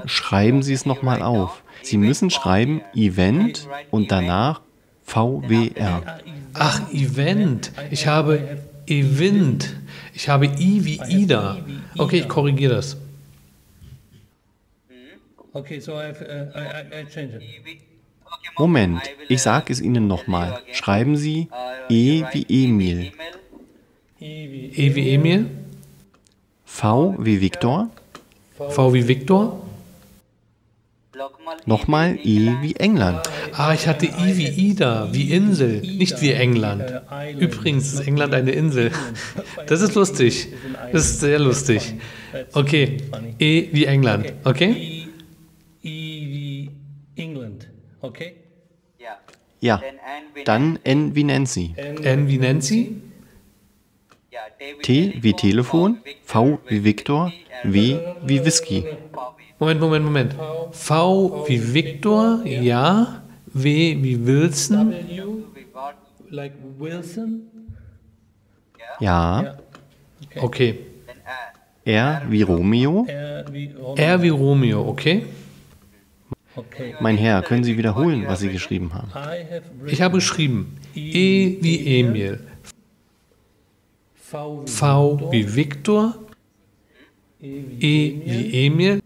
Schreiben 0.05 0.61
Sie 0.61 0.73
es 0.73 0.85
nochmal 0.85 1.21
auf. 1.21 1.63
Sie 1.83 1.97
müssen 1.97 2.29
schreiben 2.29 2.81
Event 2.93 3.67
und 3.91 4.11
danach 4.11 4.61
VWR. 5.03 6.19
Ach, 6.53 6.91
Event. 6.91 7.71
Ich 7.91 8.07
habe 8.07 8.59
Event. 8.87 9.73
Ich 10.13 10.27
habe 10.27 10.47
I 10.47 10.83
wie 10.83 10.99
Ida. 11.07 11.57
Okay, 11.97 12.19
ich 12.19 12.27
korrigiere 12.27 12.75
das. 12.75 12.97
Okay, 15.53 15.79
so 15.79 15.93
I've, 15.93 16.19
uh, 16.21 16.49
Moment, 18.57 19.01
ich 19.29 19.41
sage 19.41 19.71
es 19.71 19.79
Ihnen 19.79 20.07
nochmal. 20.07 20.59
Schreiben 20.73 21.15
Sie 21.15 21.47
E 21.89 22.23
wie 22.33 22.65
Emil. 22.65 23.13
E 24.19 24.51
wie 24.51 24.65
E 24.75 24.95
wie 24.95 25.13
Emil. 25.13 25.62
V 26.73 27.15
wie 27.19 27.39
Victor, 27.39 27.89
V 28.57 28.93
wie 28.93 29.07
Victor. 29.07 29.61
Lokmal 31.13 31.57
nochmal 31.67 32.17
E 32.23 32.51
wie 32.61 32.75
England. 32.77 33.21
Ah, 33.53 33.75
ich 33.75 33.87
hatte 33.87 34.07
I 34.07 34.37
wie 34.37 34.47
Ida, 34.47 35.07
wie 35.13 35.31
Insel, 35.31 35.81
nicht 35.81 36.19
wie 36.19 36.31
England. 36.31 36.83
Übrigens 37.37 37.93
ist 37.93 38.07
England 38.07 38.33
eine 38.33 38.51
Insel. 38.51 38.91
Das 39.67 39.81
ist 39.81 39.93
lustig. 39.93 40.47
Das 40.91 41.05
ist 41.05 41.19
sehr 41.19 41.37
lustig. 41.37 41.93
Okay, 42.53 42.97
E 43.37 43.69
wie 43.71 43.85
England. 43.85 44.33
Okay? 44.43 45.05
E, 45.83 45.89
e 45.89 46.27
wie 46.33 46.71
England. 47.15 47.69
Okay? 48.01 48.33
Ja, 49.61 49.79
dann 50.45 50.79
N 50.83 51.13
wie 51.13 51.23
Nancy, 51.23 51.75
N 52.01 52.27
wie 52.27 52.39
Nancy. 52.39 52.95
T 54.81 55.17
wie 55.21 55.33
Telefon, 55.33 55.97
V 56.23 56.59
wie 56.67 56.83
Victor, 56.83 57.31
W 57.63 57.99
wie 58.25 58.45
Whisky. 58.45 58.85
Moment, 59.59 59.79
Moment, 59.79 60.05
Moment. 60.05 60.35
V 60.71 61.45
wie 61.47 61.73
Victor, 61.73 62.45
ja. 62.45 63.23
W 63.53 63.97
wie 64.01 64.25
Wilson. 64.25 64.93
Like. 66.29 66.53
Ja. 68.99 69.57
Okay. 70.41 70.79
R. 71.85 72.21
Wie 72.29 72.41
Romeo. 72.41 73.05
R 73.05 74.21
wie 74.21 74.29
Romeo, 74.29 74.81
okay? 74.87 75.23
Mein 76.99 77.17
Herr, 77.17 77.41
können 77.41 77.63
Sie 77.63 77.77
wiederholen, 77.77 78.25
was 78.27 78.39
Sie 78.39 78.49
geschrieben 78.49 78.93
haben? 78.93 79.09
Ich 79.87 80.01
habe 80.01 80.15
geschrieben 80.17 80.77
E 80.95 81.57
wie 81.61 81.99
Emil, 81.99 82.39
V 84.33 84.63
wie 84.65 84.67
V 84.67 85.31
wie 85.31 85.55
Victor, 85.55 86.15
E 87.39 88.21
wie 88.25 88.65
Emil. 88.65 88.99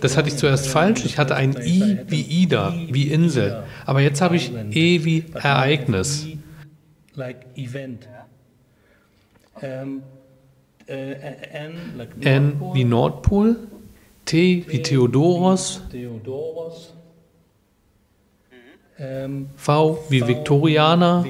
Das 0.00 0.16
hatte 0.16 0.28
ich 0.28 0.36
zuerst 0.36 0.68
falsch. 0.68 1.04
Ich 1.04 1.18
hatte 1.18 1.34
ein 1.34 1.56
I 1.60 1.98
wie 2.06 2.22
Ida, 2.22 2.72
wie 2.88 3.08
Insel. 3.08 3.64
Aber 3.84 4.00
jetzt 4.00 4.20
habe 4.20 4.36
ich 4.36 4.52
E 4.54 5.04
wie 5.04 5.24
Ereignis. 5.34 6.28
Um, 9.60 10.02
uh, 10.88 10.92
N 12.20 12.60
wie 12.74 12.84
Nordpol, 12.84 13.56
T 14.24 14.64
wie 14.68 14.82
Theodoros. 14.82 15.82
Ähm, 19.00 19.48
V 19.56 20.04
wie 20.10 20.24
Viktorianer. 20.24 21.26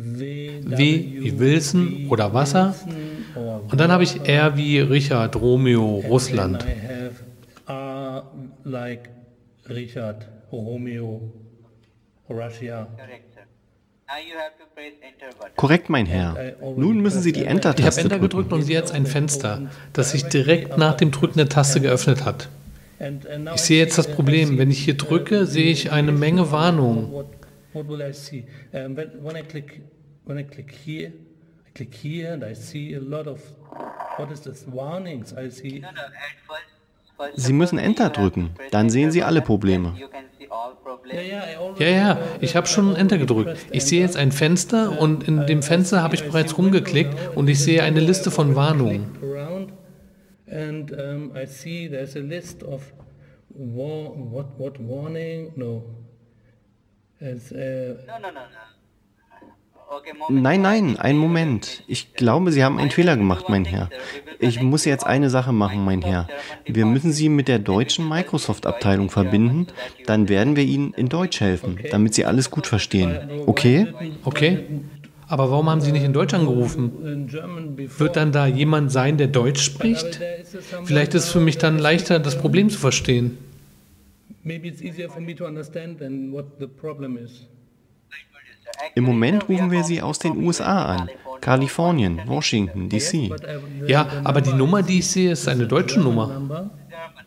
W, 0.00 0.60
W 0.64 0.78
wie 0.78 1.38
Wilson 1.40 2.06
oder 2.08 2.32
Wasser. 2.32 2.72
Und 3.68 3.80
dann 3.80 3.90
habe 3.90 4.04
ich 4.04 4.28
R 4.28 4.56
wie 4.56 4.78
Richard, 4.78 5.34
Romeo, 5.34 6.04
Russland. 6.08 6.64
Like 8.62 9.10
Richard, 9.68 10.28
Romeo, 10.52 11.32
Russia. 12.30 12.86
Korrekt, 15.56 15.90
mein 15.90 16.06
Herr. 16.06 16.54
Nun 16.76 17.00
müssen 17.00 17.20
Sie 17.20 17.32
die 17.32 17.40
Ich 17.40 17.46
habe 17.46 17.56
Enter-Taste 17.56 18.02
Enter 18.02 18.18
drücken. 18.18 18.22
gedrückt 18.22 18.52
und 18.52 18.62
sehe 18.62 18.76
jetzt 18.76 18.92
ein 18.92 19.04
Fenster, 19.04 19.62
das 19.92 20.12
sich 20.12 20.24
direkt 20.24 20.78
nach 20.78 20.94
dem 20.94 21.10
Drücken 21.10 21.38
der 21.38 21.48
Taste 21.48 21.80
geöffnet 21.80 22.24
hat. 22.24 22.48
Ich 23.54 23.62
sehe 23.62 23.78
jetzt 23.78 23.98
das 23.98 24.06
Problem. 24.06 24.58
Wenn 24.58 24.70
ich 24.70 24.78
hier 24.78 24.96
drücke, 24.96 25.44
sehe 25.44 25.70
ich 25.72 25.90
eine 25.90 26.12
Menge 26.12 26.52
Warnungen. 26.52 27.08
What, 27.72 27.86
will 27.88 28.02
I 28.02 28.12
see? 28.12 28.44
Um, 28.72 28.96
when, 28.96 29.22
when 29.22 29.36
I 29.36 29.42
click, 29.42 29.82
when 30.24 30.38
I 30.38 30.42
click 30.42 30.72
here, 30.72 31.12
I 31.66 31.70
click 31.74 31.94
here 31.94 32.32
and 32.32 32.44
I 32.44 32.54
see 32.54 32.94
a 32.94 33.00
lot 33.00 33.26
of, 33.26 33.40
what 34.16 34.30
is 34.30 34.40
this? 34.40 34.66
Warnings. 34.66 35.32
I 35.34 35.50
see. 35.50 35.82
Sie 37.34 37.52
müssen 37.52 37.78
Enter 37.78 38.10
drücken. 38.10 38.50
Dann 38.70 38.90
sehen 38.90 39.10
Sie 39.10 39.22
alle 39.22 39.42
Probleme. 39.42 39.94
Ja, 41.78 41.86
ja, 41.88 42.18
ich 42.40 42.54
habe 42.54 42.66
schon 42.66 42.94
Enter 42.94 43.18
gedrückt. 43.18 43.56
Ich 43.70 43.84
sehe 43.84 44.00
jetzt 44.00 44.16
ein 44.16 44.30
Fenster 44.30 45.00
und 45.00 45.26
in 45.26 45.46
dem 45.46 45.62
Fenster 45.62 46.02
habe 46.02 46.14
ich 46.14 46.24
bereits 46.24 46.56
rumgeklickt 46.56 47.14
und 47.34 47.48
ich 47.48 47.60
sehe 47.60 47.82
eine 47.82 48.00
Liste 48.00 48.30
von 48.30 48.54
Warnungen. 48.54 49.06
around 49.22 49.72
and 50.50 50.92
um, 50.92 51.32
I 51.36 51.46
see 51.46 51.88
there's 51.88 52.16
a 52.16 52.20
list 52.20 52.62
of 52.62 52.92
war, 53.50 54.12
what 54.14 54.46
what 54.58 54.78
warning 54.78 55.52
no 55.56 55.82
it's, 57.20 57.52
uh, 57.52 57.56
No, 58.06 58.18
no, 58.20 58.28
no, 58.28 58.40
no. 58.40 58.68
Okay. 59.90 60.12
Nein, 60.28 60.60
nein, 60.60 60.98
einen 60.98 61.18
Moment. 61.18 61.82
Ich 61.86 62.12
glaube, 62.12 62.52
Sie 62.52 62.62
haben 62.62 62.78
einen 62.78 62.90
Fehler 62.90 63.16
gemacht, 63.16 63.46
mein 63.48 63.64
Herr. 63.64 63.88
Ich 64.38 64.60
muss 64.60 64.84
jetzt 64.84 65.06
eine 65.06 65.30
Sache 65.30 65.52
machen, 65.52 65.82
mein 65.82 66.02
Herr. 66.02 66.28
Wir 66.66 66.84
müssen 66.84 67.10
Sie 67.10 67.30
mit 67.30 67.48
der 67.48 67.58
deutschen 67.58 68.06
Microsoft-Abteilung 68.06 69.08
verbinden. 69.08 69.68
Dann 70.04 70.28
werden 70.28 70.56
wir 70.56 70.64
Ihnen 70.64 70.92
in 70.92 71.08
Deutsch 71.08 71.40
helfen, 71.40 71.78
damit 71.90 72.12
Sie 72.12 72.26
alles 72.26 72.50
gut 72.50 72.66
verstehen. 72.66 73.18
Okay? 73.46 73.86
Okay? 74.24 74.66
Aber 75.26 75.50
warum 75.50 75.70
haben 75.70 75.80
Sie 75.80 75.92
nicht 75.92 76.04
in 76.04 76.12
Deutsch 76.12 76.34
angerufen? 76.34 77.28
Wird 77.98 78.16
dann 78.16 78.30
da 78.30 78.46
jemand 78.46 78.92
sein, 78.92 79.16
der 79.16 79.28
Deutsch 79.28 79.62
spricht? 79.62 80.20
Vielleicht 80.84 81.14
ist 81.14 81.24
es 81.24 81.32
für 81.32 81.40
mich 81.40 81.56
dann 81.56 81.78
leichter, 81.78 82.18
das 82.18 82.36
Problem 82.36 82.68
zu 82.68 82.78
verstehen. 82.78 83.38
Maybe 84.42 84.68
it's 84.68 84.82
easier 84.82 85.08
for 85.08 85.20
me 85.20 85.34
to 85.34 85.46
understand 85.46 85.98
than 85.98 86.32
what 86.32 86.58
the 86.58 86.66
problem 86.66 87.16
is 87.16 87.46
Im 88.94 89.04
Moment 89.04 89.48
rufen 89.48 89.70
wir 89.70 89.82
Sie 89.84 90.02
aus 90.02 90.18
den 90.18 90.36
USA 90.44 90.84
an. 90.84 91.10
Kalifornien, 91.40 92.20
Washington, 92.26 92.88
D.C. 92.88 93.30
Ja, 93.86 94.06
aber 94.24 94.40
die 94.40 94.52
Nummer, 94.52 94.82
die 94.82 94.98
ich 94.98 95.08
sehe, 95.08 95.32
ist 95.32 95.48
eine 95.48 95.66
deutsche 95.66 96.00
Nummer. 96.00 96.26
number 96.28 96.70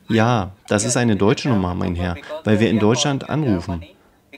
Ja, 0.09 0.51
das 0.67 0.85
ist 0.85 0.97
eine 0.97 1.15
deutsche 1.15 1.49
Nummer, 1.49 1.73
mein 1.73 1.95
Herr, 1.95 2.15
weil 2.43 2.59
wir 2.59 2.69
in 2.69 2.79
Deutschland 2.79 3.29
anrufen. 3.29 3.83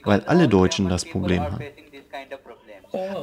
Weil 0.04 0.20
alle 0.26 0.48
Deutschen 0.48 0.88
das 0.88 1.04
Problem 1.04 1.42
haben. 1.42 1.64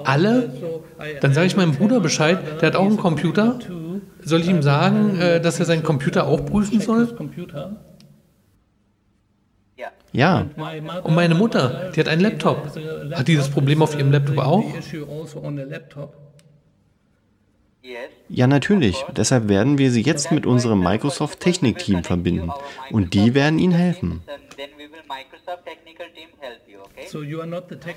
Alle? 0.04 0.52
I, 1.00 1.20
Dann 1.22 1.34
sage 1.34 1.48
ich 1.48 1.56
meinem 1.56 1.74
Bruder 1.74 2.00
Bescheid, 2.00 2.62
der 2.62 2.68
hat 2.68 2.76
auch 2.76 2.86
einen 2.86 2.98
Computer. 2.98 3.60
Soll 4.24 4.42
ich 4.42 4.50
ihm 4.50 4.62
sagen, 4.62 5.18
äh, 5.18 5.40
dass 5.40 5.60
er 5.60 5.66
seinen 5.66 5.84
Computer 5.84 6.28
auch 6.28 6.46
prüfen 6.46 6.82
soll? 6.82 7.08
Ja, 10.14 10.46
Und 11.04 11.16
meine 11.16 11.36
Mutter, 11.36 11.92
die 11.96 12.00
hat 12.00 12.08
einen 12.08 12.22
Laptop. 12.22 12.76
Hat 13.14 13.28
die 13.28 13.36
das 13.38 13.50
Problem 13.50 13.82
auf 13.82 13.98
ihrem 13.98 14.12
Laptop 14.12 14.38
auch? 14.40 14.64
ja 18.30 18.48
natürlich. 18.48 19.04
Deshalb 19.16 19.50
werden 19.50 19.78
wir 19.78 19.92
Sie 19.92 20.02
jetzt 20.02 20.32
mit 20.32 20.46
unserem 20.46 20.82
Microsoft 20.82 21.40
Technik-Team 21.40 22.04
verbinden. 22.04 22.52
Und 22.92 23.14
die 23.14 23.34
werden 23.34 23.60
Ihnen 23.60 23.74
helfen. 23.74 24.22
Team 27.10 27.26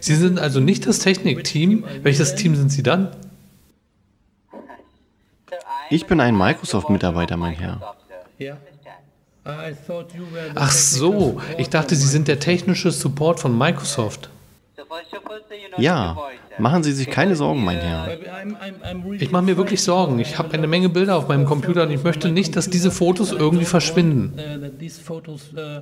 Sie 0.01 0.15
sind 0.15 0.39
also 0.39 0.61
nicht 0.61 0.87
das 0.87 1.01
Technikteam. 1.01 1.85
Welches 2.03 2.35
Team 2.35 2.57
sind 2.57 2.71
Sie 2.71 2.83
dann? 2.83 3.15
Ich 5.91 6.07
bin 6.07 6.21
ein 6.21 6.37
Microsoft-Mitarbeiter, 6.37 7.37
mein 7.37 7.55
Herr. 7.55 7.95
Ach 10.55 10.71
so, 10.71 11.41
ich 11.59 11.69
dachte, 11.69 11.95
Sie 11.95 12.07
sind 12.07 12.29
der 12.29 12.41
technische 12.41 12.91
Support 12.91 13.41
von 13.41 13.57
Microsoft. 13.57 14.31
Ja, 15.77 16.17
machen 16.59 16.83
Sie 16.83 16.93
sich 16.93 17.11
keine 17.11 17.37
Sorgen, 17.37 17.65
mein 17.65 17.79
Herr. 17.79 18.17
Ich 19.19 19.31
mache 19.31 19.43
mir 19.43 19.57
wirklich 19.57 19.83
Sorgen. 19.83 20.19
Ich 20.19 20.39
habe 20.39 20.53
eine 20.55 20.67
Menge 20.67 20.89
Bilder 20.89 21.17
auf 21.17 21.29
meinem 21.29 21.45
Computer 21.45 21.83
und 21.83 21.91
ich 21.91 22.03
möchte 22.03 22.31
nicht, 22.31 22.57
dass 22.57 22.71
diese 22.71 22.91
Fotos 22.91 23.33
irgendwie 23.33 23.65
verschwinden. 23.65 24.33
uh, 24.39 24.67
uh. 25.57 25.81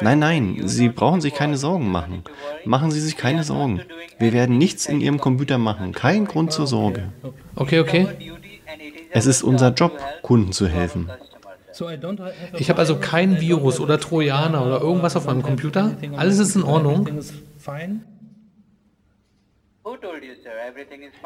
Nein, 0.00 0.18
nein, 0.18 0.62
Sie 0.64 0.88
brauchen 0.88 1.20
sich 1.20 1.34
keine 1.34 1.56
Sorgen 1.56 1.92
machen. 1.92 2.24
Machen 2.64 2.90
Sie 2.90 3.00
sich 3.00 3.16
keine 3.16 3.44
Sorgen. 3.44 3.80
Wir 4.18 4.32
werden 4.32 4.58
nichts 4.58 4.86
in 4.86 5.00
Ihrem 5.00 5.20
Computer 5.20 5.58
machen. 5.58 5.92
Kein 5.92 6.24
Grund 6.24 6.52
zur 6.52 6.66
Sorge. 6.66 7.12
Okay, 7.54 7.78
okay. 7.78 8.08
duty 8.18 8.60
and 8.66 8.82
it 8.82 8.94
is 8.94 9.03
Es 9.14 9.26
ist 9.26 9.42
unser 9.44 9.72
Job, 9.72 9.92
Kunden 10.22 10.52
zu 10.52 10.66
helfen. 10.66 11.08
Ich 12.58 12.68
habe 12.68 12.78
also 12.80 12.96
kein 12.96 13.40
Virus 13.40 13.80
oder 13.80 13.98
Trojaner 13.98 14.66
oder 14.66 14.80
irgendwas 14.80 15.16
auf 15.16 15.26
meinem 15.26 15.42
Computer. 15.42 15.92
Alles 16.16 16.38
ist 16.38 16.56
in 16.56 16.64
Ordnung. 16.64 17.08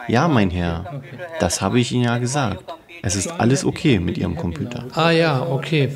Ja, 0.09 0.27
mein 0.27 0.51
Herr, 0.51 1.03
das 1.39 1.61
habe 1.61 1.79
ich 1.79 1.93
Ihnen 1.93 2.05
ja 2.05 2.19
gesagt. 2.19 2.65
Es 3.03 3.15
ist 3.15 3.29
alles 3.29 3.65
okay 3.65 4.01
mit 4.01 4.19
Ihrem 4.19 4.35
Computer. 4.35 4.87
Ah 4.95 5.11
ja, 5.11 5.43
okay. 5.43 5.93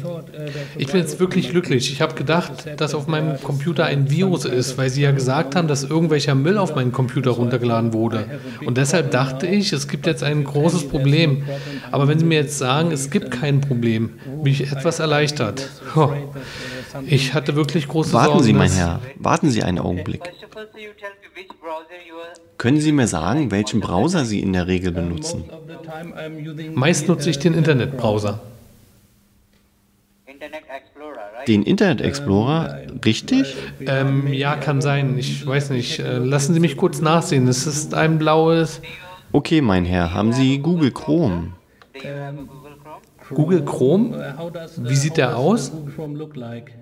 Ich 0.79 0.87
bin 0.87 1.01
jetzt 1.01 1.19
wirklich 1.19 1.51
glücklich. 1.51 1.91
Ich 1.91 2.01
habe 2.01 2.15
gedacht, 2.15 2.81
dass 2.81 2.95
auf 2.95 3.09
meinem 3.09 3.41
Computer 3.43 3.85
ein 3.87 4.11
Virus 4.11 4.45
ist, 4.45 4.79
weil 4.79 4.91
Sie 4.91 5.03
ja 5.03 5.11
gesagt 5.11 5.57
haben, 5.57 5.67
dass 5.67 5.83
irgendwelcher 5.83 6.37
Müll 6.37 6.59
auf 6.59 6.77
meinen 6.77 6.93
Computer 6.93 7.33
runtergeladen 7.33 7.93
wurde. 7.93 8.41
Und 8.65 8.79
deshalb 8.79 9.11
dachte 9.11 9.49
ich, 9.49 9.73
es 9.73 9.89
gibt 9.89 10.07
jetzt 10.07 10.23
ein 10.23 10.45
großes 10.45 10.89
Problem. 10.89 11.45
Aber 11.91 12.07
wenn 12.07 12.21
Sie 12.21 12.25
mir 12.25 12.39
jetzt 12.39 12.59
sagen, 12.59 12.93
es 12.93 13.11
gibt 13.11 13.33
kein 13.33 13.61
Problem, 13.61 14.21
bin 14.43 14.53
ich 14.53 14.71
etwas 14.71 15.01
erleichtert. 15.01 15.69
Huh. 15.97 16.13
Ich 17.07 17.35
hatte 17.35 17.57
wirklich 17.57 17.89
große 17.89 18.11
Sorgen. 18.11 18.27
Warten 18.29 18.43
Sie, 18.43 18.53
mein 18.53 18.71
Herr, 18.71 19.01
warten 19.17 19.51
Sie 19.51 19.63
einen 19.63 19.79
Augenblick. 19.79 20.23
Können 22.59 22.81
Sie 22.81 22.93
mir 22.93 23.07
sagen, 23.07 23.51
welchen 23.51 23.81
Browser 23.81 24.25
Sie 24.25 24.41
in 24.41 24.53
der 24.53 24.67
Regel 24.67 24.93
benutzen? 24.93 25.45
Meist 26.75 27.09
nutze 27.09 27.31
ich 27.31 27.39
den 27.39 27.55
Internetbrowser. 27.55 28.41
Den 31.49 31.65
Internet 31.65 32.01
Explorer, 32.01 32.83
richtig? 33.05 33.57
Ähm, 33.81 34.33
ja, 34.33 34.55
kann 34.57 34.81
sein. 34.81 35.19
Ich 35.19 35.45
weiß 35.45 35.71
nicht. 35.71 35.99
Äh, 35.99 36.19
lassen 36.19 36.55
Sie 36.55 36.61
mich 36.61 36.77
kurz 36.77 37.01
nachsehen. 37.01 37.49
Es 37.49 37.67
ist 37.67 37.95
ein 37.95 38.19
blaues 38.19 38.81
Okay, 39.33 39.61
mein 39.61 39.85
Herr, 39.85 40.13
haben 40.13 40.33
Sie 40.33 40.59
Google 40.59 40.93
Chrome? 40.93 41.53
Google 43.31 43.65
Chrome? 43.65 44.37
Uh, 44.39 44.47
uh, 44.47 44.89
Wie 44.89 44.95
sieht 44.95 45.17
der 45.17 45.37
aus? 45.39 45.71
uh, 45.71 45.77
Google 45.77 45.95
Chrome 45.95 46.19
look 46.19 46.37
like? 46.37 46.67
Can 46.67 46.75
I 46.75 46.75
s- 46.75 46.81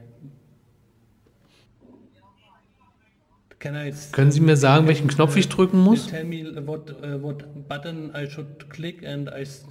Können 3.60 4.32
Sie 4.32 4.40
mir 4.40 4.56
sagen, 4.56 4.86
welchen 4.86 5.08
Knopf 5.08 5.36
ich 5.36 5.50
drücken 5.50 5.80
muss? 5.80 6.06
tell 6.06 6.24
me 6.24 6.44
what 6.66 6.90
uh, 7.02 7.22
what 7.22 7.44
button 7.68 8.10
I 8.16 8.26
should 8.28 8.70
click 8.70 9.06
and 9.06 9.28
I 9.28 9.42
s- 9.42 9.66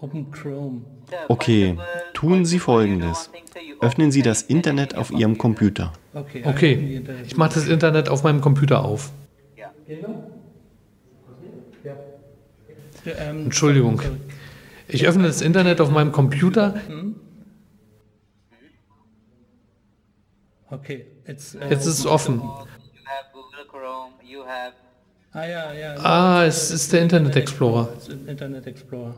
open 0.00 0.30
Chrome? 0.30 0.82
Sir, 1.10 1.16
Okay, 1.28 1.76
tun 2.14 2.46
Sie 2.46 2.58
Folgendes. 2.58 3.28
Öffnen 3.82 4.10
Sie 4.10 4.22
das 4.22 4.40
Internet 4.42 4.94
auf 4.96 5.10
Ihrem 5.10 5.36
Computer. 5.36 5.92
Okay. 6.14 7.02
Ich 7.26 7.36
mache 7.36 7.54
das 7.54 7.68
Internet 7.68 8.08
auf 8.08 8.22
meinem 8.24 8.40
Computer 8.40 8.82
auf. 8.84 9.12
Entschuldigung. 13.04 14.00
Ich 14.88 15.06
öffne 15.06 15.24
das 15.24 15.42
Internet 15.42 15.80
auf 15.82 15.90
meinem 15.90 16.12
Computer. 16.12 16.74
Okay. 20.70 21.04
Uh, 21.28 21.32
Jetzt 21.32 21.54
ist 21.54 21.98
es 21.98 22.06
offen. 22.06 22.40
Ah 25.32 25.46
ja 25.46 25.72
ja. 25.72 25.96
Ah, 25.98 26.44
es 26.44 26.70
ist 26.70 26.92
der 26.92 27.02
Internet 27.02 27.36
Explorer. 27.36 27.88
Internet 28.26 28.66
Explorer. 28.66 29.14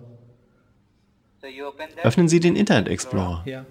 Öffnen 2.02 2.28
Sie 2.28 2.40
den 2.40 2.56
Internet 2.56 2.88
Explorer. 2.88 3.42
Ja. 3.46 3.64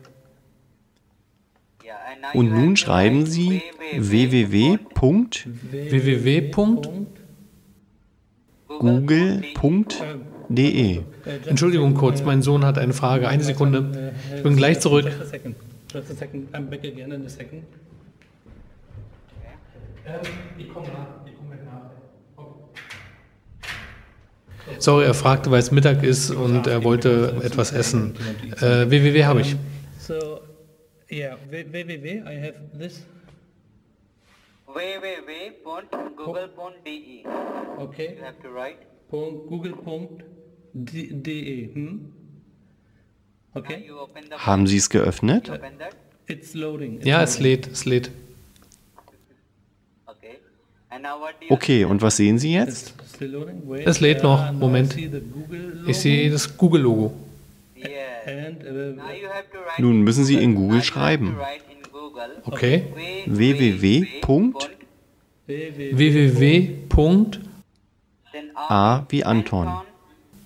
Und 2.33 2.51
nun 2.51 2.77
schreiben 2.77 3.21
write 3.21 3.31
Sie 3.31 3.61
www. 3.97 4.77
www. 4.93 5.91
www. 5.91 6.51
Und 6.55 6.89
google.de. 8.79 9.91
Entschuldigung 11.45 11.93
kurz, 11.93 12.23
mein 12.23 12.41
Sohn 12.41 12.65
hat 12.65 12.77
eine 12.77 12.93
Frage. 12.93 13.27
Eine 13.27 13.43
Sekunde. 13.43 14.13
Ich 14.35 14.43
bin 14.43 14.55
gleich 14.55 14.79
zurück. 14.79 15.05
Just 15.05 15.21
a 15.21 15.25
second. 15.25 15.55
Just 15.93 16.11
a 16.11 16.15
second. 16.15 16.55
I'm 16.55 16.69
back 16.69 16.79
again 16.79 17.11
in 17.11 17.25
a 17.25 17.29
second. 17.29 17.63
Sorry, 24.79 25.05
er 25.05 25.13
fragte, 25.13 25.51
weil 25.51 25.59
es 25.59 25.69
Mittag 25.71 26.01
ist 26.03 26.31
und 26.31 26.65
er 26.67 26.83
wollte 26.83 27.39
etwas 27.43 27.71
essen. 27.71 28.15
Äh, 28.57 28.89
www 28.89 29.23
habe 29.25 29.41
ich. 29.41 29.55
So, 29.99 30.39
yeah, 31.11 31.37
www, 31.49 32.23
I 32.25 32.41
have 32.41 32.55
this. 32.79 33.03
www.google.de. 34.73 37.25
Okay. 37.77 38.15
You 38.17 38.23
have 38.23 38.39
to 38.41 38.49
write. 38.49 38.79
Google.de. 39.09 40.23
Hm? 41.73 42.13
Okay. 43.53 43.91
Haben 44.37 44.65
Sie 44.67 44.77
es 44.77 44.89
geöffnet? 44.89 45.51
It's 46.27 46.53
loading. 46.53 46.95
It's 46.97 47.05
Ja, 47.05 47.21
es 47.21 47.39
lädt, 47.39 47.67
es 47.67 47.83
lädt. 47.85 48.09
Okay. 50.05 50.37
And 50.37 50.39
now 50.55 50.63
what 50.63 50.69
do 50.69 50.75
you 50.77 50.80
Okay, 51.49 51.85
und 51.85 52.01
was 52.01 52.17
sehen 52.17 52.37
Sie 52.39 52.53
jetzt? 52.53 52.93
Es 53.85 53.99
lädt 53.99 54.23
noch. 54.23 54.51
Moment. 54.51 54.95
Ich 55.87 55.97
sehe 55.97 56.29
das 56.29 56.57
Google-Logo. 56.57 57.13
Nun 59.77 60.01
müssen 60.01 60.25
Sie 60.25 60.35
in 60.35 60.55
Google 60.55 60.83
schreiben. 60.83 61.37
Okay. 62.43 62.83
www. 63.25 64.07
www. 65.47 66.69
A 68.55 69.05
wie 69.09 69.23
Anton. 69.23 69.67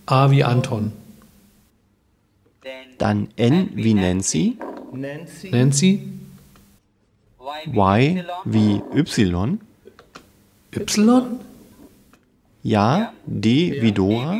A 0.06 0.32
wie 0.32 0.44
Anton. 0.44 0.94
Dann 2.98 3.28
N 3.36 3.72
wie 3.74 3.94
Nancy, 3.94 4.58
Nancy. 4.94 5.50
Nancy. 5.50 6.02
Y 7.68 8.24
wie 8.46 8.82
Y, 8.94 9.60
Y. 10.76 11.40
Ja, 12.64 13.14
D 13.26 13.82
wie 13.82 13.92
Dora, 13.92 14.40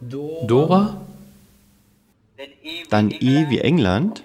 Dora. 0.00 1.00
E. 2.62 2.82
dann 2.90 3.10
E 3.10 3.50
wie 3.50 3.58
England, 3.58 4.22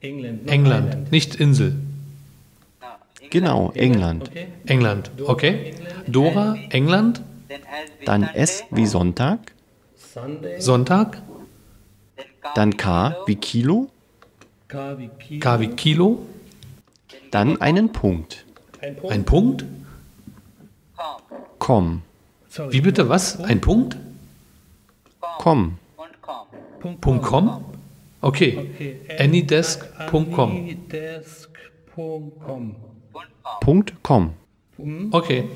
England. 0.00 1.10
Nicht 1.12 1.36
Insel. 1.36 1.76
Genau, 3.30 3.70
England. 3.74 4.28
Okay. 4.28 4.46
England. 4.66 5.10
Okay. 5.24 5.74
Dora. 6.08 6.56
England. 6.70 7.22
Dann. 8.04 8.24
S 8.24 8.64
wie 8.70 8.86
Sonntag. 8.86 9.52
Sonntag. 10.58 11.22
Dann 12.54 12.76
K 12.76 13.16
wie 13.26 13.36
Kilo, 13.36 13.88
K 14.68 14.98
wie 14.98 15.08
Kilo. 15.08 15.40
K 15.40 15.60
wie 15.60 15.68
Kilo. 15.68 16.26
dann 17.30 17.60
einen 17.60 17.92
Punkt. 17.92 18.44
Ein 19.08 19.24
Punkt. 19.24 19.64
Sorry. 22.48 22.72
Wie 22.72 22.80
bitte 22.80 23.08
was? 23.08 23.40
Ein 23.40 23.60
Punkt? 23.60 23.96
com. 25.38 25.78
Punkt. 26.80 27.00
Punkt 27.00 27.22
.com? 27.24 27.64
Okay. 28.20 28.58
Okay. 28.58 29.00
Anydesk.com. 29.18 30.76
Punkt 33.60 34.02
com. 34.02 34.34
Okay. 35.12 35.48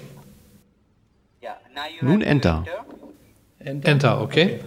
Nun 2.01 2.22
Enter. 2.22 2.64
Enter. 3.59 4.20
Okay. 4.22 4.61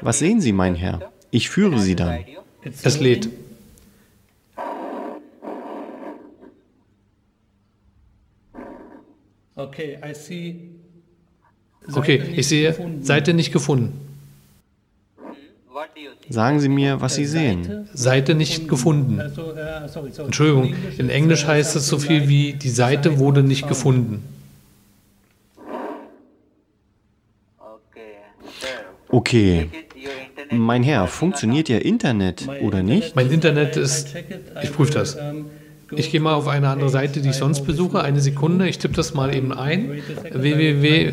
Was 0.00 0.18
sehen 0.18 0.40
Sie, 0.40 0.52
mein 0.52 0.74
Herr? 0.74 1.12
Ich 1.30 1.48
führe 1.50 1.78
Sie 1.78 1.96
dann. 1.96 2.24
Es 2.82 3.00
lädt. 3.00 3.28
Okay, 9.62 9.98
I 10.04 10.14
see. 10.14 10.56
Okay, 11.94 12.18
Seite 12.18 12.30
ich 12.30 12.36
nicht 12.36 12.48
sehe 12.48 12.68
gefunden. 12.70 13.02
Seite 13.04 13.34
nicht 13.34 13.52
gefunden. 13.52 13.92
Sagen 16.28 16.60
Sie 16.60 16.68
mir, 16.68 17.00
was 17.00 17.14
Sie 17.16 17.26
sehen. 17.26 17.88
Seite 17.92 18.34
nicht 18.34 18.68
gefunden. 18.68 19.20
Also, 19.20 19.52
äh. 19.52 20.24
Entschuldigung, 20.24 20.74
in 20.98 21.10
Englisch 21.10 21.44
äh, 21.44 21.48
heißt 21.48 21.76
es 21.76 21.86
so 21.88 21.98
viel 21.98 22.28
wie 22.28 22.54
die 22.54 22.68
Seite 22.70 23.18
wurde 23.18 23.42
nicht 23.42 23.66
gefunden. 23.68 24.22
Okay. 29.08 29.66
Okay, 29.68 29.68
mein 30.50 30.82
Herr, 30.82 31.06
funktioniert 31.06 31.68
Ihr 31.68 31.84
Internet 31.84 32.48
oder 32.62 32.82
nicht? 32.82 33.14
Mein 33.14 33.30
Internet 33.30 33.76
ist- 33.76 34.14
ich 34.62 34.72
prüfe 34.72 34.92
das. 34.94 35.18
Ich 35.96 36.10
gehe 36.10 36.20
mal 36.20 36.34
auf 36.34 36.48
eine 36.48 36.68
andere 36.68 36.88
Seite, 36.88 37.20
die 37.20 37.30
ich 37.30 37.36
sonst 37.36 37.66
besuche. 37.66 38.02
Eine 38.02 38.20
Sekunde, 38.20 38.68
ich 38.68 38.78
tippe 38.78 38.94
das 38.94 39.14
mal 39.14 39.34
eben 39.34 39.52
ein. 39.52 39.90
Www. 40.32 41.12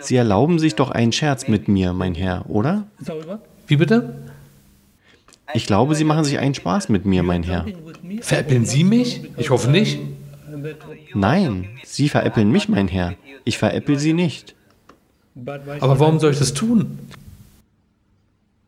Sie 0.00 0.16
erlauben 0.16 0.58
sich 0.58 0.74
doch 0.74 0.90
einen 0.90 1.12
Scherz 1.12 1.48
mit 1.48 1.68
mir, 1.68 1.92
mein 1.92 2.14
Herr, 2.14 2.48
oder? 2.48 2.86
Wie 3.66 3.76
bitte? 3.76 4.14
Ich 5.54 5.66
glaube, 5.66 5.94
Sie 5.94 6.04
machen 6.04 6.24
sich 6.24 6.38
einen 6.38 6.54
Spaß 6.54 6.88
mit 6.88 7.06
mir, 7.06 7.22
mein 7.22 7.42
Herr. 7.42 7.66
Veräppeln 8.20 8.64
Sie 8.64 8.84
mich? 8.84 9.22
Ich 9.36 9.50
hoffe 9.50 9.70
nicht. 9.70 9.98
Nein, 11.14 11.68
Sie 11.84 12.08
veräppeln 12.08 12.50
mich, 12.50 12.68
mein 12.68 12.88
Herr. 12.88 13.14
Ich 13.44 13.58
veräppel 13.58 13.98
Sie 13.98 14.12
nicht. 14.12 14.54
Aber 15.80 16.00
warum 16.00 16.18
soll 16.18 16.32
ich 16.32 16.38
das 16.38 16.52
tun? 16.52 16.98
Because 17.00 17.16
uh, 18.18 18.67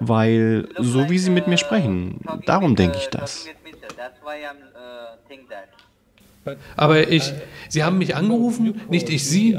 Weil, 0.00 0.68
so 0.78 1.08
wie 1.10 1.18
Sie 1.18 1.30
mit 1.30 1.46
mir 1.46 1.58
sprechen, 1.58 2.20
darum 2.46 2.72
with, 2.72 2.78
denke 2.78 2.98
ich 2.98 3.08
das. 3.08 3.46
uh, 3.46 5.28
think 5.28 5.48
that. 5.48 5.68
But 6.44 6.58
Aber 6.76 7.08
ich, 7.08 7.32
Sie 7.68 7.82
haben 7.84 7.98
mich 7.98 8.10
you 8.10 8.16
angerufen, 8.16 8.66
called 8.66 8.90
nicht 8.90 9.08
ich 9.10 9.22
me, 9.24 9.28
Sie. 9.28 9.58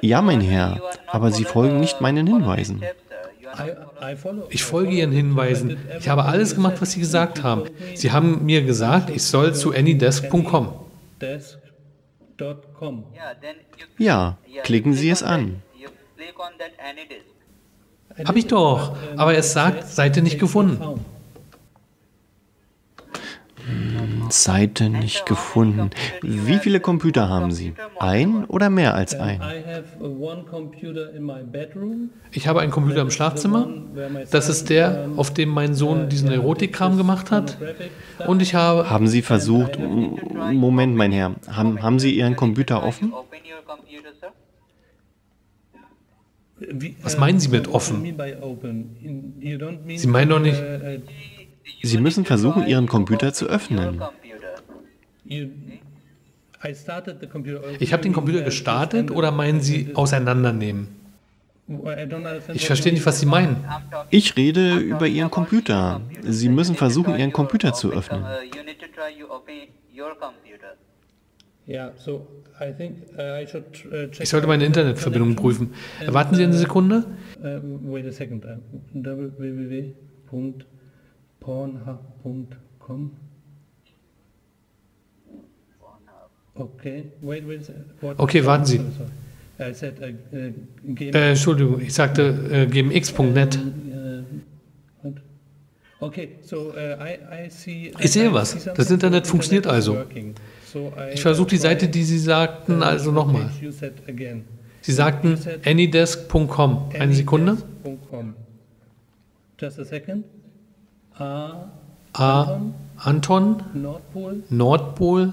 Ja, 0.00 0.22
mein 0.22 0.40
Herr, 0.40 0.80
aber 1.06 1.30
Sie 1.30 1.44
folgen 1.44 1.80
nicht 1.80 2.00
meinen 2.00 2.26
Hinweisen. 2.26 2.82
Ich 2.82 3.52
I 4.02 4.16
folge 4.16 4.56
follow 4.58 4.90
Ihren 4.90 5.12
Hinweisen. 5.12 5.78
Ich 5.98 6.08
habe 6.08 6.24
alles 6.24 6.50
everything 6.50 6.56
gemacht, 6.56 6.74
you 6.76 6.80
was 6.80 6.92
Sie 6.92 7.04
said. 7.04 7.34
gesagt 7.34 7.38
You 7.38 7.44
haben. 7.44 7.64
told 7.64 7.80
me 7.80 7.96
Sie 7.96 8.12
haben 8.12 8.44
mir 8.44 8.62
gesagt, 8.62 9.10
ich 9.10 9.22
soll 9.22 9.54
zu 9.54 9.72
anydesk.com. 9.72 10.74
Ja, 13.98 14.38
klicken 14.62 14.92
Sie 14.94 15.10
es 15.10 15.22
an. 15.22 15.62
Hab 18.24 18.36
ich 18.36 18.46
doch, 18.46 18.96
aber 19.16 19.36
es 19.36 19.52
sagt, 19.52 19.88
Seite 19.88 20.22
nicht 20.22 20.38
gefunden. 20.38 21.00
Seite 24.30 24.88
nicht 24.90 25.26
gefunden. 25.26 25.90
Wie 26.22 26.58
viele 26.58 26.80
Computer 26.80 27.28
haben 27.28 27.52
Sie? 27.52 27.74
Ein 27.98 28.44
oder 28.44 28.70
mehr 28.70 28.94
als 28.94 29.14
ein? 29.14 29.40
I 29.40 29.64
have 29.66 29.84
uh, 30.00 30.04
one 30.04 30.44
computer 30.44 31.12
in 31.14 31.24
my 31.24 31.42
bedroom. 31.42 32.10
Ich 32.32 32.46
habe 32.46 32.60
einen 32.60 32.70
Computer 32.70 33.00
im 33.02 33.10
Schlafzimmer. 33.10 33.68
Das 34.30 34.48
ist 34.48 34.68
der, 34.70 35.08
auf 35.16 35.32
dem 35.32 35.48
mein 35.48 35.74
Sohn 35.74 36.08
diesen 36.08 36.30
Erotikkram 36.30 36.96
gemacht 36.96 37.30
hat. 37.30 37.58
Und 38.26 38.42
ich 38.42 38.54
habe. 38.54 38.88
Haben 38.90 39.08
Sie 39.08 39.22
versucht, 39.22 39.78
Moment, 39.78 40.96
mein 40.96 41.12
Herr, 41.12 41.34
haben, 41.48 41.82
haben 41.82 41.98
Sie 41.98 42.16
Ihren 42.16 42.36
Computer 42.36 42.82
offen? 42.82 43.12
Was 47.02 47.18
meinen 47.18 47.38
Sie 47.38 47.48
mit 47.48 47.68
offen? 47.68 48.16
Sie 49.96 50.06
meinen 50.06 50.28
doch 50.30 50.40
nicht- 50.40 50.62
Sie 51.82 51.98
müssen 51.98 52.24
versuchen, 52.24 52.66
Ihren 52.66 52.86
Computer 52.86 53.32
zu 53.32 53.46
öffnen. 53.46 54.02
Ich 57.78 57.92
habe 57.92 58.02
den 58.02 58.12
Computer 58.12 58.42
gestartet 58.42 59.10
oder 59.10 59.30
meinen 59.30 59.60
Sie 59.60 59.94
auseinandernehmen? 59.94 60.88
Ich 62.54 62.66
verstehe 62.66 62.92
nicht, 62.92 63.04
was 63.04 63.20
Sie 63.20 63.26
meinen. 63.26 63.64
Ich 64.10 64.36
rede 64.36 64.76
über 64.76 65.06
Ihren 65.06 65.30
Computer. 65.30 66.00
Sie 66.22 66.48
müssen 66.48 66.76
versuchen, 66.76 67.16
Ihren 67.18 67.32
Computer 67.32 67.72
zu 67.72 67.92
öffnen. 67.92 68.22
Uh, 68.22 68.56
you 68.56 68.62
need 68.62 68.78
to 68.78 68.86
try 68.86 69.10
you 69.16 69.26
open 69.28 69.54
your 69.92 70.16
computer. 70.16 70.76
Ja, 71.66 71.92
so 71.96 72.28
I 72.60 72.72
think 72.72 72.98
uh, 73.18 73.42
I 73.42 73.46
should 73.46 73.64
uh, 73.86 74.06
check 74.12 74.20
Ich 74.20 74.28
sollte 74.28 74.46
meine 74.46 74.64
Internetverbindung 74.64 75.34
prüfen. 75.34 75.74
Warten 76.06 76.36
Sie 76.36 76.44
eine 76.44 76.52
Sekunde. 76.52 77.04
Uh, 77.42 77.60
Uh, 81.46 81.52
www.pornhub.com. 81.52 83.10
Okay, 86.58 87.04
wait, 87.20 87.46
wait. 87.46 87.70
Okay, 88.18 88.44
warten 88.44 88.64
Sie. 88.64 88.80
I 89.58 89.72
said 89.72 90.00
uh, 90.00 90.36
uh. 90.36 90.52
Äh, 90.98 91.30
Entschuldigung, 91.30 91.80
ich 91.80 91.94
sagte 91.94 92.48
äh, 92.50 92.66
gmx.net. 92.66 93.56
uh, 93.56 94.22
what? 95.02 95.14
Okay, 96.00 96.30
so 96.42 96.72
uh, 96.72 97.02
I, 97.02 97.46
I 97.46 97.50
see. 97.50 97.92
Ich 97.98 98.12
sehe 98.12 98.32
was. 98.32 98.64
Das. 98.74 98.90
Internet 98.90 99.26
funktioniert 99.26 99.66
also. 99.66 99.96
Ich 101.14 101.22
versuche 101.22 101.48
die 101.48 101.56
Seite, 101.58 101.88
die 101.88 102.04
Sie 102.04 102.18
sagten, 102.18 102.80
uh, 102.80 102.84
also 102.84 103.12
nochmal. 103.12 103.50
Sie 104.80 104.92
sagten 104.92 105.38
anydesk.com. 105.64 106.90
Eine 106.98 107.12
Sekunde. 107.12 107.52
Anydesk.com. 107.82 108.34
Just 109.58 109.78
a 109.78 109.84
second. 109.84 110.24
A, 111.18 111.70
A. 112.12 112.60
Anton, 112.98 113.62
Nordpol, 113.74 114.42
Nordpol, 114.50 115.32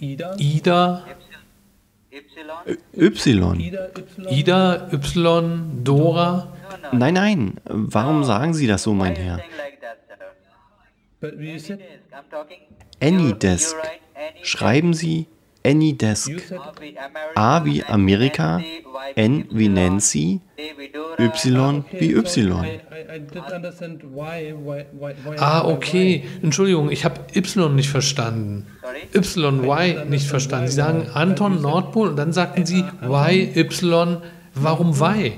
Ida, 0.00 0.34
Ida, 0.38 1.04
Epsilon? 2.92 3.58
Y. 3.58 3.60
Ida, 3.68 3.90
Y, 4.30 4.38
Ida, 4.38 4.88
Y, 4.92 5.82
Dora. 5.84 6.48
Nein, 6.92 7.14
nein. 7.14 7.54
Warum 7.64 8.24
sagen 8.24 8.54
Sie 8.54 8.66
das 8.66 8.82
so, 8.82 8.94
mein 8.94 9.16
Herr? 9.16 9.40
Anydesk. 13.00 13.76
Schreiben 14.42 14.94
Sie 14.94 15.26
Anydesk. 15.64 16.28
you 16.28 16.38
said, 16.38 16.60
A 17.36 17.64
wie 17.64 17.84
Amerika, 17.84 18.62
N 19.14 19.44
wie 19.50 19.68
Nancy, 19.68 20.40
Y 20.56 21.84
wie 21.98 22.14
Y. 22.14 22.80
Ah, 25.38 25.64
okay. 25.64 26.24
Entschuldigung, 26.42 26.90
ich 26.90 27.04
habe 27.04 27.20
Y 27.34 27.74
nicht 27.74 27.90
verstanden. 27.90 28.66
Y, 29.14 29.18
Y 29.64 30.08
nicht 30.08 30.26
verstanden. 30.26 30.68
Sie 30.68 30.74
sagen 30.74 31.08
Anton, 31.12 31.60
Nordpol 31.60 32.08
und 32.08 32.16
dann 32.16 32.32
sagten 32.32 32.64
Sie 32.64 32.84
Y, 33.02 33.52
Y. 33.54 34.22
Warum 34.54 34.92
Y? 34.94 35.32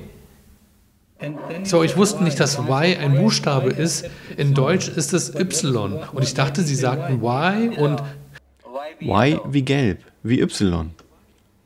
So, 1.64 1.82
ich 1.84 1.96
wusste 1.96 2.24
nicht, 2.24 2.40
dass 2.40 2.58
Y 2.58 2.96
ein 2.96 3.14
Buchstabe 3.16 3.70
ist. 3.70 4.08
In 4.36 4.54
Deutsch 4.54 4.88
ist 4.88 5.12
es 5.12 5.34
Y. 5.34 5.98
Und 6.12 6.22
ich 6.22 6.34
dachte, 6.34 6.62
Sie 6.62 6.74
sagten 6.74 7.22
Y 7.22 7.76
und 7.78 8.02
Y 9.00 9.40
wie 9.48 9.62
gelb, 9.62 9.98
wie 10.22 10.40
Y. 10.40 10.90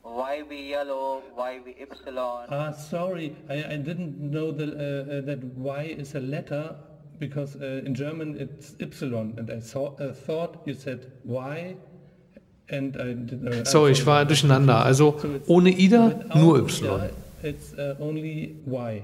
Y 0.05 0.43
wie 0.49 0.71
yellow, 0.71 1.23
Y 1.37 1.61
wie 1.65 1.75
Epsilon. 1.81 2.47
Ah, 2.49 2.73
sorry, 2.73 3.37
I, 3.49 3.75
I 3.75 3.77
didn't 3.77 4.31
know 4.31 4.53
that, 4.53 4.69
uh, 4.69 5.19
uh, 5.19 5.27
that 5.27 5.45
Y 5.57 5.95
is 5.99 6.15
a 6.15 6.21
letter 6.21 6.75
because 7.19 7.57
uh, 7.57 7.83
in 7.85 7.95
German 7.95 8.37
it's 8.39 8.75
Y, 8.79 9.35
and 9.39 9.51
I 9.51 9.61
saw, 9.61 9.95
uh, 9.99 10.13
thought 10.13 10.59
you 10.67 10.75
said 10.75 11.13
Y, 11.25 11.77
and 12.69 12.97
I 12.97 13.15
didn't. 13.15 13.49
Uh, 13.49 13.65
so, 13.65 13.87
ich 13.87 14.07
war 14.07 14.25
durcheinander. 14.25 14.85
Also 14.85 15.17
ohne 15.47 15.71
Ida 15.71 16.25
nur 16.35 16.59
Y. 16.59 17.11
Yeah, 17.43 17.51
it's 17.51 17.75
uh, 17.75 17.97
only 18.01 18.57
Y. 18.67 19.03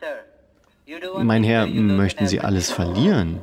Sir, 0.00 0.24
you 0.86 0.98
do 1.00 1.14
one 1.14 1.26
Mein 1.26 1.44
Herr, 1.44 1.66
möchten 1.66 2.26
Sie 2.26 2.40
alles 2.40 2.70
verlieren? 2.70 3.40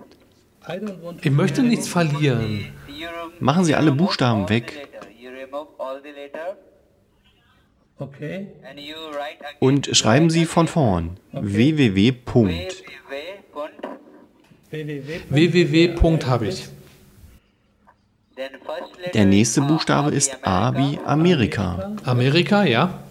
Ich 1.22 1.32
möchte 1.32 1.64
nichts 1.64 1.88
verlieren. 1.88 2.66
Machen 3.39 3.64
Sie 3.64 3.76
alle 3.76 3.91
Buchstaben 3.91 4.49
weg. 4.49 4.88
Und 9.60 9.89
schreiben 9.93 10.30
Sie 10.30 10.45
von 10.45 10.68
vorn. 10.68 11.18
www. 11.32 12.14
www. 15.30 16.26
habe 16.26 16.47
ich. 16.47 16.70
Der 19.14 19.26
nächste 19.26 19.62
Buchstabe 19.62 20.12
ist 20.12 20.38
A 20.43 20.76
wie 20.78 20.97
Amerika. 21.05 21.95
Amerika, 22.05 22.64
ja, 22.64 23.03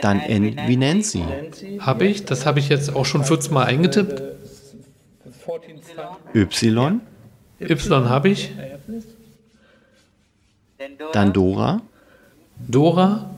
Dann 0.00 0.20
N 0.20 0.56
wie 0.66 0.76
Nancy. 0.76 1.18
Nancy, 1.18 1.78
habe 1.78 2.06
ich. 2.06 2.24
Das 2.24 2.46
habe 2.46 2.60
ich 2.60 2.70
jetzt 2.70 2.94
auch 2.96 3.04
schon 3.04 3.24
14 3.24 3.52
Mal 3.52 3.64
eingetippt. 3.64 4.22
14 5.44 5.80
son. 5.82 6.16
Y. 6.34 7.00
Y 7.60 8.08
habe 8.08 8.28
ich. 8.28 8.50
Dann 11.12 11.32
Dora. 11.32 11.82
Dora, 12.68 13.30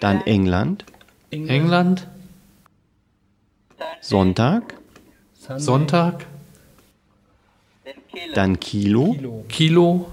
Dann 0.00 0.22
England. 0.26 0.84
England, 1.30 2.06
Sonntag. 4.00 4.74
Sonntag, 5.56 6.26
Dann 8.34 8.60
Kilo. 8.60 9.44
Kilo. 9.48 10.10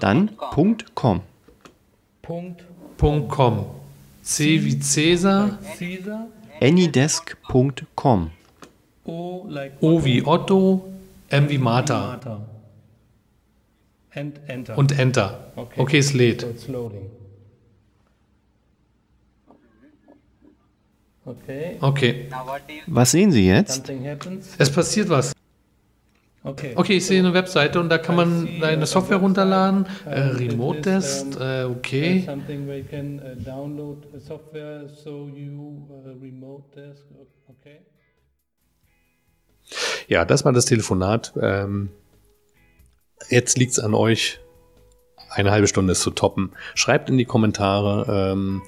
Dann 0.00 0.36
com. 0.36 0.50
Punkt 0.50 0.94
.com. 0.94 1.20
Punkt. 2.22 2.64
Punkt 2.96 3.28
.com. 3.28 3.66
C 4.22 4.64
wie 4.64 4.78
Cäsar, 4.80 5.58
Caesar. 5.78 6.26
Anydesk.com. 6.64 8.30
O 9.04 9.44
like 9.48 9.76
O 9.82 10.02
wie 10.04 10.24
Otto, 10.24 10.88
M 11.28 11.48
wie 11.50 11.58
Martha. 11.58 12.40
And 14.14 14.38
enter. 14.46 14.78
und 14.78 14.98
Enter. 14.98 15.52
Okay, 15.56 15.98
es 15.98 16.08
so 16.10 16.16
lädt. 16.18 16.68
loading. 16.68 17.10
Okay, 21.26 21.76
Okay, 21.80 22.28
Was 22.86 23.10
sehen 23.12 23.30
Sie 23.32 23.46
jetzt? 23.46 23.90
es 24.58 24.70
passiert 24.70 25.08
was. 25.08 25.33
Okay. 26.46 26.74
Okay, 26.76 26.98
ich 26.98 27.06
sehe 27.06 27.20
eine 27.20 27.32
Webseite 27.32 27.80
und 27.80 27.88
da 27.88 27.96
kann 27.96 28.16
man 28.16 28.46
I 28.46 28.58
see 28.58 28.64
eine 28.66 28.82
a 28.82 28.86
Software 28.86 29.16
runterladen. 29.16 29.86
um, 30.04 30.12
Äh, 30.12 30.20
Remote 30.20 30.82
Test, 30.82 31.40
äh, 31.40 31.64
okay. 31.64 32.22
something 32.26 32.66
where 32.66 32.78
you 32.78 32.84
can 32.84 33.18
uh, 33.18 33.34
download 33.42 34.06
a 34.14 34.20
software 34.20 34.86
so 34.86 35.26
you 35.34 35.86
uh, 35.88 36.10
remote 36.22 36.64
desk. 36.76 37.02
Okay. 37.48 37.80
Ja, 40.06 40.26
das 40.26 40.44
war 40.44 40.52
das 40.52 40.66
Telefonat. 40.66 41.32
Ähm, 41.40 41.88
jetzt 43.30 43.56
liegt 43.56 43.72
es 43.72 43.78
an 43.78 43.94
euch, 43.94 44.38
eine 45.30 45.50
halbe 45.50 45.66
Stunde 45.66 45.94
zu 45.94 46.10
toppen. 46.10 46.52
Schreibt 46.74 47.08
in 47.08 47.16
die 47.16 47.24
Kommentare, 47.24 48.32
ähm, 48.32 48.60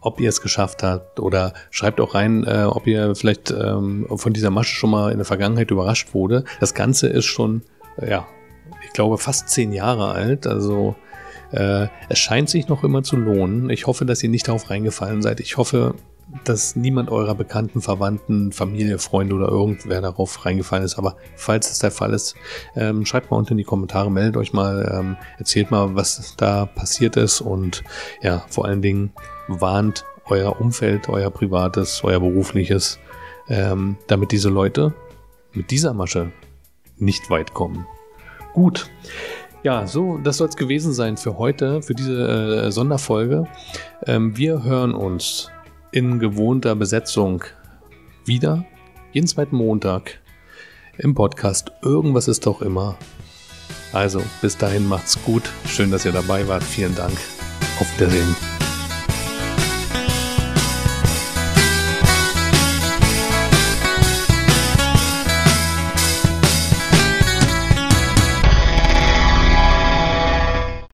ob 0.00 0.20
ihr 0.20 0.28
es 0.28 0.40
geschafft 0.40 0.82
habt 0.82 1.20
oder 1.20 1.52
schreibt 1.70 2.00
auch 2.00 2.14
rein, 2.14 2.44
äh, 2.44 2.64
ob 2.64 2.86
ihr 2.86 3.14
vielleicht 3.14 3.50
ähm, 3.50 4.06
von 4.16 4.32
dieser 4.32 4.50
Masche 4.50 4.74
schon 4.74 4.90
mal 4.90 5.12
in 5.12 5.18
der 5.18 5.26
Vergangenheit 5.26 5.70
überrascht 5.70 6.14
wurde. 6.14 6.44
Das 6.58 6.74
Ganze 6.74 7.08
ist 7.08 7.26
schon, 7.26 7.62
ja, 8.00 8.26
ich 8.84 8.92
glaube 8.92 9.18
fast 9.18 9.48
zehn 9.48 9.72
Jahre 9.72 10.12
alt. 10.12 10.46
Also 10.46 10.96
äh, 11.52 11.88
es 12.08 12.18
scheint 12.18 12.48
sich 12.48 12.68
noch 12.68 12.84
immer 12.84 13.02
zu 13.02 13.16
lohnen. 13.16 13.70
Ich 13.70 13.86
hoffe, 13.86 14.04
dass 14.04 14.22
ihr 14.22 14.30
nicht 14.30 14.48
darauf 14.48 14.70
reingefallen 14.70 15.22
seid. 15.22 15.40
Ich 15.40 15.56
hoffe, 15.56 15.94
dass 16.44 16.76
niemand 16.76 17.10
eurer 17.10 17.34
Bekannten, 17.34 17.80
Verwandten, 17.80 18.52
Familie, 18.52 18.98
Freunde 18.98 19.34
oder 19.34 19.48
irgendwer 19.48 20.00
darauf 20.00 20.44
reingefallen 20.44 20.84
ist. 20.84 20.98
Aber 20.98 21.16
falls 21.36 21.70
es 21.70 21.78
der 21.78 21.90
Fall 21.90 22.12
ist, 22.12 22.34
ähm, 22.76 23.04
schreibt 23.04 23.30
mal 23.30 23.36
unten 23.36 23.52
in 23.52 23.58
die 23.58 23.64
Kommentare, 23.64 24.10
meldet 24.10 24.36
euch 24.36 24.52
mal, 24.52 24.90
ähm, 24.92 25.16
erzählt 25.38 25.70
mal, 25.70 25.94
was 25.94 26.34
da 26.36 26.66
passiert 26.66 27.16
ist 27.16 27.40
und 27.40 27.82
ja, 28.22 28.44
vor 28.48 28.66
allen 28.66 28.82
Dingen 28.82 29.12
warnt 29.48 30.04
euer 30.26 30.60
Umfeld, 30.60 31.08
euer 31.08 31.30
privates, 31.30 32.02
euer 32.04 32.20
berufliches, 32.20 32.98
ähm, 33.48 33.96
damit 34.06 34.32
diese 34.32 34.48
Leute 34.48 34.94
mit 35.52 35.70
dieser 35.70 35.92
Masche 35.92 36.30
nicht 36.96 37.30
weit 37.30 37.54
kommen. 37.54 37.86
Gut. 38.52 38.88
Ja, 39.62 39.86
so, 39.86 40.18
das 40.18 40.38
soll 40.38 40.48
es 40.48 40.56
gewesen 40.56 40.92
sein 40.94 41.16
für 41.16 41.36
heute, 41.36 41.82
für 41.82 41.94
diese 41.94 42.66
äh, 42.66 42.72
Sonderfolge. 42.72 43.46
Ähm, 44.06 44.36
wir 44.36 44.62
hören 44.62 44.94
uns 44.94 45.50
in 45.92 46.18
gewohnter 46.18 46.74
Besetzung 46.74 47.44
wieder, 48.24 48.64
jeden 49.12 49.26
zweiten 49.26 49.56
Montag 49.56 50.20
im 50.98 51.14
Podcast. 51.14 51.72
Irgendwas 51.82 52.28
ist 52.28 52.46
doch 52.46 52.62
immer. 52.62 52.96
Also, 53.92 54.22
bis 54.40 54.56
dahin 54.56 54.86
macht's 54.86 55.18
gut. 55.24 55.42
Schön, 55.66 55.90
dass 55.90 56.04
ihr 56.04 56.12
dabei 56.12 56.46
wart. 56.46 56.62
Vielen 56.62 56.94
Dank. 56.94 57.16
Auf 57.80 57.92
Wiedersehen. 57.96 58.59